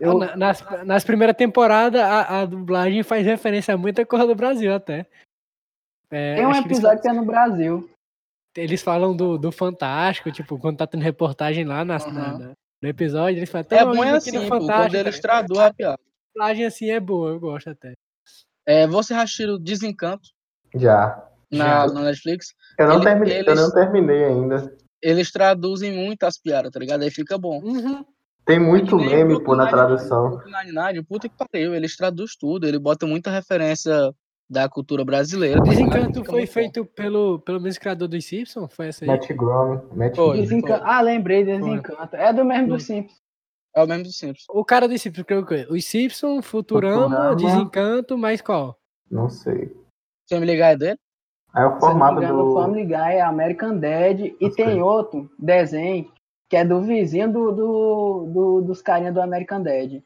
Eu... 0.00 0.18
Nas, 0.36 0.64
nas 0.84 1.04
primeiras 1.04 1.36
temporadas, 1.36 2.00
a, 2.00 2.40
a, 2.40 2.46
dublagem 2.46 3.02
faz 3.02 3.24
referência 3.24 3.74
a 3.74 3.76
muita 3.76 4.04
coisa 4.06 4.26
do 4.26 4.34
Brasil 4.34 4.74
até. 4.74 5.06
É, 6.10 6.36
Tem 6.36 6.46
um 6.46 6.54
episódio 6.54 6.96
que, 6.96 7.02
que 7.02 7.08
é 7.08 7.12
no 7.12 7.24
Brasil. 7.24 7.88
Eles 8.56 8.82
falam 8.82 9.14
do, 9.14 9.38
do 9.38 9.52
Fantástico, 9.52 10.32
tipo, 10.32 10.58
quando 10.58 10.78
tá 10.78 10.86
tendo 10.86 11.02
reportagem 11.02 11.64
lá 11.64 11.84
na, 11.84 11.98
uhum. 11.98 12.12
na, 12.12 12.52
no 12.82 12.88
episódio, 12.88 13.38
eles 13.38 13.50
falam. 13.50 13.66
É 13.70 13.84
bom 13.84 14.02
é 14.02 14.10
assim, 14.10 14.48
pô, 14.48 14.58
quando 14.58 14.94
eles 14.94 15.20
traduzem 15.20 15.64
a 15.64 15.72
piada. 15.72 15.94
A 15.94 16.32
dublagem 16.34 16.64
assim 16.64 16.90
é 16.90 16.98
boa, 16.98 17.30
eu 17.30 17.40
gosto 17.40 17.70
até. 17.70 17.92
É, 18.66 18.86
você 18.86 19.14
rachou 19.14 19.58
Desencanto? 19.58 20.28
Já. 20.74 21.28
Na, 21.50 21.86
Já. 21.86 21.94
na 21.94 22.02
Netflix? 22.02 22.54
Eu 22.78 22.88
não, 22.88 22.96
Ele, 22.96 23.04
terminei, 23.04 23.38
eles, 23.38 23.48
eu 23.48 23.54
não 23.56 23.72
terminei 23.72 24.24
ainda. 24.24 24.76
Eles 25.02 25.30
traduzem 25.30 25.92
muito 25.92 26.24
as 26.24 26.38
piadas, 26.38 26.70
tá 26.70 26.78
ligado? 26.78 27.02
Aí 27.02 27.10
fica 27.10 27.36
bom. 27.36 27.60
Uhum. 27.62 28.04
Tem 28.50 28.58
muito 28.58 28.96
meme, 28.96 29.40
pô, 29.44 29.54
na 29.54 29.68
tradução. 29.68 30.42
Nine, 30.66 31.04
puta 31.04 31.28
que 31.28 31.36
pariu, 31.36 31.72
eles 31.72 31.96
traduzem 31.96 32.34
tudo, 32.40 32.66
ele 32.66 32.80
bota 32.80 33.06
muita 33.06 33.30
referência 33.30 34.12
da 34.50 34.68
cultura 34.68 35.04
brasileira. 35.04 35.60
Desencanto 35.60 36.24
foi 36.24 36.48
feito 36.48 36.84
pelo, 36.84 37.38
pelo 37.38 37.60
mesmo 37.60 37.80
criador 37.80 38.08
dos 38.08 38.24
Simpsons? 38.24 38.74
Foi 38.74 38.88
essa 38.88 39.04
aí? 39.04 39.08
Matt 39.08 39.30
Groening. 39.30 39.80
Matt 39.94 40.16
Desencanto. 40.34 40.84
Ah, 40.84 41.00
lembrei, 41.00 41.44
Desencanto. 41.44 42.16
É 42.16 42.32
do 42.32 42.44
mesmo 42.44 42.66
dos 42.70 42.82
Simpsons. 42.82 43.20
É 43.76 43.84
o 43.84 43.86
mesmo 43.86 44.02
dos 44.02 44.18
Simpsons. 44.18 44.46
O 44.50 44.64
cara 44.64 44.88
dos 44.88 45.00
Simpsons, 45.00 45.24
que 45.24 45.32
é 45.54 45.66
Os 45.70 45.84
Simpsons, 45.84 46.44
Futurama, 46.44 47.04
Futurama, 47.04 47.36
Desencanto, 47.36 48.18
mais 48.18 48.42
qual? 48.42 48.76
Não 49.08 49.30
sei. 49.30 49.70
Family 50.28 50.56
Guy 50.56 50.62
é 50.62 50.76
dele? 50.76 50.98
É 51.54 51.64
o 51.66 51.78
formato 51.78 52.20
do... 52.20 52.54
Family 52.54 52.84
Guy, 52.84 52.94
é 52.94 53.20
American 53.20 53.78
Dad, 53.78 54.20
e 54.40 54.50
tem 54.50 54.82
outro 54.82 55.30
desenho 55.38 56.10
que 56.50 56.56
é 56.56 56.64
do 56.64 56.82
vizinho 56.82 57.32
do, 57.32 57.52
do, 57.52 58.26
do 58.26 58.60
dos 58.62 58.82
carinha 58.82 59.12
do 59.12 59.22
American 59.22 59.62
Dad, 59.62 60.02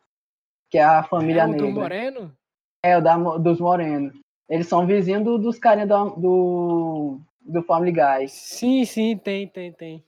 que 0.70 0.76
é 0.76 0.84
a 0.84 1.02
família 1.02 1.40
é 1.40 1.46
o 1.46 1.48
negra. 1.48 1.66
do 1.66 1.72
Moreno? 1.72 2.36
É, 2.84 2.98
o 2.98 3.00
da, 3.00 3.16
dos 3.16 3.58
Morenos. 3.58 4.14
Eles 4.46 4.68
são 4.68 4.86
vizinhos 4.86 5.24
do, 5.24 5.38
dos 5.38 5.58
carinha 5.58 5.86
do, 5.86 6.10
do, 6.10 7.20
do 7.40 7.62
Family 7.62 7.92
Guy. 7.92 8.28
Sim, 8.28 8.84
sim, 8.84 9.16
tem, 9.16 9.48
tem, 9.48 9.72
tem. 9.72 10.04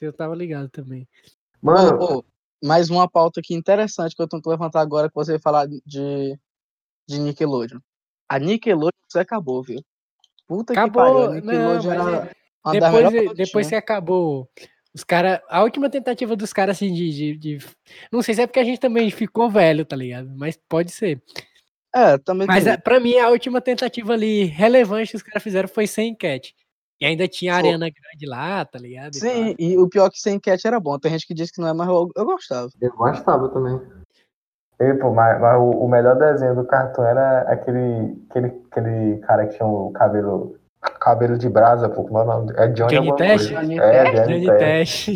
Eu 0.00 0.12
tava 0.12 0.36
ligado 0.36 0.68
também. 0.70 1.06
Mano, 1.60 1.98
oh, 2.00 2.18
oh, 2.18 2.66
mais 2.66 2.88
uma 2.88 3.10
pauta 3.10 3.40
aqui 3.40 3.52
interessante 3.52 4.14
que 4.14 4.22
eu 4.22 4.28
tenho 4.28 4.40
que 4.40 4.48
levantar 4.48 4.80
agora 4.80 5.08
que 5.08 5.14
você 5.14 5.32
vai 5.32 5.40
falar 5.40 5.66
de, 5.66 5.82
de 5.84 7.18
Nickelodeon. 7.18 7.80
A 8.28 8.38
Nickelodeon 8.38 8.90
você 9.06 9.18
acabou, 9.18 9.64
viu? 9.64 9.82
Puta 10.46 10.72
acabou, 10.72 11.02
que 11.02 11.12
pariu. 11.12 11.32
A 11.32 11.34
Nickelodeon 11.34 11.94
não, 11.94 12.08
era 12.08 12.30
depois, 12.72 13.36
depois 13.36 13.68
que 13.68 13.74
acabou 13.74 14.48
os 14.94 15.04
caras. 15.04 15.40
A 15.48 15.62
última 15.62 15.88
tentativa 15.88 16.34
dos 16.34 16.52
caras, 16.52 16.76
assim, 16.76 16.92
de, 16.92 17.10
de, 17.10 17.36
de, 17.36 17.66
Não 18.12 18.22
sei 18.22 18.34
se 18.34 18.42
é 18.42 18.46
porque 18.46 18.60
a 18.60 18.64
gente 18.64 18.80
também 18.80 19.10
ficou 19.10 19.50
velho, 19.50 19.84
tá 19.84 19.96
ligado? 19.96 20.30
Mas 20.36 20.58
pode 20.68 20.90
ser. 20.90 21.22
É, 21.94 22.18
também. 22.18 22.46
Mas 22.46 22.64
tem. 22.64 22.78
pra 22.80 23.00
mim, 23.00 23.18
a 23.18 23.28
última 23.28 23.60
tentativa 23.60 24.12
ali 24.12 24.44
relevante 24.44 25.10
que 25.10 25.16
os 25.16 25.22
caras 25.22 25.42
fizeram 25.42 25.68
foi 25.68 25.86
sem 25.86 26.10
enquete. 26.10 26.54
E 27.00 27.06
ainda 27.06 27.26
tinha 27.26 27.54
a 27.54 27.56
Arena 27.56 27.88
Grande 27.88 28.26
lá, 28.26 28.64
tá 28.64 28.78
ligado? 28.78 29.14
Sim, 29.14 29.54
e, 29.58 29.72
e 29.72 29.78
o 29.78 29.88
pior 29.88 30.06
é 30.06 30.10
que 30.10 30.20
sem 30.20 30.34
enquete 30.34 30.66
era 30.66 30.78
bom. 30.78 30.98
Tem 30.98 31.10
gente 31.10 31.26
que 31.26 31.32
diz 31.32 31.50
que 31.50 31.60
não 31.60 31.68
é, 31.68 31.72
mas 31.72 31.88
eu, 31.88 32.10
eu 32.14 32.24
gostava. 32.26 32.68
Eu 32.78 32.92
gostava 32.92 33.48
também. 33.48 33.80
E, 34.78 34.94
pô, 34.94 35.12
mas, 35.12 35.40
mas 35.40 35.58
o, 35.58 35.70
o, 35.70 35.88
melhor 35.88 36.18
desenho 36.18 36.54
do 36.54 36.66
cartão 36.66 37.04
era 37.04 37.42
aquele, 37.42 38.18
aquele, 38.28 38.46
aquele 38.70 39.18
cara 39.20 39.46
que 39.46 39.56
tinha 39.56 39.66
o 39.66 39.90
cabelo 39.92 40.59
cabelo 41.00 41.38
de 41.38 41.48
brasa, 41.48 41.88
pô, 41.88 42.04
como 42.04 42.18
é 42.18 42.22
o 42.22 42.26
nome? 42.26 42.52
É 42.56 42.68
Johnny 42.68 42.94
Johnny 42.94 43.16
Test? 43.16 43.52
É, 43.52 43.54
Johnny, 43.54 44.40
Johnny 44.40 44.58
Test. 44.58 45.08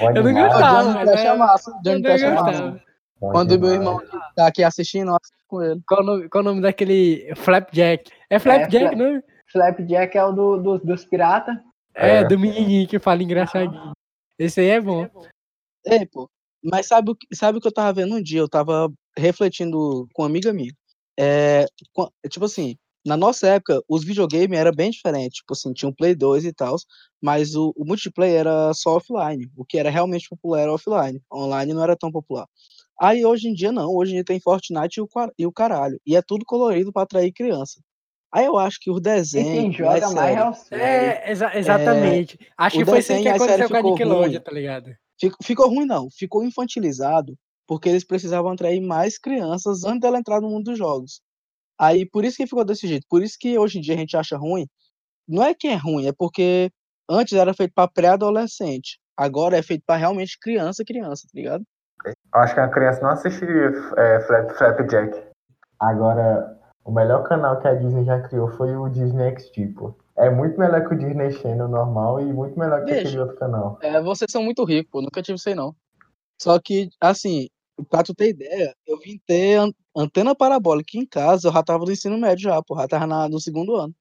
Eu 0.00 0.24
não 0.24 0.32
gostava, 0.32 0.92
Johnny 0.92 1.04
Test 1.06 1.24
é 1.24 1.36
massa. 1.36 1.80
Johnny 1.82 2.02
Test 2.02 2.24
é 2.24 2.30
massa. 2.34 2.80
Quando 3.20 3.60
meu 3.60 3.72
irmão 3.72 4.02
tá 4.34 4.46
aqui 4.46 4.64
assistindo, 4.64 5.10
eu 5.10 5.16
assisto 5.16 5.44
com 5.46 5.62
ele. 5.62 5.80
Qual 5.86 6.00
o 6.00 6.04
nome, 6.04 6.28
qual 6.28 6.42
o 6.42 6.44
nome 6.44 6.62
daquele 6.62 7.32
Flapjack? 7.36 8.10
É 8.30 8.38
Flapjack, 8.38 8.94
é, 8.94 8.96
não? 8.96 9.22
Flapjack 9.52 10.16
é 10.16 10.24
o 10.24 10.32
do, 10.32 10.56
do 10.56 10.78
dos 10.78 11.04
piratas. 11.04 11.56
É, 11.94 12.18
é, 12.18 12.24
do 12.24 12.38
menininho 12.38 12.88
que 12.88 12.98
fala 12.98 13.22
engraçadinho. 13.22 13.92
Esse 14.38 14.60
aí 14.60 14.70
é 14.70 14.80
bom. 14.80 15.06
É, 15.86 16.06
pô. 16.06 16.30
Mas 16.62 16.86
sabe, 16.86 17.12
sabe 17.32 17.58
o 17.58 17.60
que 17.60 17.68
eu 17.68 17.72
tava 17.72 17.92
vendo 17.92 18.14
um 18.14 18.22
dia? 18.22 18.40
Eu 18.40 18.48
tava 18.48 18.90
refletindo 19.16 20.08
com 20.12 20.22
uma 20.22 20.28
amiga 20.28 20.52
minha. 20.52 20.72
É, 21.18 21.66
tipo 22.28 22.44
assim, 22.44 22.76
na 23.04 23.16
nossa 23.16 23.48
época, 23.48 23.82
os 23.88 24.04
videogames 24.04 24.58
era 24.58 24.72
bem 24.72 24.90
diferente. 24.90 25.36
Tipo 25.36 25.54
assim, 25.54 25.72
tinha 25.72 25.88
um 25.88 25.94
Play 25.94 26.14
2 26.14 26.44
e 26.44 26.52
tal, 26.52 26.76
mas 27.20 27.54
o, 27.54 27.72
o, 27.76 27.84
multiplayer 27.84 28.40
era 28.40 28.72
só 28.74 28.96
offline. 28.96 29.50
O 29.56 29.64
que 29.64 29.78
era 29.78 29.90
realmente 29.90 30.28
popular 30.28 30.60
era 30.60 30.72
offline. 30.72 31.20
Online 31.32 31.72
não 31.72 31.82
era 31.82 31.96
tão 31.96 32.10
popular. 32.10 32.46
Aí 33.00 33.24
hoje 33.24 33.48
em 33.48 33.54
dia 33.54 33.72
não, 33.72 33.94
hoje 33.94 34.12
em 34.12 34.14
dia 34.16 34.24
tem 34.24 34.40
Fortnite 34.40 35.00
e 35.00 35.02
o, 35.02 35.08
e 35.38 35.46
o 35.46 35.52
caralho. 35.52 35.98
E 36.06 36.14
é 36.14 36.22
tudo 36.22 36.44
colorido 36.44 36.92
para 36.92 37.02
atrair 37.02 37.32
criança. 37.32 37.80
Aí 38.32 38.44
eu 38.44 38.56
acho 38.56 38.78
que 38.80 38.90
o 38.90 39.00
desenho. 39.00 39.48
E 39.48 39.60
quem 39.60 39.72
joga 39.72 40.10
mais 40.10 40.70
é, 40.70 40.76
é 40.76 41.32
exa 41.32 41.58
exatamente. 41.58 42.38
É, 42.40 42.46
acho 42.58 42.78
que 42.78 42.84
foi 42.84 42.98
assim 42.98 43.22
que 43.22 43.28
aconteceu 43.28 43.68
com 43.68 43.76
a 43.76 43.82
Nickelodeon, 43.82 44.40
tá 44.40 44.52
ligado? 44.52 44.90
Ficou, 45.18 45.38
ficou 45.42 45.68
ruim, 45.68 45.86
não. 45.86 46.08
Ficou 46.10 46.44
infantilizado 46.44 47.36
porque 47.66 47.88
eles 47.88 48.04
precisavam 48.04 48.52
atrair 48.52 48.80
mais 48.80 49.18
crianças 49.18 49.84
antes 49.84 50.00
dela 50.00 50.18
entrar 50.18 50.40
no 50.40 50.50
mundo 50.50 50.64
dos 50.64 50.78
jogos. 50.78 51.20
Aí 51.80 52.04
por 52.04 52.26
isso 52.26 52.36
que 52.36 52.46
ficou 52.46 52.62
desse 52.62 52.86
jeito. 52.86 53.06
Por 53.08 53.22
isso 53.22 53.38
que 53.40 53.58
hoje 53.58 53.78
em 53.78 53.80
dia 53.80 53.94
a 53.94 53.98
gente 53.98 54.14
acha 54.14 54.36
ruim. 54.36 54.66
Não 55.26 55.42
é 55.42 55.54
que 55.54 55.66
é 55.66 55.76
ruim, 55.76 56.06
é 56.06 56.12
porque 56.12 56.70
antes 57.08 57.32
era 57.32 57.54
feito 57.54 57.72
para 57.74 57.90
pré-adolescente. 57.90 58.98
Agora 59.16 59.56
é 59.56 59.62
feito 59.62 59.84
para 59.86 59.96
realmente 59.96 60.38
criança, 60.38 60.84
criança, 60.84 61.26
tá 61.26 61.32
ligado? 61.34 61.64
Acho 62.34 62.54
que 62.54 62.60
a 62.60 62.68
criança 62.68 63.00
não 63.00 63.10
assistiria 63.10 63.72
é, 63.96 64.20
Flapjack. 64.20 65.22
Agora, 65.78 66.58
o 66.84 66.92
melhor 66.92 67.22
canal 67.26 67.58
que 67.60 67.68
a 67.68 67.74
Disney 67.74 68.04
já 68.04 68.20
criou 68.20 68.50
foi 68.52 68.76
o 68.76 68.88
Disney 68.88 69.34
XD, 69.38 69.68
pô. 69.68 69.94
É 70.16 70.28
muito 70.28 70.58
melhor 70.58 70.86
que 70.86 70.94
o 70.94 70.98
Disney 70.98 71.30
Channel 71.32 71.68
normal 71.68 72.20
e 72.20 72.32
muito 72.32 72.58
melhor 72.58 72.84
que 72.84 72.90
Beijo. 72.90 73.06
aquele 73.06 73.20
outro 73.20 73.36
canal. 73.36 73.78
É, 73.80 74.02
vocês 74.02 74.30
são 74.30 74.42
muito 74.42 74.64
ricos, 74.64 74.90
pô. 74.90 75.00
Nunca 75.00 75.22
tive 75.22 75.36
isso 75.36 75.48
aí, 75.48 75.54
não. 75.54 75.74
Só 76.40 76.58
que, 76.58 76.90
assim, 77.00 77.48
pra 77.84 78.02
tu 78.02 78.14
ter 78.14 78.30
ideia, 78.30 78.74
eu 78.86 78.98
vim 78.98 79.18
ter 79.26 79.58
antena 79.96 80.34
parabólica 80.34 80.96
em 80.98 81.06
casa, 81.06 81.48
eu 81.48 81.52
já 81.52 81.62
tava 81.62 81.84
no 81.84 81.92
ensino 81.92 82.18
médio 82.18 82.44
já, 82.44 82.62
porra, 82.62 82.82
já 82.82 82.88
tava 82.88 83.06
na, 83.06 83.28
no 83.28 83.40
segundo 83.40 83.76
ano. 83.76 83.94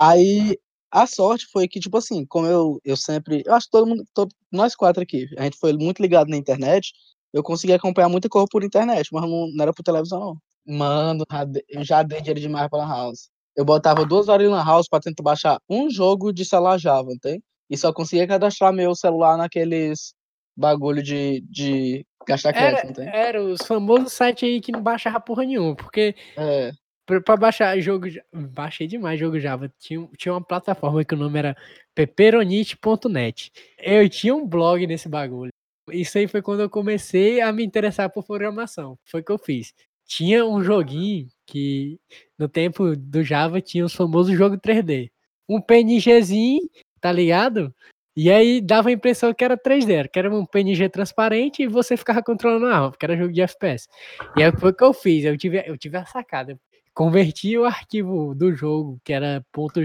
Aí, 0.00 0.58
a 0.90 1.06
sorte 1.06 1.46
foi 1.52 1.68
que, 1.68 1.80
tipo 1.80 1.96
assim, 1.98 2.26
como 2.26 2.46
eu, 2.46 2.80
eu 2.84 2.96
sempre, 2.96 3.42
eu 3.46 3.54
acho 3.54 3.66
que 3.66 3.72
todo 3.72 3.86
mundo, 3.86 4.04
todo, 4.14 4.34
nós 4.52 4.74
quatro 4.76 5.02
aqui, 5.02 5.28
a 5.38 5.44
gente 5.44 5.58
foi 5.58 5.72
muito 5.74 6.02
ligado 6.02 6.28
na 6.28 6.36
internet, 6.36 6.92
eu 7.32 7.42
consegui 7.42 7.72
acompanhar 7.72 8.08
muita 8.08 8.28
coisa 8.28 8.46
por 8.50 8.64
internet, 8.64 9.08
mas 9.12 9.22
não, 9.22 9.48
não 9.48 9.62
era 9.62 9.72
por 9.72 9.82
televisão, 9.82 10.20
não. 10.20 10.38
Mano, 10.64 11.24
eu 11.68 11.84
já 11.84 12.02
dei 12.02 12.20
dinheiro 12.20 12.40
demais 12.40 12.68
pra 12.68 12.86
House. 12.86 13.30
Eu 13.56 13.64
botava 13.64 14.04
duas 14.06 14.28
horas 14.28 14.48
Lan 14.48 14.64
House 14.64 14.88
pra 14.88 15.00
tentar 15.00 15.22
baixar 15.22 15.60
um 15.68 15.90
jogo 15.90 16.32
de 16.32 16.44
celular 16.44 16.78
Java, 16.78 17.10
tem? 17.20 17.42
E 17.68 17.76
só 17.76 17.92
conseguia 17.92 18.26
cadastrar 18.26 18.72
meu 18.72 18.94
celular 18.94 19.36
naqueles 19.36 20.14
bagulho 20.56 21.02
de, 21.02 21.40
de 21.50 22.06
gastar 22.26 22.52
crédito, 22.52 22.86
não 22.86 22.92
tem? 22.92 23.08
Era 23.08 23.42
os 23.42 23.62
famosos 23.62 24.12
sites 24.12 24.48
aí 24.48 24.60
que 24.60 24.72
não 24.72 24.82
baixava 24.82 25.20
porra 25.20 25.44
nenhuma, 25.44 25.74
porque 25.74 26.14
é. 26.36 26.72
pra, 27.06 27.20
pra, 27.20 27.36
baixar 27.36 27.78
jogo. 27.80 28.06
Baixei 28.32 28.86
demais 28.86 29.18
jogo 29.18 29.38
Java. 29.38 29.72
Tinha, 29.78 30.08
tinha 30.16 30.32
uma 30.32 30.44
plataforma 30.44 31.04
que 31.04 31.14
o 31.14 31.18
nome 31.18 31.38
era 31.38 31.56
peperonite.net. 31.94 33.52
Eu 33.78 34.08
tinha 34.08 34.34
um 34.34 34.46
blog 34.46 34.86
nesse 34.86 35.08
bagulho. 35.08 35.50
Isso 35.90 36.18
aí 36.18 36.28
foi 36.28 36.40
quando 36.40 36.60
eu 36.60 36.70
comecei 36.70 37.40
a 37.40 37.52
me 37.52 37.64
interessar 37.64 38.08
por 38.10 38.24
programação. 38.24 38.98
Foi 39.04 39.20
o 39.20 39.24
que 39.24 39.32
eu 39.32 39.38
fiz. 39.38 39.74
Tinha 40.06 40.44
um 40.44 40.62
joguinho 40.62 41.28
que 41.46 41.98
no 42.38 42.48
tempo 42.48 42.96
do 42.96 43.22
Java 43.24 43.60
tinha 43.60 43.84
os 43.84 43.94
famosos 43.94 44.36
jogos 44.36 44.58
3D. 44.58 45.10
Um 45.48 45.60
PNGzinho, 45.60 46.60
tá 47.00 47.10
ligado? 47.10 47.74
E 48.14 48.30
aí 48.30 48.60
dava 48.60 48.90
a 48.90 48.92
impressão 48.92 49.32
que 49.32 49.42
era 49.42 49.56
3D, 49.56 50.08
que 50.08 50.18
era 50.18 50.34
um 50.34 50.44
PNG 50.44 50.88
transparente 50.90 51.62
e 51.62 51.66
você 51.66 51.96
ficava 51.96 52.22
controlando 52.22 52.66
a 52.66 52.74
arma, 52.74 52.90
porque 52.90 53.06
era 53.06 53.16
jogo 53.16 53.32
de 53.32 53.40
FPS. 53.40 53.88
E 54.36 54.42
aí 54.42 54.52
foi 54.52 54.70
o 54.70 54.74
que 54.74 54.84
eu 54.84 54.92
fiz, 54.92 55.24
eu 55.24 55.36
tive, 55.36 55.64
eu 55.66 55.78
tive 55.78 55.96
a 55.96 56.04
sacada. 56.04 56.58
Converti 56.94 57.56
o 57.56 57.64
arquivo 57.64 58.34
do 58.34 58.54
jogo, 58.54 59.00
que 59.02 59.14
era 59.14 59.42
ponto 59.50 59.80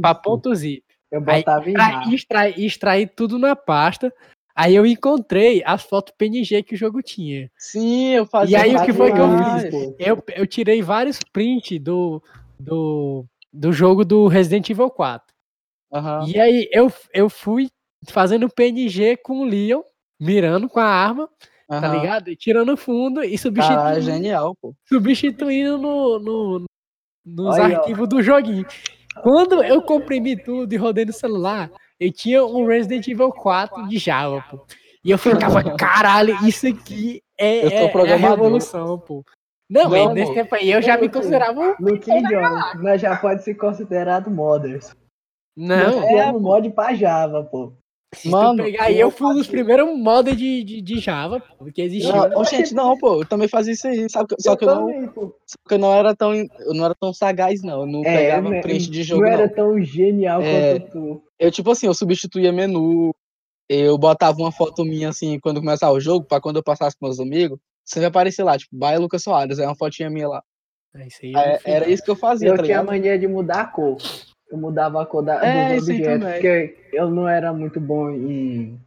para 0.00 0.14
ponto 0.14 0.54
.zip. 0.54 0.84
Eu 1.10 1.20
botava 1.20 1.64
aí, 1.64 1.74
em 2.08 2.14
extrair, 2.14 2.58
extrair 2.58 3.10
tudo 3.14 3.38
na 3.38 3.56
pasta. 3.56 4.12
Aí 4.54 4.74
eu 4.76 4.86
encontrei 4.86 5.62
as 5.66 5.82
fotos 5.82 6.14
PNG 6.16 6.62
que 6.62 6.76
o 6.76 6.78
jogo 6.78 7.02
tinha. 7.02 7.50
Sim, 7.58 8.10
eu 8.10 8.24
fazia. 8.24 8.58
E 8.58 8.60
aí 8.60 8.76
o 8.76 8.84
que 8.84 8.92
foi 8.92 9.12
que 9.12 9.18
eu 9.18 9.28
fiz? 9.28 9.94
Eu, 9.98 10.22
eu 10.36 10.46
tirei 10.46 10.80
vários 10.80 11.18
prints 11.32 11.80
do, 11.80 12.22
do, 12.58 13.26
do 13.52 13.72
jogo 13.72 14.04
do 14.04 14.28
Resident 14.28 14.70
Evil 14.70 14.90
4. 14.90 15.33
Aham. 15.94 16.26
E 16.26 16.40
aí 16.40 16.68
eu, 16.72 16.92
eu 17.12 17.30
fui 17.30 17.68
fazendo 18.08 18.48
PNG 18.48 19.16
com 19.18 19.40
o 19.40 19.44
Leon, 19.44 19.82
mirando 20.20 20.68
com 20.68 20.80
a 20.80 20.84
arma, 20.86 21.28
tá 21.68 21.76
aham. 21.78 21.92
ligado? 22.00 22.28
E 22.30 22.36
tirando 22.36 22.76
fundo 22.76 23.22
e 23.22 23.38
substituindo, 23.38 23.80
Caralho, 23.80 24.02
genial, 24.02 24.54
pô. 24.60 24.74
substituindo 24.88 25.78
no, 25.78 26.18
no- 26.18 26.64
nos 27.24 27.56
Olha, 27.58 27.76
ó. 27.78 27.80
arquivos 27.80 28.08
do 28.08 28.22
joguinho. 28.22 28.66
Quando 29.22 29.62
eu 29.62 29.80
comprimi 29.80 30.36
tudo 30.36 30.72
e 30.72 30.76
rodei 30.76 31.04
no 31.04 31.12
celular, 31.12 31.70
eu 32.00 32.12
tinha 32.12 32.44
um 32.44 32.66
Resident 32.66 33.06
Evil 33.06 33.30
4 33.30 33.86
de 33.88 33.96
Java, 33.98 34.44
pô. 34.50 34.66
E 35.04 35.10
eu 35.10 35.16
ficava, 35.18 35.62
caralho, 35.78 36.36
isso 36.44 36.66
aqui 36.66 37.22
é, 37.38 37.58
é- 37.66 37.82
é 37.84 37.86
a 37.86 37.88
programador. 37.92 38.30
revolução, 38.30 38.98
pô. 38.98 39.24
Não, 39.70 39.88
Não, 39.88 40.12
nesse 40.12 40.34
tempo 40.34 40.54
aí 40.54 40.70
eu 40.70 40.82
já 40.82 40.98
me 40.98 41.08
considerava 41.08 41.58
um... 41.58 41.74
Luquinho 41.80 42.20
já 42.98 43.16
pode 43.16 43.42
ser 43.44 43.54
considerado 43.54 44.30
modders. 44.30 44.94
Não, 45.56 46.00
Nós 46.00 46.04
criamos 46.06 46.42
mod 46.42 46.70
pra 46.70 46.94
Java, 46.94 47.44
pô. 47.44 47.72
se 48.14 48.28
Mano, 48.28 48.56
tu 48.58 48.64
pegar 48.64 48.84
aí, 48.84 48.98
eu 48.98 49.10
fui 49.10 49.26
um 49.28 49.34
dos 49.34 49.46
primeiros 49.46 49.88
modders 49.96 50.36
de, 50.36 50.64
de, 50.64 50.80
de 50.80 50.98
Java, 50.98 51.40
pô, 51.40 51.64
que 51.66 51.80
existia. 51.82 52.12
Não, 52.12 52.40
ô, 52.40 52.44
gente, 52.44 52.74
não, 52.74 52.96
pô, 52.98 53.22
eu 53.22 53.26
também 53.26 53.46
fazia 53.48 53.72
isso 53.72 53.86
aí, 53.86 54.08
sabe? 54.10 54.34
Só 54.40 54.56
que 54.56 54.64
eu 54.64 54.68
não, 54.74 54.86
também, 54.86 55.06
pô. 55.08 55.34
só 55.46 55.56
que 55.68 55.74
eu 55.74 55.78
não 55.78 55.92
era 55.92 56.14
tão, 56.14 56.34
eu 56.34 56.74
não 56.74 56.84
era 56.84 56.94
tão 56.94 57.12
sagaz, 57.12 57.62
não. 57.62 57.82
Eu 57.82 57.86
não 57.86 58.00
É, 58.04 58.16
pegava 58.16 58.50
né, 58.50 58.60
print 58.62 58.90
de 58.90 59.02
jogo, 59.04 59.22
não 59.22 59.30
não. 59.30 59.38
era 59.38 59.48
tão 59.48 59.80
genial 59.80 60.42
É. 60.42 60.78
quanto 60.80 60.90
tu. 60.92 61.22
Eu, 61.38 61.50
tipo 61.50 61.70
assim, 61.70 61.86
eu 61.86 61.94
substituía 61.94 62.52
menu, 62.52 63.12
eu 63.68 63.96
botava 63.96 64.36
uma 64.38 64.52
foto 64.52 64.84
minha, 64.84 65.08
assim, 65.10 65.38
quando 65.40 65.60
começava 65.60 65.92
o 65.92 66.00
jogo, 66.00 66.26
pra 66.26 66.40
quando 66.40 66.56
eu 66.56 66.62
passasse 66.64 66.96
com 66.98 67.06
meus 67.06 67.20
amigos, 67.20 67.58
sempre 67.84 68.06
aparecer 68.06 68.42
lá, 68.42 68.56
tipo, 68.58 68.76
Baia 68.76 68.98
Lucas 68.98 69.22
Soares, 69.22 69.58
aí 69.58 69.66
uma 69.66 69.76
fotinha 69.76 70.10
minha 70.10 70.28
lá. 70.28 70.42
É, 70.96 71.06
isso 71.06 71.18
aí 71.22 71.32
eu 71.32 71.38
É, 71.38 71.52
não 71.52 71.58
fiz, 71.58 71.66
era 71.66 71.86
não. 71.86 71.92
isso 71.92 72.02
que 72.04 72.10
eu 72.10 72.16
fazia, 72.16 72.48
Eu 72.48 72.56
tá 72.56 72.62
tinha 72.62 72.80
a 72.80 72.84
mania 72.84 73.18
de 73.18 73.26
mudar 73.28 73.60
a 73.62 73.66
cor. 73.66 73.96
Eu 74.54 74.58
mudava 74.58 75.02
a 75.02 75.06
cor 75.06 75.20
da, 75.24 75.44
É, 75.44 75.74
dos 75.74 75.82
objetos, 75.82 76.04
também. 76.20 76.32
porque 76.40 76.76
eu 76.92 77.10
não 77.10 77.28
era 77.28 77.52
muito 77.52 77.80
bom 77.80 78.08
em. 78.08 78.80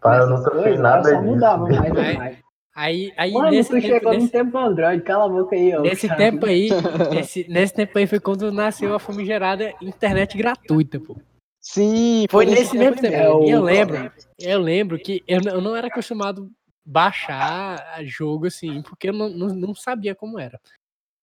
Para, 0.00 0.24
eu 0.24 0.28
nunca 0.28 0.50
fiz 0.50 0.60
coisas, 0.60 0.80
nada 0.80 1.08
Eu 1.08 1.14
só 1.14 1.22
mudava 1.22 1.68
mais 1.68 1.92
e. 1.94 2.44
Aí, 2.74 3.12
aí 3.16 3.32
Mano, 3.32 3.50
nesse 3.52 3.70
tu 3.70 3.74
tempo, 3.80 3.86
chegou 3.86 4.12
nesse- 4.12 4.26
no 4.26 4.32
tempo 4.32 4.58
Android, 4.58 5.02
cala 5.04 5.26
a 5.26 5.28
boca 5.28 5.54
aí, 5.54 5.72
ó. 5.72 5.82
Nesse 5.82 6.08
cara. 6.08 6.18
tempo 6.18 6.46
aí, 6.46 6.68
nesse, 7.12 7.46
nesse 7.48 7.72
tempo 7.74 7.96
aí 7.96 8.08
foi 8.08 8.18
quando 8.18 8.50
nasceu 8.50 8.92
a 8.92 8.98
famigerada 8.98 9.72
internet 9.80 10.36
gratuita, 10.36 10.98
pô. 10.98 11.16
Sim, 11.60 12.24
Foi 12.28 12.44
nesse 12.44 12.76
mesmo 12.76 13.00
tempo. 13.00 13.14
É, 13.16 13.30
o- 13.30 13.44
E 13.44 13.50
eu 13.50 13.62
lembro, 13.62 14.12
eu 14.40 14.60
lembro 14.60 14.98
que 14.98 15.22
eu, 15.28 15.40
não- 15.40 15.52
eu 15.52 15.60
não 15.60 15.76
era 15.76 15.86
acostumado 15.86 16.50
baixar 16.84 18.02
jogo 18.04 18.46
assim, 18.46 18.82
porque 18.82 19.10
eu 19.10 19.12
não, 19.12 19.28
não, 19.28 19.46
não 19.54 19.74
sabia 19.76 20.12
como 20.16 20.40
era. 20.40 20.58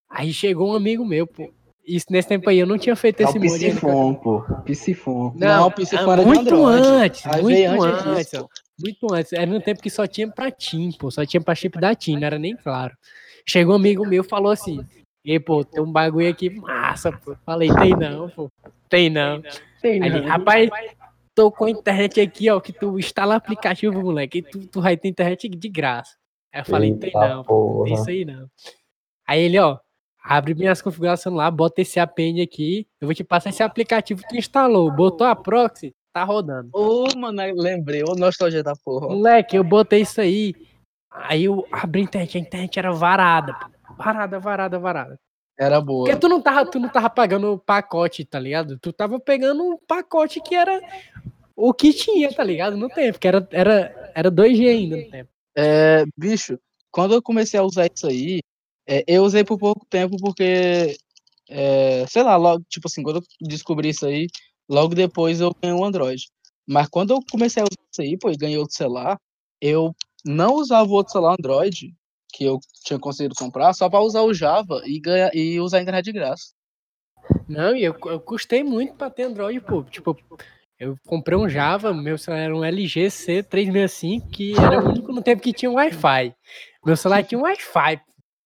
Aí 0.09 0.31
chegou 0.31 0.71
um 0.71 0.75
amigo 0.75 1.05
meu, 1.05 1.27
pô. 1.27 1.53
Isso 1.85 2.05
nesse 2.09 2.27
tempo 2.27 2.49
aí 2.49 2.59
eu 2.59 2.67
não 2.67 2.77
tinha 2.77 2.95
feito 2.95 3.21
É 3.21 3.23
esse 3.23 3.39
mod. 3.39 3.57
Psifon, 3.57 4.13
pô. 4.15 4.41
Psifon. 4.65 5.33
Não, 5.35 5.47
Não, 5.47 5.67
o 5.67 5.71
PC 5.71 5.95
ah, 5.95 6.03
fora 6.03 6.21
de 6.21 6.27
muito 6.27 6.65
antes, 6.65 7.25
Aí 7.25 7.41
muito 7.41 7.83
antes 7.83 8.05
antes, 8.05 8.33
ó. 8.35 8.47
muito 8.79 9.13
antes. 9.13 9.33
Era 9.33 9.47
no 9.47 9.59
tempo 9.59 9.81
que 9.81 9.89
só 9.89 10.05
tinha 10.05 10.29
pra 10.29 10.51
TIM, 10.51 10.91
pô, 10.91 11.09
só 11.09 11.25
tinha 11.25 11.41
pra 11.41 11.55
chip 11.55 11.79
da 11.79 11.95
TIM, 11.95 12.17
não 12.17 12.27
era 12.27 12.37
nem 12.37 12.55
claro. 12.55 12.95
Chegou 13.45 13.73
um 13.73 13.77
amigo 13.77 14.05
meu 14.05 14.23
e 14.23 14.27
falou 14.27 14.51
assim: 14.51 14.85
"Ei, 15.25 15.39
pô, 15.39 15.63
tem 15.65 15.81
um 15.81 15.91
bagulho 15.91 16.29
aqui 16.29 16.49
massa, 16.49 17.11
pô". 17.11 17.35
Falei: 17.45 17.69
"Tem 17.73 17.95
não, 17.95 18.29
pô. 18.29 18.49
Tem 18.87 19.09
não". 19.09 19.41
Tem, 19.81 20.01
Aí 20.03 20.09
não. 20.11 20.27
rapaz, 20.27 20.69
tô 21.33 21.51
com 21.51 21.65
a 21.65 21.69
internet 21.71 22.21
aqui, 22.21 22.49
ó, 22.49 22.59
que 22.59 22.71
tu 22.71 22.99
instala 22.99 23.35
aplicativo, 23.35 23.99
moleque, 23.99 24.37
e 24.39 24.41
tu, 24.43 24.67
tu 24.67 24.81
vai 24.81 24.95
ter 24.95 25.07
internet 25.07 25.49
de 25.49 25.69
graça. 25.69 26.15
Aí 26.53 26.61
eu 26.61 26.65
falei, 26.65 26.93
tem 26.95 27.11
não, 27.13 27.43
pô, 27.43 27.79
não 27.79 27.83
tem 27.85 27.93
isso 27.93 28.09
aí 28.09 28.25
não. 28.25 28.47
Aí 29.27 29.41
ele, 29.41 29.57
ó, 29.57 29.79
abre 30.23 30.53
minhas 30.53 30.81
configurações 30.81 31.35
lá, 31.35 31.49
bota 31.49 31.81
esse 31.81 31.99
append 31.99 32.41
aqui, 32.41 32.87
eu 32.99 33.07
vou 33.07 33.15
te 33.15 33.23
passar 33.23 33.49
esse 33.49 33.63
aplicativo 33.63 34.21
que 34.27 34.37
instalou, 34.37 34.91
botou 34.91 35.25
a 35.25 35.35
proxy, 35.35 35.93
tá 36.13 36.23
rodando. 36.23 36.69
Ô, 36.73 37.07
mano, 37.17 37.41
eu 37.41 37.55
lembrei, 37.55 38.03
ô, 38.03 38.13
nostalgia 38.15 38.63
da 38.63 38.73
porra. 38.75 39.07
Moleque, 39.07 39.55
eu 39.55 39.63
botei 39.63 40.01
isso 40.01 40.21
aí, 40.21 40.53
aí 41.11 41.45
eu 41.45 41.65
abri 41.71 42.01
a 42.01 42.03
internet, 42.03 42.37
a 42.37 42.41
internet 42.41 42.79
era 42.79 42.91
varada, 42.91 43.55
varada, 43.97 44.39
varada, 44.39 44.79
varada. 44.79 45.19
Era 45.59 45.79
boa. 45.79 46.05
Porque 46.05 46.19
tu 46.19 46.27
não 46.27 46.41
tava, 46.41 46.69
tu 46.69 46.79
não 46.79 46.89
tava 46.89 47.09
pagando 47.09 47.53
o 47.53 47.59
pacote, 47.59 48.25
tá 48.25 48.39
ligado? 48.39 48.79
Tu 48.79 48.91
tava 48.91 49.19
pegando 49.19 49.63
um 49.63 49.77
pacote 49.77 50.41
que 50.41 50.55
era 50.55 50.81
o 51.55 51.73
que 51.73 51.93
tinha, 51.93 52.33
tá 52.33 52.43
ligado? 52.43 52.75
No 52.75 52.89
tempo, 52.89 53.19
que 53.19 53.27
era, 53.27 53.47
era, 53.51 54.11
era 54.15 54.31
2G 54.31 54.67
ainda 54.67 54.97
no 54.97 55.09
tempo. 55.09 55.29
É, 55.55 56.03
bicho, 56.17 56.57
quando 56.89 57.13
eu 57.13 57.21
comecei 57.21 57.59
a 57.59 57.63
usar 57.63 57.87
isso 57.93 58.07
aí, 58.07 58.39
é, 58.87 59.03
eu 59.07 59.23
usei 59.23 59.43
por 59.43 59.57
pouco 59.57 59.85
tempo 59.89 60.17
porque, 60.17 60.95
é, 61.49 62.05
sei 62.07 62.23
lá, 62.23 62.35
logo, 62.35 62.63
tipo 62.69 62.87
assim, 62.87 63.03
quando 63.03 63.17
eu 63.17 63.23
descobri 63.47 63.89
isso 63.89 64.05
aí, 64.05 64.27
logo 64.69 64.95
depois 64.95 65.39
eu 65.41 65.55
ganhei 65.61 65.77
um 65.77 65.85
Android. 65.85 66.27
Mas 66.67 66.87
quando 66.87 67.11
eu 67.11 67.19
comecei 67.31 67.61
a 67.61 67.65
usar 67.65 67.87
isso 67.91 68.01
aí, 68.01 68.17
pô, 68.17 68.29
e 68.29 68.37
ganhei 68.37 68.57
outro 68.57 68.75
celular, 68.75 69.17
eu 69.59 69.93
não 70.25 70.55
usava 70.55 70.89
outro 70.89 71.11
celular 71.11 71.35
Android 71.37 71.93
que 72.33 72.45
eu 72.45 72.59
tinha 72.85 72.97
conseguido 72.97 73.35
comprar 73.35 73.73
só 73.73 73.89
pra 73.89 73.99
usar 73.99 74.21
o 74.21 74.33
Java 74.33 74.81
e, 74.85 74.99
ganhar, 74.99 75.35
e 75.35 75.59
usar 75.59 75.79
a 75.79 75.81
internet 75.81 76.05
de 76.05 76.13
graça. 76.13 76.53
Não, 77.47 77.75
e 77.75 77.83
eu, 77.83 77.95
eu 78.05 78.19
custei 78.19 78.63
muito 78.63 78.95
pra 78.95 79.09
ter 79.09 79.23
Android, 79.23 79.59
pô. 79.59 79.83
Tipo, 79.83 80.17
eu 80.79 80.95
comprei 81.05 81.37
um 81.37 81.49
Java, 81.49 81.93
meu 81.93 82.17
celular 82.17 82.43
era 82.43 82.55
um 82.55 82.63
LG 82.63 83.07
C365, 83.07 84.29
que 84.31 84.53
era 84.57 84.79
o 84.79 84.89
único 84.89 85.11
no 85.11 85.21
tempo 85.21 85.41
que 85.41 85.53
tinha 85.53 85.69
Wi-Fi. 85.69 86.33
Meu 86.85 86.95
celular 86.95 87.23
tinha 87.23 87.39
Wi-Fi. 87.39 88.01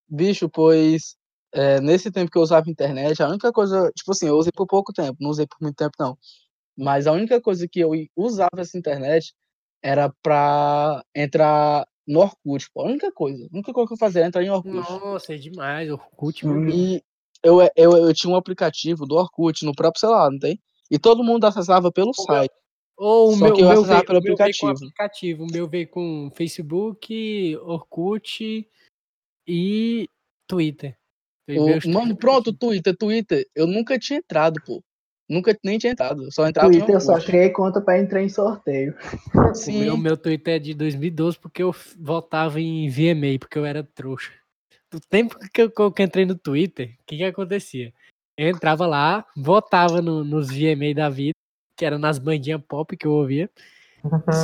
Bicho, 0.08 0.50
pois 0.50 1.16
é, 1.56 1.80
nesse 1.80 2.12
tempo 2.12 2.30
que 2.30 2.38
eu 2.38 2.42
usava 2.42 2.70
internet, 2.70 3.24
a 3.24 3.30
única 3.30 3.52
coisa, 3.52 3.90
tipo 3.96 4.12
assim, 4.12 4.28
eu 4.28 4.36
usei 4.36 4.52
por 4.52 4.68
pouco 4.68 4.92
tempo, 4.92 5.16
não 5.22 5.30
usei 5.30 5.48
por 5.48 5.58
muito 5.62 5.78
tempo 5.78 5.94
não. 5.98 6.18
Mas 6.78 7.08
a 7.08 7.14
única 7.14 7.40
coisa 7.40 7.66
que 7.66 7.80
eu 7.80 7.92
usava 8.16 8.60
essa 8.60 8.78
internet 8.78 9.34
era 9.82 10.14
pra 10.22 11.02
entrar 11.16 11.88
no 12.06 12.20
Orkut, 12.20 12.70
pô. 12.74 12.82
A 12.82 12.86
única 12.86 13.10
coisa, 13.12 13.46
a 13.46 13.56
única 13.56 13.72
coisa 13.72 13.88
que 13.88 13.94
eu 13.94 13.98
fazia 13.98 14.20
era 14.20 14.28
entrar 14.28 14.44
em 14.44 14.50
Orkut. 14.50 14.76
Nossa, 14.76 15.34
é 15.34 15.38
demais. 15.38 15.90
Orkut, 15.90 16.46
meu. 16.46 16.70
E 16.70 17.02
eu, 17.42 17.62
eu, 17.76 17.98
eu 17.98 18.14
tinha 18.14 18.34
um 18.34 18.36
aplicativo 18.36 19.06
do 19.06 19.16
Orkut 19.16 19.64
no 19.64 19.74
próprio 19.74 20.02
celular, 20.02 20.30
não 20.30 20.40
tem? 20.40 20.60
E 20.92 21.00
todo 21.00 21.24
mundo 21.24 21.46
acessava 21.46 21.90
pelo 21.90 22.14
site. 22.14 22.54
Ou 22.98 23.32
o 23.32 23.38
meu, 23.38 23.54
que 23.54 23.62
eu 23.62 23.70
meu 23.70 23.84
veio, 23.84 24.06
pelo 24.06 24.20
o 24.20 24.22
meu 24.22 24.36
veio 24.36 24.38
com 24.38 24.44
aplicativo. 24.44 24.72
aplicativo. 24.72 25.44
O 25.44 25.48
meu 25.52 25.68
veio 25.70 25.88
com 25.88 26.30
Facebook, 26.36 27.58
Orkut 27.62 28.68
e 29.48 30.08
Twitter. 30.48 30.96
O- 31.50 31.90
mano, 31.90 32.16
pronto. 32.16 32.52
Twitter, 32.52 32.96
Twitter. 32.96 33.48
Eu 33.56 33.68
nunca 33.68 34.00
tinha 34.00 34.20
entrado, 34.20 34.60
pô. 34.66 34.84
Nunca 35.30 35.58
nem 35.64 35.78
tinha 35.78 35.92
entrado. 35.92 36.32
Só 36.32 36.48
entrava 36.48 36.70
Twitter 36.70 36.94
eu 36.96 37.02
só 37.02 37.20
criei 37.20 37.50
conta 37.50 37.82
pra 37.82 38.00
entrar 38.00 38.22
em 38.22 38.30
sorteio. 38.30 38.96
O 39.34 39.38
meu, 39.42 39.56
Sim, 39.56 39.98
meu 39.98 40.18
Twitter 40.18 40.56
é 40.56 40.60
de 40.60 40.74
2012 40.74 41.40
porque 41.40 41.64
eu 41.64 41.74
votava 41.98 42.60
em 42.60 42.88
VMA, 42.90 43.40
porque 43.40 43.58
eu 43.58 43.66
era 43.66 43.84
trouxa. 43.84 44.32
Do 44.92 45.00
tempo 45.00 45.38
que 45.52 45.62
eu, 45.64 45.72
que 45.72 45.82
eu 45.82 45.94
entrei 46.00 46.26
no 46.26 46.36
Twitter, 46.36 46.96
o 47.00 47.04
que 47.06 47.18
que 47.18 47.24
acontecia? 47.24 47.92
Eu 48.38 48.50
entrava 48.50 48.86
lá, 48.86 49.26
votava 49.36 50.02
no- 50.02 50.24
nos 50.24 50.50
VMA 50.50 50.94
da 50.94 51.10
vida, 51.10 51.34
que 51.78 51.86
era 51.86 51.98
nas 51.98 52.20
bandinhas 52.20 52.62
pop 52.68 52.96
que 52.96 53.08
eu 53.08 53.12
ouvia. 53.12 53.50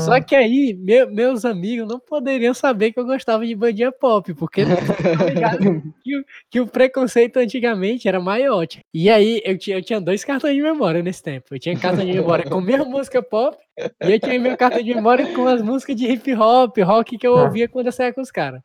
Só 0.06 0.20
que 0.22 0.36
aí, 0.36 0.74
meu- 0.80 1.12
meus 1.12 1.46
amigos 1.46 1.88
não 1.88 2.00
poderiam 2.00 2.54
saber 2.54 2.92
que 2.92 3.00
eu 3.00 3.06
gostava 3.06 3.46
de 3.46 3.56
bandinha 3.56 3.92
pop, 3.92 4.34
porque 4.34 4.64
que, 6.04 6.18
o- 6.18 6.26
que 6.50 6.60
o 6.60 6.68
preconceito 6.68 7.38
antigamente 7.38 8.08
era 8.08 8.20
maior. 8.20 8.66
E 8.94 9.10
aí, 9.10 9.42
eu 9.46 9.58
tinha, 9.58 9.78
eu 9.78 9.82
tinha 9.84 10.02
dois 10.02 10.24
cartões 10.24 10.56
de 10.56 10.62
memória 10.62 11.02
nesse 11.04 11.22
tempo. 11.24 11.54
Eu 11.56 11.60
tinha 11.60 11.78
cartão 11.78 12.06
de 12.06 12.14
memória 12.14 12.46
com 12.50 12.62
minha 12.62 12.84
música 12.86 13.22
pop 13.22 13.58
e 14.04 14.12
eu 14.12 14.20
tinha 14.20 14.40
meu 14.40 14.56
cartão 14.58 14.82
de 14.84 14.94
memória 14.94 15.34
com 15.34 15.48
as 15.48 15.62
músicas 15.62 15.96
de 15.96 16.06
hip 16.08 16.34
hop, 16.36 16.78
rock 16.80 17.18
que 17.18 17.28
eu 17.28 17.34
ouvia 17.46 17.68
quando 17.68 17.88
eu 17.88 17.92
saía 17.92 18.14
com 18.14 18.22
os 18.22 18.32
caras. 18.32 18.62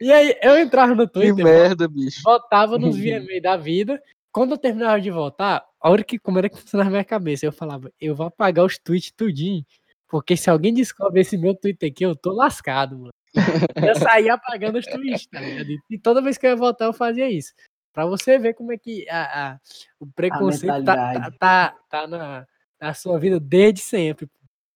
E 0.00 0.10
aí, 0.10 0.34
eu 0.42 0.58
entrava 0.58 0.94
no 0.94 1.06
que 1.06 1.12
Twitter, 1.12 1.44
merda, 1.44 1.86
bicho. 1.86 2.22
votava 2.24 2.78
nos 2.78 2.96
VMA 2.98 3.40
da 3.42 3.56
vida. 3.56 4.00
Quando 4.32 4.52
eu 4.52 4.58
terminava 4.58 5.00
de 5.00 5.10
votar, 5.10 5.64
a 5.80 5.90
hora 5.90 6.04
que 6.04 6.18
como 6.18 6.38
era 6.38 6.48
que 6.48 6.56
funcionava 6.56 6.90
na 6.90 6.96
minha 6.96 7.04
cabeça, 7.04 7.44
eu 7.46 7.52
falava, 7.52 7.90
eu 8.00 8.14
vou 8.14 8.26
apagar 8.26 8.64
os 8.64 8.78
tweets 8.78 9.10
tudinho, 9.12 9.64
porque 10.08 10.36
se 10.36 10.48
alguém 10.50 10.72
descobre 10.72 11.20
esse 11.20 11.36
meu 11.36 11.54
tweet 11.54 11.84
aqui, 11.84 12.04
eu 12.04 12.14
tô 12.14 12.32
lascado, 12.32 12.98
mano. 12.98 13.10
Eu 13.76 13.94
saía 13.94 14.34
apagando 14.34 14.76
os 14.78 14.84
tweets, 14.86 15.26
tá 15.28 15.40
ligado? 15.40 15.68
E 15.88 15.96
toda 15.98 16.20
vez 16.20 16.36
que 16.36 16.44
eu 16.46 16.50
ia 16.50 16.56
votar, 16.56 16.88
eu 16.88 16.92
fazia 16.92 17.30
isso. 17.30 17.52
Pra 17.92 18.04
você 18.04 18.36
ver 18.40 18.54
como 18.54 18.72
é 18.72 18.76
que 18.76 19.08
a, 19.08 19.52
a- 19.52 19.58
o 20.00 20.06
preconceito 20.06 20.84
tá, 20.84 20.96
tá, 20.96 20.96
mentalidade. 20.96 21.38
tá, 21.38 21.76
tá 21.88 22.06
na, 22.08 22.46
na 22.80 22.92
sua 22.92 23.20
vida 23.20 23.38
desde 23.38 23.80
sempre. 23.82 24.28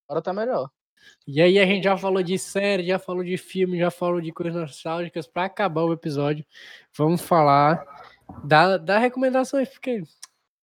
Agora 0.09 0.23
tá 0.23 0.33
melhor. 0.33 0.71
E 1.27 1.43
aí 1.43 1.59
a 1.59 1.67
gente 1.67 1.83
já 1.83 1.97
falou 1.97 2.23
de 2.23 2.39
série, 2.39 2.87
já 2.87 2.99
falou 2.99 3.25
de 3.25 3.37
filme, 3.37 3.77
já 3.77 3.91
falou 3.91 4.21
de 4.21 4.31
coisas 4.31 4.55
nostálgicas. 4.61 5.27
Pra 5.27 5.47
acabar 5.47 5.83
o 5.83 5.93
episódio, 5.93 6.45
vamos 6.97 7.21
falar 7.23 7.85
da, 8.45 8.77
da 8.77 8.99
recomendações, 8.99 9.69
porque 9.69 10.03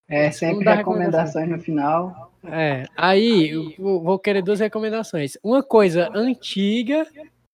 É 0.08 0.32
sempre 0.32 0.66
dá 0.66 0.76
recomendações 0.76 1.50
no 1.50 1.60
final. 1.60 2.32
É, 2.44 2.86
aí 2.98 3.50
eu 3.50 4.02
vou 4.02 4.18
querer 4.18 4.42
duas 4.42 4.60
recomendações. 4.60 5.38
Uma 5.44 5.62
coisa 5.62 6.10
antiga 6.14 7.06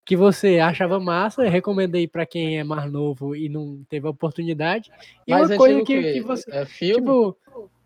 que 0.06 0.16
você 0.16 0.60
achava 0.60 1.00
massa, 1.00 1.44
eu 1.44 1.52
recomendei 1.52 2.08
pra 2.08 2.26
quem 2.26 2.58
é 2.58 2.64
mais 2.64 2.90
novo 2.90 3.36
e 3.36 3.50
não 3.50 3.84
teve 3.90 4.08
a 4.08 4.12
oportunidade. 4.12 4.90
E 5.28 5.32
Mas 5.32 5.50
uma 5.50 5.58
coisa 5.58 5.84
que, 5.84 6.14
que 6.14 6.22
você. 6.22 6.50
É 6.50 6.66
filme? 6.66 6.96
Tipo, 6.96 7.38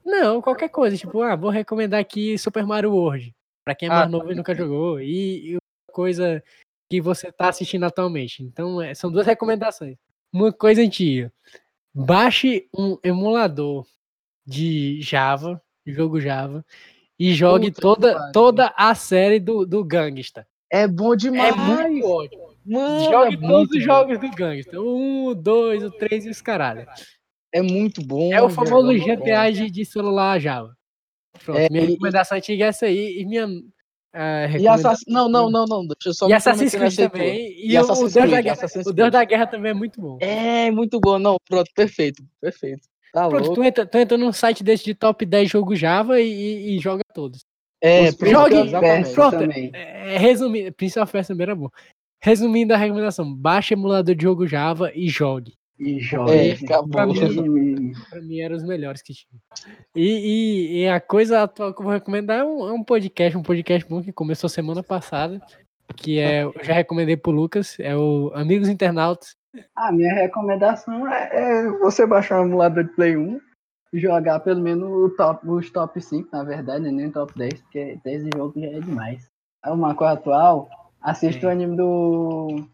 não, 0.05 0.39
qualquer 0.39 0.69
coisa. 0.69 0.95
Tipo, 0.95 1.24
ah, 1.24 1.36
vou 1.36 1.49
recomendar 1.49 1.99
aqui 1.99 2.38
Super 2.38 2.63
Mario 2.63 2.93
World. 2.93 3.34
Pra 3.65 3.74
quem 3.74 3.89
é 3.89 3.91
Ah, 3.91 3.95
mais 3.95 4.11
novo 4.11 4.32
e 4.32 4.36
nunca 4.36 4.53
jogou. 4.53 4.99
E, 4.99 5.51
e 5.51 5.53
uma 5.53 5.93
coisa 5.93 6.43
que 6.91 7.01
você 7.01 7.32
tá 7.32 7.49
assistindo 7.49 7.86
atualmente. 7.86 8.43
Então, 8.43 8.80
é, 8.80 8.93
são 8.93 9.11
duas 9.11 9.26
recomendações. 9.26 9.97
Uma 10.32 10.53
coisa 10.53 10.82
antiga. 10.82 11.34
Baixe 11.94 12.68
um 12.78 12.98
emulador 13.04 13.86
de 14.46 15.02
Java, 15.02 15.62
jogo 15.86 16.20
Java, 16.22 16.66
e 17.20 17.34
jogue 17.34 17.70
Puta 17.72 17.82
toda, 17.82 18.32
toda 18.32 18.74
a 18.78 18.96
série 18.96 19.39
do, 19.39 19.66
do 19.66 19.84
Gangsta. 19.84 20.48
É 20.72 20.88
bom 20.88 21.14
É 21.14 21.18
demais. 21.18 21.56
muito 21.56 22.08
ótimo. 22.08 22.52
Mano, 22.66 23.12
Jogue 23.12 23.36
é 23.36 23.39
todos 23.39 23.72
os 23.72 23.78
bom. 23.80 23.84
jogos 23.84 24.20
do 24.20 24.30
Gangsta. 24.32 24.80
Um, 24.80 25.26
o 25.26 25.36
dois, 25.36 25.84
o 25.84 25.89
três 25.92 26.26
e 26.26 26.30
os 26.30 26.42
caralho. 26.42 26.88
É 27.52 27.62
muito 27.62 28.06
bom. 28.06 28.32
É 28.32 28.42
o 28.42 28.48
velho, 28.48 28.68
famoso. 28.68 28.94
GTA 29.00 29.52
de, 29.52 29.70
de 29.70 29.84
celular 29.84 30.39
Java. 30.39 30.78
Pronto, 31.44 31.60
É, 31.60 31.68
minha 31.70 31.84
e- 31.84 31.88
recomendação 31.88 32.38
antiga 32.38 32.66
é 32.66 32.68
essa 32.68 32.86
aí. 32.86 33.20
E 33.20 33.26
minha. 33.26 33.48
Ah, 34.14 34.47
E 34.57 34.68
Assassin... 34.68 35.05
Não, 35.07 35.28
não, 35.30 35.49
não, 35.49 35.66
não. 35.66 35.86
Deixa 35.88 36.09
eu 36.09 36.14
só 36.14 36.28
E 36.30 36.34
Assassin's 36.34 36.74
Creed 36.76 36.95
também. 36.95 37.47
E, 37.51 37.72
E 37.72 37.78
o, 37.78 37.82
Assassin's 37.82 38.12
o 38.12 38.14
Deus 38.14 38.14
da 38.14 38.22
Creed, 38.32 38.43
Guerra. 38.43 38.53
Assassin's 38.53 38.86
O 38.88 38.93
Deus 38.93 39.12
da 39.12 39.24
Guerra 39.24 39.47
também 39.47 39.72
é 39.72 39.74
muito 39.74 39.99
bom. 40.01 40.18
É 40.22 40.72
muito 40.72 40.99
bom. 40.99 41.18
Não, 41.20 41.38
pronto, 41.47 41.70
perfeito. 41.76 42.24
Perfeito. 42.41 42.82
Tá 43.14 43.28
Pronto, 43.28 43.43
louco. 43.47 43.55
tu 43.55 43.64
entra, 43.64 43.86
tu 43.86 43.97
entra 43.97 44.18
num 44.18 44.32
site 44.32 44.64
desse 44.64 44.86
de 44.86 44.93
top 44.95 45.26
10 45.26 45.49
jogo 45.49 45.76
Java 45.76 46.20
e, 46.22 46.28
e- 46.32 46.76
e 46.76 46.80
joga 46.80 47.01
todos. 47.14 47.41
É, 47.82 48.09
Os 48.09 48.16
pronto, 48.16 48.32
jogue- 48.32 48.68
exatamente. 48.68 49.14
Pronto. 49.14 49.38
também. 49.39 49.72
É, 49.74 50.18
resumindo, 50.18 50.72
Prince 50.74 50.97
of 50.99 51.12
Persia 51.12 51.34
também 51.34 51.43
era 51.43 51.55
bom. 51.55 51.68
Resumindo 52.24 52.74
a 52.74 52.78
recomendação, 52.78 53.34
baixe 53.34 53.74
emulador 53.74 54.16
de 54.16 54.24
jogo 54.24 54.47
Java 54.47 54.91
e 54.95 55.09
jogue. 55.09 55.53
E 55.84 55.99
joga. 55.99 56.36
É, 56.36 56.51
acabou. 56.51 56.89
Pra 56.89 57.07
mim-. 57.07 57.91
Pra 58.09 58.21
mim 58.21 58.39
eram 58.39 58.55
os 58.55 58.63
melhores 58.63 59.01
que 59.01 59.13
tinha. 59.13 59.41
E, 59.95 60.03
e- 60.03 60.82
e 60.84 60.88
a 60.88 61.01
coisa 61.01 61.41
atual 61.41 61.73
que 61.73 61.79
eu 61.82 61.86
vou 61.86 61.93
recomendar 61.93 62.39
é 62.39 62.43
um, 62.43 62.69
é 62.69 62.71
um 62.71 62.84
podcast, 62.84 63.36
um 63.36 63.41
podcast 63.41 63.89
bom 63.89 64.01
que 64.01 64.13
começou 64.13 64.47
semana 64.47 64.84
passada, 64.84 65.41
que 65.95 66.19
é, 66.19 66.43
eu 66.43 66.53
já 66.61 66.73
recomendei 66.73 67.17
pro 67.17 67.32
Lucas, 67.32 67.77
é 67.79 67.95
o 67.95 68.32
Amigos 68.36 68.69
Internautas. 68.69 69.36
A 69.75 69.91
minha 69.91 70.13
recomendação 70.13 71.11
é, 71.11 71.29
é 71.34 71.69
você 71.79 72.05
baixar 72.05 72.41
um 72.41 72.45
emulador 72.45 72.84
de 72.84 72.93
Play 72.93 73.17
1 73.17 73.39
e 73.93 73.99
jogar 73.99 74.39
pelo 74.41 74.61
menos 74.61 74.88
o 74.88 75.09
top, 75.17 75.49
os 75.49 75.69
top 75.71 75.99
5, 75.99 76.29
na 76.32 76.43
verdade, 76.43 76.89
nem 76.91 77.07
o 77.07 77.11
top 77.11 77.34
10, 77.36 77.59
porque 77.63 77.97
esse 78.05 78.29
jogo 78.36 78.53
já 78.55 78.67
é 78.67 78.79
demais. 78.79 79.27
É 79.65 79.71
uma 79.71 79.95
coisa 79.95 80.13
atual, 80.13 80.69
assista 81.01 81.47
É. 81.47 81.49
o 81.49 81.51
anime 81.51 81.75
do, 81.75 82.65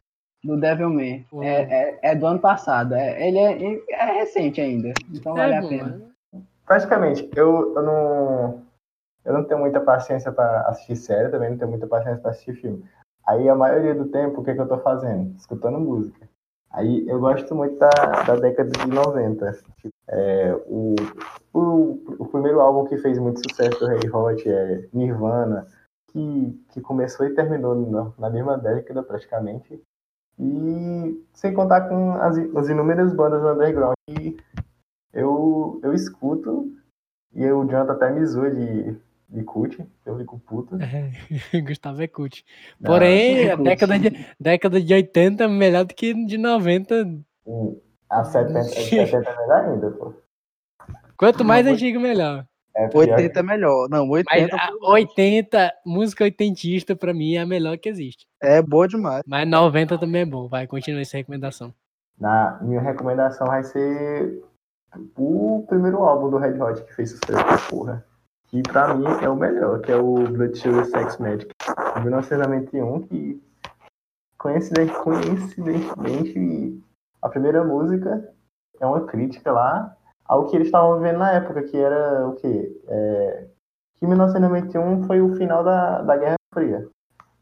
do 0.47 0.57
Devilman. 0.59 1.25
O- 1.31 1.43
É, 1.43 1.61
é, 1.61 1.99
é 2.11 2.15
do 2.15 2.25
ano 2.25 2.39
passado. 2.39 2.95
É, 2.95 3.27
ele 3.27 3.37
é, 3.37 3.81
é 3.91 4.05
recente 4.19 4.61
ainda, 4.61 4.93
então 5.13 5.35
vale 5.35 5.53
É 5.53 5.57
a 5.57 5.61
bom, 5.61 5.67
pena. 5.69 5.97
né? 6.33 6.41
Praticamente, 6.65 7.29
eu, 7.35 7.75
eu 7.75 7.83
não. 7.83 8.67
Eu 9.25 9.33
não 9.33 9.43
tenho 9.43 9.59
muita 9.59 9.81
paciência 9.81 10.31
pra 10.31 10.61
assistir 10.69 10.95
série, 10.95 11.29
também 11.29 11.49
não 11.49 11.57
tenho 11.57 11.69
muita 11.69 11.85
paciência 11.85 12.21
pra 12.21 12.31
assistir 12.31 12.53
filme. 12.55 12.83
Aí 13.25 13.49
a 13.49 13.55
maioria 13.55 13.93
do 13.93 14.05
tempo, 14.05 14.39
o 14.39 14.43
que, 14.43 14.53
que 14.53 14.61
eu 14.61 14.67
tô 14.67 14.77
fazendo? 14.77 15.35
Escutando 15.35 15.77
música. 15.79 16.29
Aí 16.71 17.05
eu 17.09 17.19
gosto 17.19 17.53
muito 17.53 17.77
da, 17.77 17.89
da 18.25 18.35
década 18.37 18.69
de 18.69 18.87
90. 18.87 19.51
Tipo, 19.81 19.93
É, 20.09 20.53
o, 20.67 20.95
o, 21.53 22.01
o 22.19 22.25
primeiro 22.27 22.61
álbum 22.61 22.85
que 22.85 22.97
fez 22.97 23.19
muito 23.19 23.41
sucesso 23.49 23.77
do 23.79 23.87
Ray 23.87 24.09
Hot 24.09 24.49
é 24.49 24.85
Nirvana, 24.93 25.67
que, 26.13 26.63
que 26.71 26.79
começou 26.79 27.25
e 27.25 27.35
terminou 27.35 27.75
na, 27.75 28.11
na 28.17 28.29
mesma 28.29 28.57
década 28.57 29.03
praticamente. 29.03 29.81
E 30.39 31.23
sem 31.33 31.53
contar 31.53 31.88
com 31.89 32.11
as, 32.13 32.38
as 32.38 32.69
inúmeras 32.69 33.13
bandas 33.13 33.43
underground 33.43 33.95
que 34.07 34.38
eu, 35.13 35.79
eu 35.83 35.93
escuto 35.93 36.71
e 37.33 37.45
o 37.51 37.63
Jonathan 37.65 37.93
até 37.93 38.11
me 38.11 38.25
zoa 38.25 38.51
de, 38.51 38.95
de 39.29 39.43
cult, 39.43 39.83
eu 40.05 40.17
fico 40.17 40.39
puto. 40.39 40.77
Gustavo 41.65 42.01
é 42.01 42.07
cult. 42.07 42.43
Não, 42.79 42.91
Porém, 42.91 43.39
é 43.47 43.51
a 43.51 43.57
cult. 43.57 43.69
década 43.69 43.99
de, 43.99 44.25
década 44.39 44.81
de 44.81 44.93
80 44.93 45.43
é 45.43 45.47
melhor 45.47 45.85
do 45.85 45.93
que 45.95 46.13
de 46.25 46.38
90. 46.38 47.03
Hum, 47.45 47.79
A 48.09 48.23
70, 48.23 48.63
70 48.63 49.15
é 49.29 49.38
melhor 49.38 49.65
ainda, 49.65 49.91
pô. 49.91 50.13
Quanto 51.17 51.43
mais 51.43 51.65
Não, 51.65 51.73
antigo, 51.73 51.99
melhor. 51.99 52.45
É 52.78 52.88
pior 52.88 53.09
80 53.09 53.39
é 53.39 53.43
melhor. 53.43 53.89
Não, 53.89 54.05
Mas 54.07 54.23
80 54.28 54.55
a 54.55 54.91
80, 54.91 55.73
música 55.86 56.23
oitentista, 56.23 56.95
pra 56.95 57.13
mim, 57.13 57.34
é 57.36 57.39
a 57.41 57.45
melhor 57.45 57.78
que 57.78 57.89
existe. 57.89 58.25
é 58.41 58.61
boa 58.61 58.88
demais. 58.88 59.23
Mas 59.25 59.47
90 59.49 59.97
também 59.97 60.21
é 60.21 60.25
bom. 60.25 60.47
Vai, 60.47 60.67
continua 60.67 61.01
essa 61.01 61.17
recomendação. 61.17 61.73
Na 62.19 62.59
minha 62.61 62.80
recomendação 62.82 63.47
vai 63.47 63.63
ser 63.63 64.43
o 65.17 65.65
primeiro 65.67 65.97
álbum 66.03 66.30
do 66.30 66.38
Red 66.38 66.59
Hot 66.61 66.84
que 66.84 66.93
fez 66.93 67.09
sucesso, 67.11 67.69
porra. 67.69 68.05
Que 68.49 68.61
pra 68.61 68.93
mim 68.93 69.05
é 69.21 69.28
o 69.30 69.36
melhor, 69.36 69.82
que 69.82 69.91
é 69.91 69.95
o 69.97 70.13
Blood 70.13 70.57
Sugar 70.57 70.86
Sex 70.86 71.17
Magic, 71.17 71.47
de 71.95 72.01
1991, 72.01 73.01
que 73.07 73.41
coincidente- 74.38 74.93
coincidentemente 75.03 76.82
a 77.21 77.30
primeira 77.30 77.63
música 77.63 78.32
é 78.80 78.86
uma 78.86 79.05
crítica 79.05 79.51
lá 79.51 79.96
ao 80.28 80.45
que 80.47 80.55
eles 80.55 80.67
estavam 80.67 80.97
vivendo 80.97 81.19
na 81.19 81.32
época, 81.32 81.63
que 81.63 81.78
era 81.78 82.28
o 82.28 82.36
quê? 82.36 82.82
É, 82.88 83.47
que 83.99 84.05
1991 84.05 85.03
foi 85.03 85.21
o 85.21 85.36
final 85.36 85.63
da, 85.63 86.01
da 86.01 86.17
Guerra 86.17 86.36
Fria. 86.53 86.88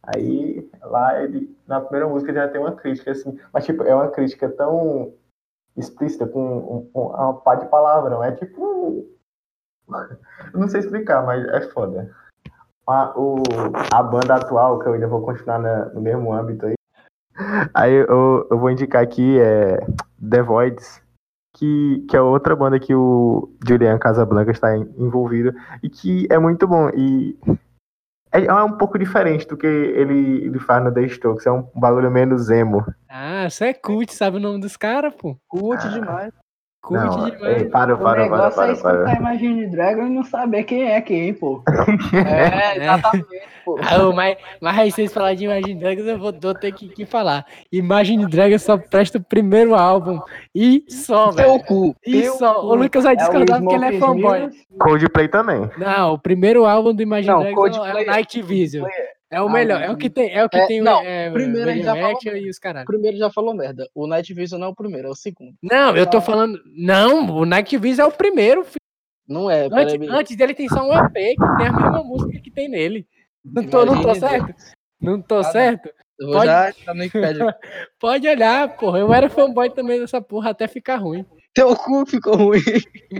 Aí, 0.03 0.69
lá, 0.83 1.21
ele, 1.21 1.57
na 1.67 1.81
primeira 1.81 2.07
música 2.07 2.31
já 2.31 2.47
tem 2.47 2.61
uma 2.61 2.73
crítica, 2.75 3.11
assim, 3.11 3.37
mas, 3.51 3.65
tipo, 3.65 3.83
é 3.83 3.95
uma 3.95 4.09
crítica 4.09 4.47
tão 4.49 5.13
explícita, 5.75 6.27
com 6.27 6.39
um, 6.39 6.89
um, 6.95 7.07
uma 7.07 7.33
pá 7.33 7.55
de 7.55 7.67
palavrão, 7.67 8.23
é 8.23 8.31
tipo... 8.31 9.07
não 10.53 10.67
sei 10.67 10.81
explicar, 10.81 11.25
mas 11.25 11.43
é 11.47 11.61
foda. 11.69 12.11
A, 12.87 13.19
o, 13.19 13.41
a 13.93 14.03
banda 14.03 14.35
atual, 14.35 14.77
que 14.79 14.87
eu 14.87 14.93
ainda 14.93 15.07
vou 15.07 15.21
continuar 15.23 15.57
na- 15.57 15.85
no 15.85 16.01
mesmo 16.01 16.31
âmbito 16.31 16.67
aí, 16.67 16.75
aí 17.73 17.93
eu, 17.93 18.47
eu 18.49 18.59
vou 18.59 18.69
indicar 18.69 19.01
aqui 19.01 19.39
é 19.39 19.77
The 20.29 20.43
Voids, 20.43 21.01
que, 21.55 22.05
que 22.09 22.15
é 22.17 22.21
outra 22.21 22.55
banda 22.55 22.79
que 22.79 22.93
o 22.93 23.49
Julian 23.67 23.97
Casablanca 23.97 24.51
está 24.51 24.75
en- 24.77 24.93
envolvido, 24.97 25.53
e 25.81 25.89
que 25.89 26.27
é 26.29 26.37
muito 26.37 26.67
bom, 26.67 26.89
e 26.89 27.37
é, 28.31 28.45
é 28.45 28.53
um 28.63 28.73
pouco 28.77 28.99
diferente 28.99 29.47
do 29.47 29.55
que 29.55 29.65
ele, 29.65 30.45
ele 30.45 30.59
faz 30.59 30.83
no 30.83 30.93
The 30.93 31.03
Strokes, 31.03 31.45
é 31.47 31.51
um 31.51 31.65
bagulho 31.75 32.11
menos 32.11 32.49
emo. 32.49 32.85
Ah, 33.09 33.49
você 33.49 33.67
é 33.67 33.73
cult, 33.73 34.13
sabe 34.13 34.37
o 34.37 34.39
nome 34.41 34.59
dos 34.59 34.75
caras, 34.75 35.13
pô? 35.15 35.37
Curte 35.47 35.87
demais. 35.89 36.33
Cult 36.85 36.99
Não, 37.03 37.25
demais. 37.31 37.57
ei, 37.57 37.65
para, 37.65 37.95
O 37.95 37.97
para, 37.97 38.13
para, 38.13 38.23
negócio 38.23 38.47
é 38.61 38.65
para, 38.65 38.71
escutar 38.73 39.03
para. 39.03 39.15
Imagine 39.15 39.67
Dragon 39.67 40.05
e 40.05 40.09
não 40.11 40.23
saber 40.23 40.63
quem 40.63 40.91
é 40.91 41.01
quem, 41.01 41.33
pô. 41.33 41.63
É, 42.13 42.77
exatamente, 42.77 43.25
pô. 43.65 43.77
Ah, 43.81 44.13
mas, 44.13 44.37
mas 44.61 44.77
aí 44.79 44.91
vocês 44.91 45.11
falarem 45.13 45.37
de 45.37 45.45
Imagine 45.45 45.79
Dragons, 45.79 46.05
eu 46.07 46.19
vou, 46.19 46.33
vou 46.39 46.53
ter 46.53 46.71
que, 46.73 46.87
que 46.89 47.05
falar. 47.05 47.45
Imagine 47.71 48.27
Dragons 48.27 48.61
só 48.61 48.77
presta 48.77 49.17
o 49.17 49.23
primeiro 49.23 49.73
álbum. 49.73 50.19
E 50.53 50.83
só, 50.87 51.31
velho. 51.31 51.59
cu. 51.63 51.95
E 52.05 52.21
teu 52.21 52.33
só. 52.33 52.53
cu. 52.61 52.67
O 52.67 52.75
Lucas 52.75 53.03
vai 53.03 53.13
É 53.13 53.17
discordar 53.17 53.59
porque 53.61 53.75
ele 53.75 53.85
é 53.85 53.99
fanboy. 53.99 54.49
Coldplay 54.79 55.27
também. 55.27 55.69
Não, 55.77 56.13
o 56.13 56.19
primeiro 56.19 56.65
álbum 56.65 56.93
do 56.93 57.01
Imagine 57.01 57.33
Não, 57.33 57.39
Dragons 57.41 57.75
é 57.77 57.79
é 57.79 57.81
Coldplay- 57.81 58.03
o 58.03 58.07
Night 58.11 58.41
Vision. 58.41 58.87
É 59.31 59.41
o 59.41 59.47
Ah, 59.47 59.51
melhor, 59.51 59.79
Night 59.79 59.89
é 59.89 59.93
o 59.93 59.97
que 59.97 60.09
tem, 60.09 60.31
é 60.33 60.45
o 60.45 60.49
que 60.49 60.57
É, 60.57 60.67
tem 60.67 60.81
não, 60.81 61.01
é, 61.01 61.31
primeiro 61.31 61.71
gente 61.71 61.83
já 61.83 61.95
falou. 61.95 62.19
e 62.37 62.49
os 62.49 62.57
O 62.57 62.61
caras. 62.61 62.85
primeiro 62.85 63.17
já 63.17 63.29
falou 63.31 63.53
merda. 63.55 63.89
O 63.95 64.05
Night 64.07 64.33
Vision 64.33 64.59
não 64.59 64.67
é 64.67 64.69
o 64.69 64.75
primeiro, 64.75 65.07
é 65.07 65.11
o 65.11 65.15
segundo. 65.15 65.53
Não, 65.63 65.95
eu 65.97 66.05
tô 66.07 66.21
falando. 66.21 66.59
Não, 66.75 67.27
o 67.35 67.45
Night 67.45 67.75
Vision 67.77 68.05
é 68.05 68.09
o 68.09 68.15
primeiro. 68.15 68.63
filho. 68.63 68.79
Não 69.27 69.49
é, 69.49 69.65
Antes, 69.71 69.97
peraí. 69.97 70.09
antes 70.09 70.37
dele 70.37 70.53
tem 70.53 70.69
só 70.69 70.87
um 70.87 70.93
EP 70.93 71.13
que 71.13 71.57
tem 71.57 71.67
a 71.67 71.71
mesma 71.73 72.03
música 72.03 72.39
que 72.39 72.51
tem 72.51 72.69
nele. 72.69 73.07
Não 73.43 73.63
tô, 73.67 73.83
não 73.85 74.01
tô 74.01 74.13
certo? 74.15 74.53
Não 75.01 75.21
tô 75.21 75.35
Ah, 75.35 75.41
não. 75.43 75.51
certo? 75.51 75.89
Pode- 76.19 76.45
já. 76.45 76.71
Pode 77.99 78.27
olhar, 78.27 78.77
porra. 78.77 78.99
Eu 78.99 79.13
era 79.13 79.29
fanboy 79.29 79.69
também 79.71 79.99
dessa 79.99 80.21
porra 80.21 80.51
até 80.51 80.67
ficar 80.67 80.97
ruim. 80.97 81.25
Teu 81.53 81.75
cu 81.75 82.05
ficou 82.05 82.35
ruim. 82.37 82.59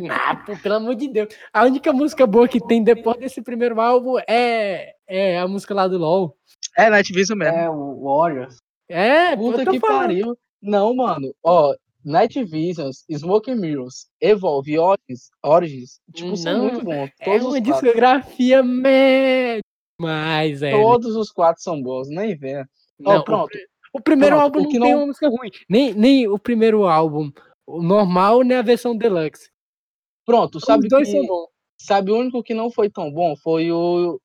Ah, 0.09 0.35
pô, 0.35 0.55
pelo 0.57 0.75
amor 0.75 0.95
de 0.95 1.07
Deus. 1.07 1.29
A 1.53 1.63
única 1.63 1.91
música 1.91 2.25
boa 2.27 2.47
que 2.47 2.59
tem 2.65 2.83
depois 2.83 3.17
desse 3.17 3.41
primeiro 3.41 3.79
álbum 3.81 4.15
é, 4.27 4.93
é 5.07 5.39
a 5.39 5.47
música 5.47 5.73
lá 5.73 5.87
do 5.87 5.97
LOL. 5.97 6.35
É 6.77 6.89
Night 6.89 7.11
Vision 7.13 7.37
mesmo. 7.37 7.57
É 7.57 7.69
o 7.69 8.03
Warriors. 8.03 8.57
É, 8.89 9.35
Puta 9.35 9.65
que 9.65 9.79
falando. 9.79 9.99
pariu. 9.99 10.37
Não, 10.61 10.95
mano. 10.95 11.33
Ó, 11.43 11.73
Night 12.03 12.43
Visions, 12.43 13.03
Smoke 13.11 13.53
Mirrors, 13.55 14.07
Evolve 14.21 14.73
e 14.73 14.77
Origins, 14.79 15.29
Origins 15.43 15.99
tipo, 16.13 16.35
são 16.37 16.53
Não, 16.53 16.63
muito 16.65 16.83
bons. 16.85 17.09
É 17.19 17.25
Todos 17.25 17.41
uma 17.41 17.49
os 17.49 17.59
quatro. 17.59 17.73
discografia 17.73 18.63
média. 18.63 19.61
Mas 19.99 20.61
é. 20.61 20.71
Todos 20.71 21.15
os 21.15 21.31
quatro 21.31 21.61
são 21.63 21.81
bons, 21.81 22.09
nem 22.09 22.35
vê. 22.35 22.61
Ó, 23.05 23.13
Não, 23.15 23.23
pronto. 23.23 23.57
O 23.93 24.01
primeiro 24.01 24.35
Pronto, 24.35 24.43
álbum 24.45 24.59
o 24.59 24.63
não 24.63 24.69
que 24.71 24.79
tem 24.79 24.95
uma 24.95 25.05
música 25.05 25.29
ruim. 25.29 25.49
Nem, 25.69 25.93
nem 25.93 26.27
o 26.27 26.37
primeiro 26.37 26.85
álbum, 26.85 27.31
o 27.65 27.81
normal, 27.81 28.41
nem 28.43 28.57
a 28.57 28.61
versão 28.61 28.95
deluxe. 28.95 29.49
Pronto, 30.25 30.59
sabe 30.59 30.83
Os 30.83 30.89
dois 30.89 31.07
que 31.07 31.15
são 31.17 31.25
bons. 31.25 31.47
sabe 31.79 32.11
o 32.11 32.17
único 32.17 32.43
que 32.43 32.53
não 32.53 32.69
foi 32.69 32.89
tão 32.89 33.09
bom? 33.11 33.35
Foi 33.37 33.71
o, 33.71 34.19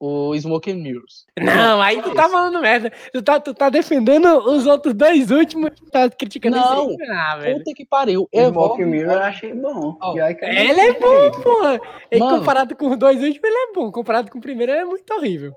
o 0.00 0.34
Smoke 0.36 0.70
and 0.70 0.76
Mirrors. 0.78 1.26
Não, 1.38 1.80
aí 1.82 2.00
tu 2.00 2.14
tá 2.14 2.26
falando 2.28 2.58
merda. 2.60 2.90
Tu 3.12 3.22
tá, 3.22 3.38
tu 3.38 3.52
tá 3.52 3.68
defendendo 3.68 4.26
os 4.48 4.66
outros 4.66 4.94
dois 4.94 5.30
últimos, 5.30 5.70
tu 5.76 5.84
tá 5.90 6.08
criticando 6.08 6.56
Não, 6.56 6.90
isso 6.90 7.02
aí. 7.02 7.08
Ah, 7.10 7.36
velho. 7.36 7.58
Puta 7.58 7.72
que 7.76 7.84
pariu. 7.84 8.26
Smoke 8.34 8.84
Mirror 8.84 9.12
eu 9.12 9.22
achei 9.22 9.52
bom. 9.52 9.98
Eu 10.02 10.26
Ele 10.48 10.80
é 10.80 10.92
bom, 10.98 11.42
porra. 11.42 11.80
E 12.10 12.18
Mano. 12.18 12.38
comparado 12.38 12.74
com 12.74 12.90
os 12.90 12.98
dois 12.98 13.22
últimos, 13.22 13.44
ele 13.44 13.56
é 13.58 13.72
bom. 13.74 13.92
Comparado 13.92 14.30
com 14.30 14.38
o 14.38 14.42
primeiro, 14.42 14.72
ele 14.72 14.80
é 14.80 14.84
muito 14.86 15.12
horrível. 15.12 15.52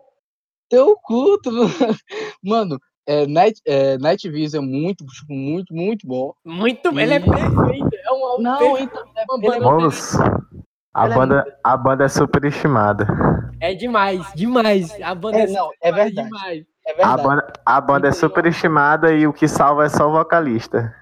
teu 0.69 0.95
cu. 1.01 1.39
tu- 1.41 1.49
Mano, 2.43 2.77
é, 3.07 3.25
Night, 3.25 3.61
é, 3.65 3.97
Night 3.97 4.29
Vision 4.29 4.63
é 4.63 4.67
muito, 4.67 5.05
tipo, 5.05 5.33
muito, 5.33 5.73
muito 5.73 6.05
bom. 6.05 6.33
Muito, 6.43 6.99
ele 6.99 7.13
é 7.13 7.19
perfeito. 7.19 7.89
É 8.05 8.11
um 8.11 8.25
álbum 8.25 8.43
Não, 8.43 8.57
perfeito. 8.59 8.83
então, 8.93 9.03
É 9.15 9.25
uma 9.29 9.37
ele 9.55 9.55
é 9.55 9.59
a 10.93 11.05
Ela 11.05 11.13
é 11.13 11.17
banda, 11.17 11.57
a 11.63 11.77
banda 11.77 12.05
é 12.05 12.07
superestimada. 12.07 13.07
É 13.59 13.73
demais, 13.73 14.21
demais. 14.35 15.01
A 15.01 15.15
banda 15.15 15.39
É, 15.39 15.43
é, 15.43 15.47
não, 15.47 15.69
é 15.81 15.91
demais, 15.91 16.05
verdade. 16.05 16.27
demais. 16.27 16.65
É 16.85 16.91
A 16.91 16.95
verdade. 16.95 17.23
banda, 17.23 17.53
a 17.65 17.81
banda 17.81 18.07
é 18.09 18.11
superestimada 18.11 19.13
e 19.13 19.25
o 19.25 19.33
que 19.33 19.47
salva 19.47 19.85
é 19.85 19.89
só 19.89 20.07
o 20.07 20.11
vocalista. 20.11 20.93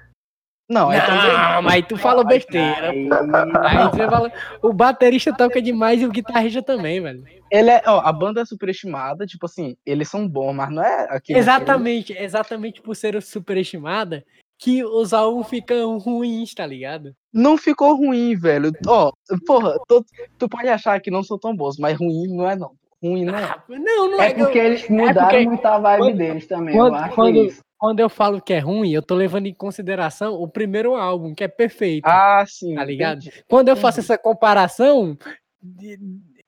Não, 0.69 0.89
é 0.89 1.01
também. 1.01 1.33
Não, 1.33 1.61
mas 1.63 1.85
tu 1.85 1.97
falou 1.97 2.25
besteira. 2.25 2.91
Aí, 2.91 3.89
você 3.89 4.07
fala, 4.07 4.31
o 4.61 4.71
baterista 4.71 5.33
toca 5.33 5.61
demais 5.61 6.01
e 6.01 6.05
o 6.05 6.11
guitarrista 6.11 6.63
também, 6.63 7.01
velho. 7.01 7.25
Ele 7.51 7.69
é, 7.69 7.83
ó, 7.85 7.99
a 7.99 8.13
banda 8.13 8.39
é 8.39 8.45
superestimada, 8.45 9.25
tipo 9.25 9.45
assim, 9.45 9.75
eles 9.85 10.07
são 10.07 10.25
bons, 10.25 10.53
mas 10.53 10.69
não 10.69 10.81
é 10.81 11.07
aquilo. 11.09 11.37
Exatamente, 11.37 12.13
exatamente 12.17 12.81
por 12.81 12.95
ser 12.95 13.21
superestimada 13.21 14.23
que 14.61 14.83
os 14.83 15.11
álbuns 15.11 15.47
ficam 15.47 15.97
ruins, 15.97 16.53
tá 16.53 16.65
ligado? 16.67 17.13
Não 17.33 17.57
ficou 17.57 17.95
ruim, 17.95 18.35
velho. 18.35 18.71
Ó, 18.87 19.11
porra, 19.47 19.75
tu, 19.87 20.05
tu 20.37 20.47
pode 20.47 20.67
achar 20.67 21.01
que 21.01 21.09
não 21.09 21.23
são 21.23 21.39
tão 21.39 21.55
bons, 21.55 21.77
mas 21.77 21.97
ruim 21.97 22.27
não 22.27 22.47
é 22.47 22.55
não. 22.55 22.71
Ruim 23.03 23.25
não 23.25 23.35
é. 23.35 23.43
Ah, 23.43 23.63
não, 23.67 24.11
não 24.11 24.21
é 24.21 24.27
é. 24.27 24.33
que 24.33 24.39
eu- 24.41 24.45
porque 24.45 24.59
eles 24.59 24.87
mudaram 24.87 25.13
porque- 25.29 25.45
muito 25.47 25.65
a 25.65 25.79
vibe 25.79 25.99
quando- 26.03 26.17
deles 26.17 26.47
também, 26.47 26.75
quando- 26.75 26.93
eu 26.95 26.99
acho 27.01 27.15
quando- 27.15 27.37
isso. 27.45 27.61
Quando 27.79 27.99
eu 27.99 28.09
falo 28.09 28.39
que 28.39 28.53
é 28.53 28.59
ruim, 28.59 28.91
eu 28.91 29.01
tô 29.01 29.15
levando 29.15 29.47
em 29.47 29.53
consideração 29.55 30.35
o 30.35 30.47
primeiro 30.47 30.93
álbum, 30.95 31.33
que 31.33 31.43
é 31.43 31.47
perfeito. 31.47 32.05
Ah, 32.05 32.45
sim. 32.47 32.75
Tá 32.75 32.85
ligado? 32.85 33.17
entendi. 33.23 33.43
Quando 33.49 33.69
eu 33.69 33.75
faço 33.75 33.99
essa 34.01 34.15
comparação, 34.19 35.17
de- 35.59 35.97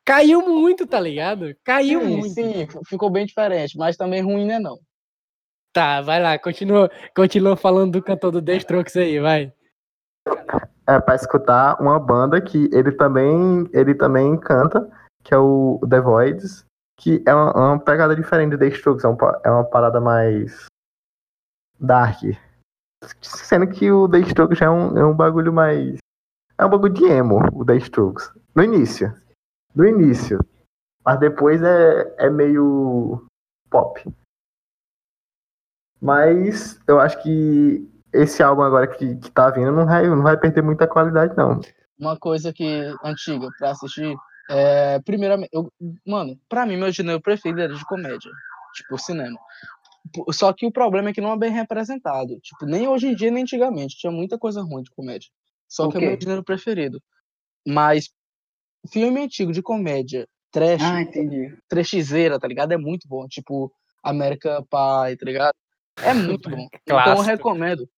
caiu 0.05 0.47
muito, 0.47 0.85
tá 0.85 0.99
ligado? 0.99 1.55
Caiu 1.63 2.01
Sim, 2.01 2.07
muito. 2.17 2.33
sim, 2.35 2.67
ficou 2.87 3.09
bem 3.09 3.25
diferente, 3.25 3.75
mas 3.75 3.97
também 3.97 4.21
ruim 4.21 4.45
não 4.45 4.53
é 4.53 4.59
não. 4.59 4.77
Tá, 5.73 6.01
vai 6.01 6.21
lá, 6.21 6.37
continua, 6.37 6.89
continua 7.15 7.57
falando 7.57 7.93
do 7.93 8.03
cantor 8.03 8.31
do 8.31 8.41
The 8.41 8.57
Strokes 8.57 8.95
aí, 8.95 9.19
vai. 9.19 9.51
É 10.85 10.99
pra 10.99 11.15
escutar 11.15 11.81
uma 11.81 11.99
banda 11.99 12.39
que 12.39 12.69
ele 12.71 12.91
também, 12.91 13.67
ele 13.73 13.95
também 13.95 14.37
canta, 14.39 14.87
que 15.23 15.33
é 15.33 15.37
o 15.37 15.79
The 15.89 15.99
Voids, 15.99 16.63
que 16.99 17.23
é 17.25 17.33
uma, 17.33 17.51
uma 17.53 17.79
pegada 17.79 18.15
diferente 18.15 18.51
do 18.51 18.59
The 18.59 18.67
Strokes, 18.67 19.03
é, 19.03 19.07
um 19.07 19.17
pa- 19.17 19.41
é 19.43 19.49
uma 19.49 19.63
parada 19.63 19.99
mais 19.99 20.65
dark. 21.79 22.19
Sendo 23.21 23.67
que 23.67 23.91
o 23.91 24.07
The 24.07 24.19
Strokes 24.19 24.59
já 24.59 24.67
é 24.67 24.69
um, 24.69 24.97
é 24.97 25.03
um 25.05 25.13
bagulho 25.15 25.51
mais. 25.51 25.97
É 26.57 26.65
um 26.65 26.69
bagulho 26.69 26.93
de 26.93 27.05
emo, 27.05 27.39
o 27.51 27.65
The 27.65 27.77
Strokes. 27.77 28.31
No 28.53 28.61
início. 28.63 29.11
No 29.75 29.85
início. 29.87 30.39
Mas 31.03 31.19
depois 31.19 31.61
é, 31.63 32.13
é 32.17 32.29
meio 32.29 33.25
pop. 33.69 34.05
Mas 36.03 36.77
eu 36.85 36.99
acho 36.99 37.23
que 37.23 37.89
esse 38.11 38.43
álbum 38.43 38.61
agora 38.61 38.85
que, 38.87 39.15
que 39.15 39.31
tá 39.31 39.49
vindo 39.49 39.71
não 39.71 39.85
vai, 39.85 40.05
não 40.05 40.21
vai 40.21 40.37
perder 40.37 40.61
muita 40.61 40.85
qualidade, 40.85 41.33
não. 41.37 41.61
Uma 41.97 42.19
coisa 42.19 42.51
que 42.51 42.93
antiga 43.01 43.47
pra 43.57 43.71
assistir 43.71 44.13
é, 44.49 44.99
primeiramente, 44.99 45.49
eu, 45.53 45.71
mano, 46.05 46.37
pra 46.49 46.65
mim 46.65 46.75
meu 46.75 46.91
gênero 46.91 47.21
preferido 47.21 47.61
era 47.61 47.73
de 47.73 47.85
comédia, 47.85 48.29
tipo 48.73 48.97
cinema. 48.97 49.39
Só 50.31 50.51
que 50.51 50.65
o 50.65 50.71
problema 50.71 51.09
é 51.09 51.13
que 51.13 51.21
não 51.21 51.31
é 51.31 51.37
bem 51.37 51.51
representado, 51.51 52.37
tipo, 52.41 52.65
nem 52.65 52.85
hoje 52.85 53.07
em 53.07 53.15
dia 53.15 53.31
nem 53.31 53.43
antigamente, 53.43 53.97
tinha 53.97 54.11
muita 54.11 54.37
coisa 54.37 54.61
ruim 54.61 54.83
de 54.83 54.91
comédia. 54.91 55.29
Só 55.69 55.87
O 55.87 55.89
que 55.89 55.97
é 55.97 56.01
meu 56.01 56.19
gênero 56.19 56.43
preferido. 56.43 57.01
Mas 57.65 58.09
filme 58.91 59.21
antigo 59.21 59.53
de 59.53 59.61
comédia, 59.61 60.27
trash, 60.51 60.81
Ah, 60.83 61.01
entendi. 61.01 61.57
trashzeira, 61.69 62.37
tá 62.37 62.45
ligado? 62.45 62.73
É 62.73 62.77
muito 62.77 63.07
bom, 63.07 63.25
tipo 63.25 63.71
American 64.03 64.61
Pie, 64.63 65.15
tá 65.17 65.25
ligado? 65.25 65.53
É 66.01 66.13
muito 66.13 66.49
bom. 66.49 66.67
Então 66.85 67.15
eu 67.15 67.21
recomendo. 67.21 67.89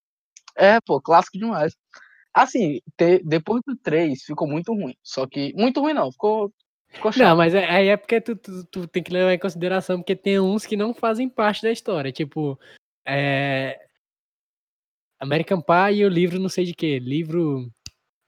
É, 0.56 0.80
pô, 0.82 1.02
clássico 1.02 1.38
demais. 1.38 1.76
Assim, 2.34 2.80
te- 2.98 3.22
depois 3.24 3.62
do 3.66 3.76
3 3.76 4.24
ficou 4.24 4.48
muito 4.48 4.74
ruim. 4.74 4.96
Só 5.04 5.26
que. 5.26 5.54
Muito 5.54 5.80
ruim 5.82 5.94
não, 5.94 6.12
ficou. 6.12 6.54
Ficou 6.90 7.12
chato. 7.12 7.28
Não, 7.28 7.36
mas 7.36 7.54
é- 7.54 7.70
aí 7.70 7.88
é 7.88 7.98
porque 7.98 8.22
tu, 8.22 8.36
tu, 8.36 8.64
tu 8.66 8.88
tem 8.88 9.04
que 9.04 9.12
levar 9.12 9.34
em 9.34 9.40
consideração, 9.40 9.98
porque 10.00 10.16
tem 10.16 10.40
uns 10.40 10.66
que 10.66 10.78
não 10.78 10.94
fazem 10.94 11.28
parte 11.28 11.62
da 11.62 11.72
história, 11.72 12.12
tipo, 12.12 12.58
é... 13.06 13.80
American 15.20 15.62
Pie 15.62 15.98
e 16.00 16.06
o 16.06 16.10
livro 16.10 16.40
não 16.40 16.50
sei 16.50 16.66
de 16.66 16.74
que, 16.74 17.00
livro... 17.00 17.70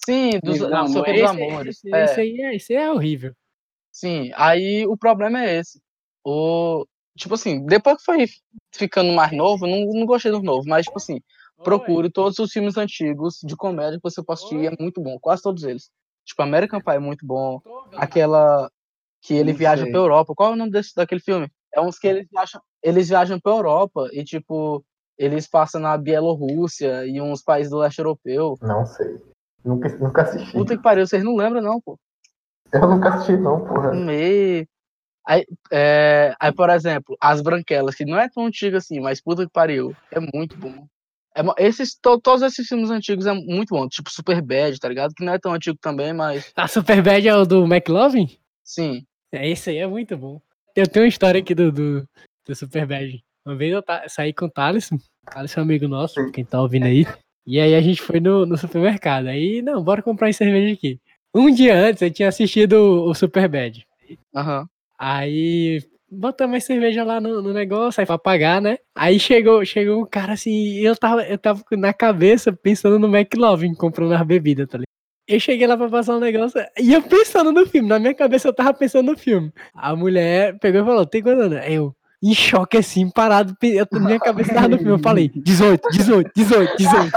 Sim, 0.03 0.39
dos, 0.43 0.55
Livro 0.55 0.69
não, 0.69 0.85
Esse, 1.05 1.23
amores. 1.23 1.77
esse, 1.77 1.93
é, 1.93 2.03
esse 2.05 2.21
aí 2.21 2.41
é, 2.41 2.55
esse 2.55 2.73
é 2.73 2.91
horrível. 2.91 3.33
sim, 3.91 4.31
aí 4.35 4.85
o 4.87 4.97
problema 4.97 5.43
é 5.43 5.59
esse. 5.59 5.81
O, 6.25 6.85
tipo 7.17 7.33
assim, 7.33 7.65
depois 7.65 7.97
que 7.97 8.03
foi 8.03 8.25
ficando 8.73 9.11
mais 9.11 9.31
novo, 9.31 9.67
não, 9.67 9.85
não 9.85 10.05
gostei 10.05 10.31
do 10.31 10.41
novo, 10.41 10.63
mas 10.67 10.85
tipo 10.85 10.97
assim, 10.97 11.19
procure 11.63 12.09
todos 12.09 12.39
os 12.39 12.51
filmes 12.51 12.77
antigos 12.77 13.39
de 13.43 13.55
comédia 13.55 13.97
que 13.97 14.03
você 14.03 14.23
possa 14.23 14.45
assistir, 14.45 14.63
e 14.63 14.67
é 14.67 14.75
muito 14.79 15.01
bom, 15.01 15.17
quase 15.19 15.41
todos 15.41 15.63
eles. 15.63 15.89
Tipo, 16.27 16.43
American 16.43 16.81
Pie 16.81 16.95
é 16.95 16.99
muito 16.99 17.25
bom. 17.25 17.61
Aquela 17.93 18.69
que 19.21 19.33
ele 19.33 19.51
Não 19.51 19.57
viaja 19.57 19.83
sei. 19.83 19.91
pra 19.91 20.01
Europa. 20.01 20.35
Qual 20.35 20.51
é 20.51 20.53
o 20.53 20.57
nome 20.57 20.71
desse, 20.71 20.93
daquele 20.93 21.21
filme? 21.21 21.49
É 21.73 21.81
uns 21.81 21.97
que 21.97 22.07
eles 22.07 22.27
viajam, 22.29 22.61
eles 22.83 23.09
viajam 23.09 23.39
pra 23.39 23.53
Europa 23.53 24.09
e, 24.11 24.23
tipo, 24.23 24.83
eles 25.17 25.47
passam 25.47 25.81
na 25.81 25.97
Bielorrússia 25.97 27.05
e 27.05 27.21
uns 27.21 27.41
países 27.41 27.71
do 27.71 27.77
leste 27.77 27.99
europeu. 27.99 28.57
Não 28.61 28.85
sei. 28.85 29.17
Nunca, 29.63 29.89
nunca 29.97 30.21
assisti. 30.23 30.51
Puta 30.51 30.75
que 30.75 30.83
pariu, 30.83 31.07
vocês 31.07 31.23
não 31.23 31.35
lembram, 31.35 31.61
não, 31.61 31.81
pô. 31.81 31.97
Eu 32.73 32.87
nunca 32.87 33.09
assisti, 33.09 33.37
não, 33.37 33.65
porra. 33.65 33.93
Me... 33.93 34.67
Aí, 35.27 35.45
é, 35.71 36.33
aí, 36.39 36.51
por 36.53 36.69
exemplo, 36.69 37.17
As 37.19 37.41
Branquelas, 37.41 37.95
que 37.95 38.05
não 38.05 38.17
é 38.17 38.29
tão 38.29 38.45
antiga 38.45 38.77
assim, 38.77 38.99
mas 39.01 39.19
puta 39.21 39.45
que 39.45 39.51
pariu, 39.51 39.93
é 40.11 40.19
muito 40.33 40.57
bom. 40.57 40.87
É, 41.35 41.41
esses, 41.67 41.93
to- 42.01 42.19
todos 42.21 42.41
esses 42.41 42.65
filmes 42.65 42.89
antigos 42.89 43.25
é 43.25 43.33
muito 43.33 43.69
bom, 43.75 43.87
tipo 43.89 44.09
Super 44.09 44.41
Bad, 44.41 44.79
tá 44.79 44.87
ligado? 44.87 45.13
Que 45.13 45.25
não 45.25 45.33
é 45.33 45.37
tão 45.37 45.53
antigo 45.53 45.77
também, 45.81 46.13
mas 46.13 46.51
A 46.55 46.67
Superbad 46.67 47.27
é 47.27 47.35
o 47.35 47.45
do 47.45 47.65
McLovin? 47.65 48.27
sim. 48.63 49.03
É, 49.31 49.49
esse 49.49 49.69
aí 49.71 49.77
é 49.79 49.87
muito 49.87 50.15
bom. 50.15 50.39
Eu 50.73 50.87
tenho 50.87 51.03
uma 51.03 51.09
história 51.09 51.41
aqui 51.41 51.53
do, 51.53 51.69
do, 51.71 52.07
do 52.47 52.55
Superbad. 52.55 53.21
Uma 53.45 53.55
vez 53.55 53.73
eu 53.73 53.83
ta- 53.83 54.07
saí 54.07 54.31
com 54.33 54.45
o 54.45 54.49
Thales, 54.49 54.89
o 54.91 54.97
Thales 55.29 55.55
é 55.55 55.59
um 55.59 55.63
amigo 55.63 55.87
nosso, 55.89 56.31
quem 56.31 56.45
tá 56.45 56.61
ouvindo 56.61 56.85
aí. 56.85 57.05
E 57.45 57.59
aí 57.59 57.75
a 57.75 57.81
gente 57.81 58.01
foi 58.01 58.21
no, 58.21 58.45
no 58.45 58.57
supermercado. 58.57 59.27
Aí, 59.27 59.61
não, 59.61 59.83
bora 59.83 60.01
comprar 60.01 60.27
uma 60.27 60.33
cerveja 60.33 60.73
aqui. 60.73 60.99
Um 61.35 61.53
dia 61.53 61.75
antes 61.77 62.01
eu 62.01 62.09
tinha 62.11 62.29
assistido 62.29 62.73
o, 62.73 63.09
o 63.09 63.13
Superbad. 63.13 63.85
Aham. 64.33 64.65
Aí 64.97 65.79
botamos 66.09 66.51
mais 66.51 66.63
cerveja 66.63 67.03
lá 67.03 67.19
no, 67.19 67.41
no 67.41 67.53
negócio, 67.53 67.99
aí 67.99 68.05
pra 68.05 68.17
pagar, 68.17 68.61
né? 68.61 68.77
Aí 68.95 69.19
chegou, 69.19 69.63
chegou 69.65 70.01
um 70.01 70.05
cara 70.05 70.33
assim, 70.33 70.79
eu 70.79 70.95
tava, 70.95 71.23
eu 71.23 71.37
tava 71.37 71.61
na 71.71 71.93
cabeça 71.93 72.51
pensando 72.51 72.97
no 72.97 73.07
McLovin, 73.07 73.73
comprando 73.73 74.13
as 74.13 74.25
bebidas, 74.25 74.67
tá 74.67 74.77
ligado? 74.77 74.87
Eu 75.27 75.39
cheguei 75.41 75.67
lá 75.67 75.75
pra 75.75 75.89
passar 75.89 76.15
um 76.15 76.21
negócio, 76.21 76.59
e 76.79 76.93
eu 76.93 77.01
pensando 77.01 77.51
no 77.51 77.67
filme, 77.67 77.89
na 77.89 77.99
minha 77.99 78.13
cabeça 78.13 78.47
eu 78.47 78.53
tava 78.53 78.73
pensando 78.73 79.11
no 79.11 79.17
filme. 79.17 79.51
A 79.73 79.95
mulher 79.95 80.57
pegou 80.59 80.81
e 80.81 80.85
falou, 80.85 81.05
tem 81.05 81.21
quantos 81.21 81.43
anos? 81.43 81.59
Eu, 81.67 81.93
em 82.23 82.33
choque 82.33 82.77
assim, 82.77 83.09
parado, 83.09 83.55
eu, 83.61 83.85
na 83.91 83.99
minha 83.99 84.19
cabeça 84.19 84.53
tava 84.53 84.69
no 84.69 84.77
filme, 84.77 84.93
eu 84.93 84.99
falei, 84.99 85.29
18, 85.35 85.89
18, 85.91 86.31
18, 86.33 86.77
18. 86.77 87.11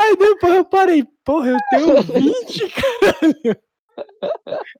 Aí 0.00 0.16
depois 0.16 0.54
eu 0.54 0.64
parei, 0.64 1.04
porra, 1.24 1.50
eu 1.50 1.58
tenho 1.70 2.02
20, 2.02 2.68
caralho. 2.70 3.67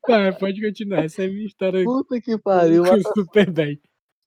Tá, 0.06 0.32
pode 0.38 0.60
continuar, 0.60 1.04
essa 1.04 1.22
é 1.22 1.26
a 1.26 1.28
minha 1.28 1.46
história 1.46 1.84
Puta 1.84 2.20
que 2.20 2.38
pariu. 2.38 2.82
o 2.82 3.02
Superbad. 3.14 3.78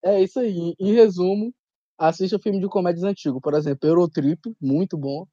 É 0.03 0.21
isso 0.21 0.39
aí. 0.39 0.75
Em 0.79 0.93
resumo, 0.93 1.53
assista 1.97 2.39
filme 2.39 2.59
de 2.59 2.67
comédias 2.67 3.03
antigos. 3.03 3.41
Por 3.41 3.53
exemplo, 3.53 3.87
Eurotrip, 3.87 4.39
muito 4.61 4.97
bom. 4.97 5.27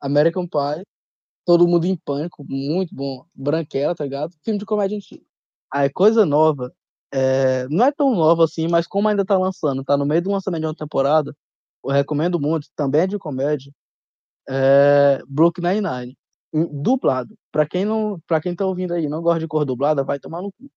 American 0.00 0.46
Pie, 0.46 0.84
Todo 1.44 1.66
Mundo 1.66 1.86
em 1.86 1.96
Pânico, 1.96 2.44
muito 2.46 2.94
bom. 2.94 3.24
Branquela, 3.34 3.94
tá 3.94 4.04
ligado? 4.04 4.34
Filme 4.44 4.58
de 4.58 4.66
comédia 4.66 4.96
antigo. 4.96 5.24
Aí, 5.72 5.88
coisa 5.90 6.26
nova, 6.26 6.72
é, 7.12 7.66
não 7.68 7.86
é 7.86 7.92
tão 7.92 8.14
nova 8.14 8.44
assim, 8.44 8.68
mas 8.68 8.86
como 8.86 9.08
ainda 9.08 9.24
tá 9.24 9.38
lançando, 9.38 9.84
tá 9.84 9.96
no 9.96 10.04
meio 10.04 10.20
do 10.22 10.30
lançamento 10.30 10.60
de 10.60 10.66
uma 10.66 10.74
temporada, 10.74 11.34
eu 11.84 11.90
recomendo 11.90 12.38
muito, 12.40 12.68
também 12.76 13.02
é 13.02 13.06
de 13.06 13.18
comédia, 13.18 13.72
é 14.48 15.20
Brooklyn 15.26 15.80
Nine-Nine. 15.80 16.17
Dublado. 16.52 17.34
Pra 17.52 17.66
quem 17.66 17.84
não, 17.84 18.18
para 18.26 18.40
quem 18.40 18.54
tá 18.54 18.64
ouvindo 18.66 18.94
aí, 18.94 19.04
e 19.04 19.08
não 19.08 19.22
gosta 19.22 19.40
de 19.40 19.46
cor 19.46 19.64
dublada, 19.64 20.02
vai 20.04 20.18
tomar 20.18 20.40
no 20.42 20.50
cu. 20.52 20.70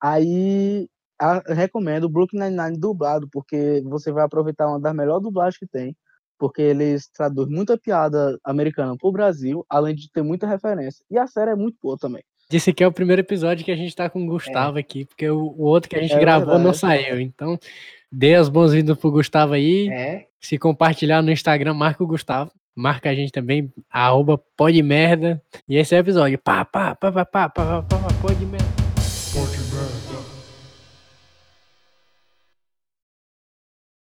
Aí, 0.00 0.88
a- 1.20 1.42
recomendo 1.54 2.04
o 2.04 2.08
Brooklyn 2.08 2.40
Nine-Nine 2.40 2.78
dublado, 2.78 3.28
porque 3.30 3.82
você 3.86 4.12
vai 4.12 4.24
aproveitar 4.24 4.66
uma 4.68 4.80
das 4.80 4.94
melhores 4.94 5.22
dublagens 5.22 5.58
que 5.58 5.66
tem, 5.66 5.96
porque 6.38 6.60
eles 6.62 7.08
traduzem 7.08 7.54
muita 7.54 7.78
piada 7.78 8.38
americana 8.44 8.96
pro 8.98 9.12
Brasil, 9.12 9.64
além 9.68 9.94
de 9.94 10.10
ter 10.10 10.22
muita 10.22 10.46
referência. 10.46 11.04
E 11.10 11.18
a 11.18 11.26
série 11.26 11.52
é 11.52 11.56
muito 11.56 11.76
boa 11.82 11.96
também. 11.96 12.22
Esse 12.52 12.70
aqui 12.70 12.84
é 12.84 12.86
o 12.86 12.92
primeiro 12.92 13.20
episódio 13.20 13.64
que 13.64 13.70
a 13.72 13.76
gente 13.76 13.96
tá 13.96 14.10
com 14.10 14.22
o 14.22 14.26
Gustavo 14.26 14.78
aqui, 14.78 15.06
porque 15.06 15.28
o, 15.30 15.38
o 15.56 15.62
outro 15.62 15.88
que 15.88 15.96
a 15.96 16.02
gente 16.02 16.12
É 16.14 16.20
gravou 16.20 16.46
não 16.58 16.72
verdade. 16.72 16.78
saiu. 16.78 17.18
Então, 17.20 17.58
dê 18.12 18.34
as 18.34 18.50
boas-vindas 18.50 18.98
pro 18.98 19.10
Gustavo 19.10 19.54
aí. 19.54 19.88
É. 19.88 20.26
Se 20.40 20.58
compartilhar 20.58 21.22
no 21.22 21.30
Instagram, 21.30 21.72
marca 21.72 22.04
o 22.04 22.06
Gustavo. 22.06 22.52
Marca 22.74 23.10
a 23.10 23.14
gente 23.14 23.30
também, 23.30 23.72
arroba 23.90 24.38
podmerda. 24.56 25.40
E 25.68 25.76
esse 25.76 25.94
é 25.94 25.98
o 25.98 26.00
episódio. 26.00 26.38
Pá, 26.38 26.64
pá, 26.64 26.94
pá, 26.94 27.12
pá, 27.12 27.24
pá, 27.24 27.48
pá, 27.48 27.82
pá, 27.82 27.82
pá, 27.82 28.08
pode 28.20 28.44
merda. 28.44 28.63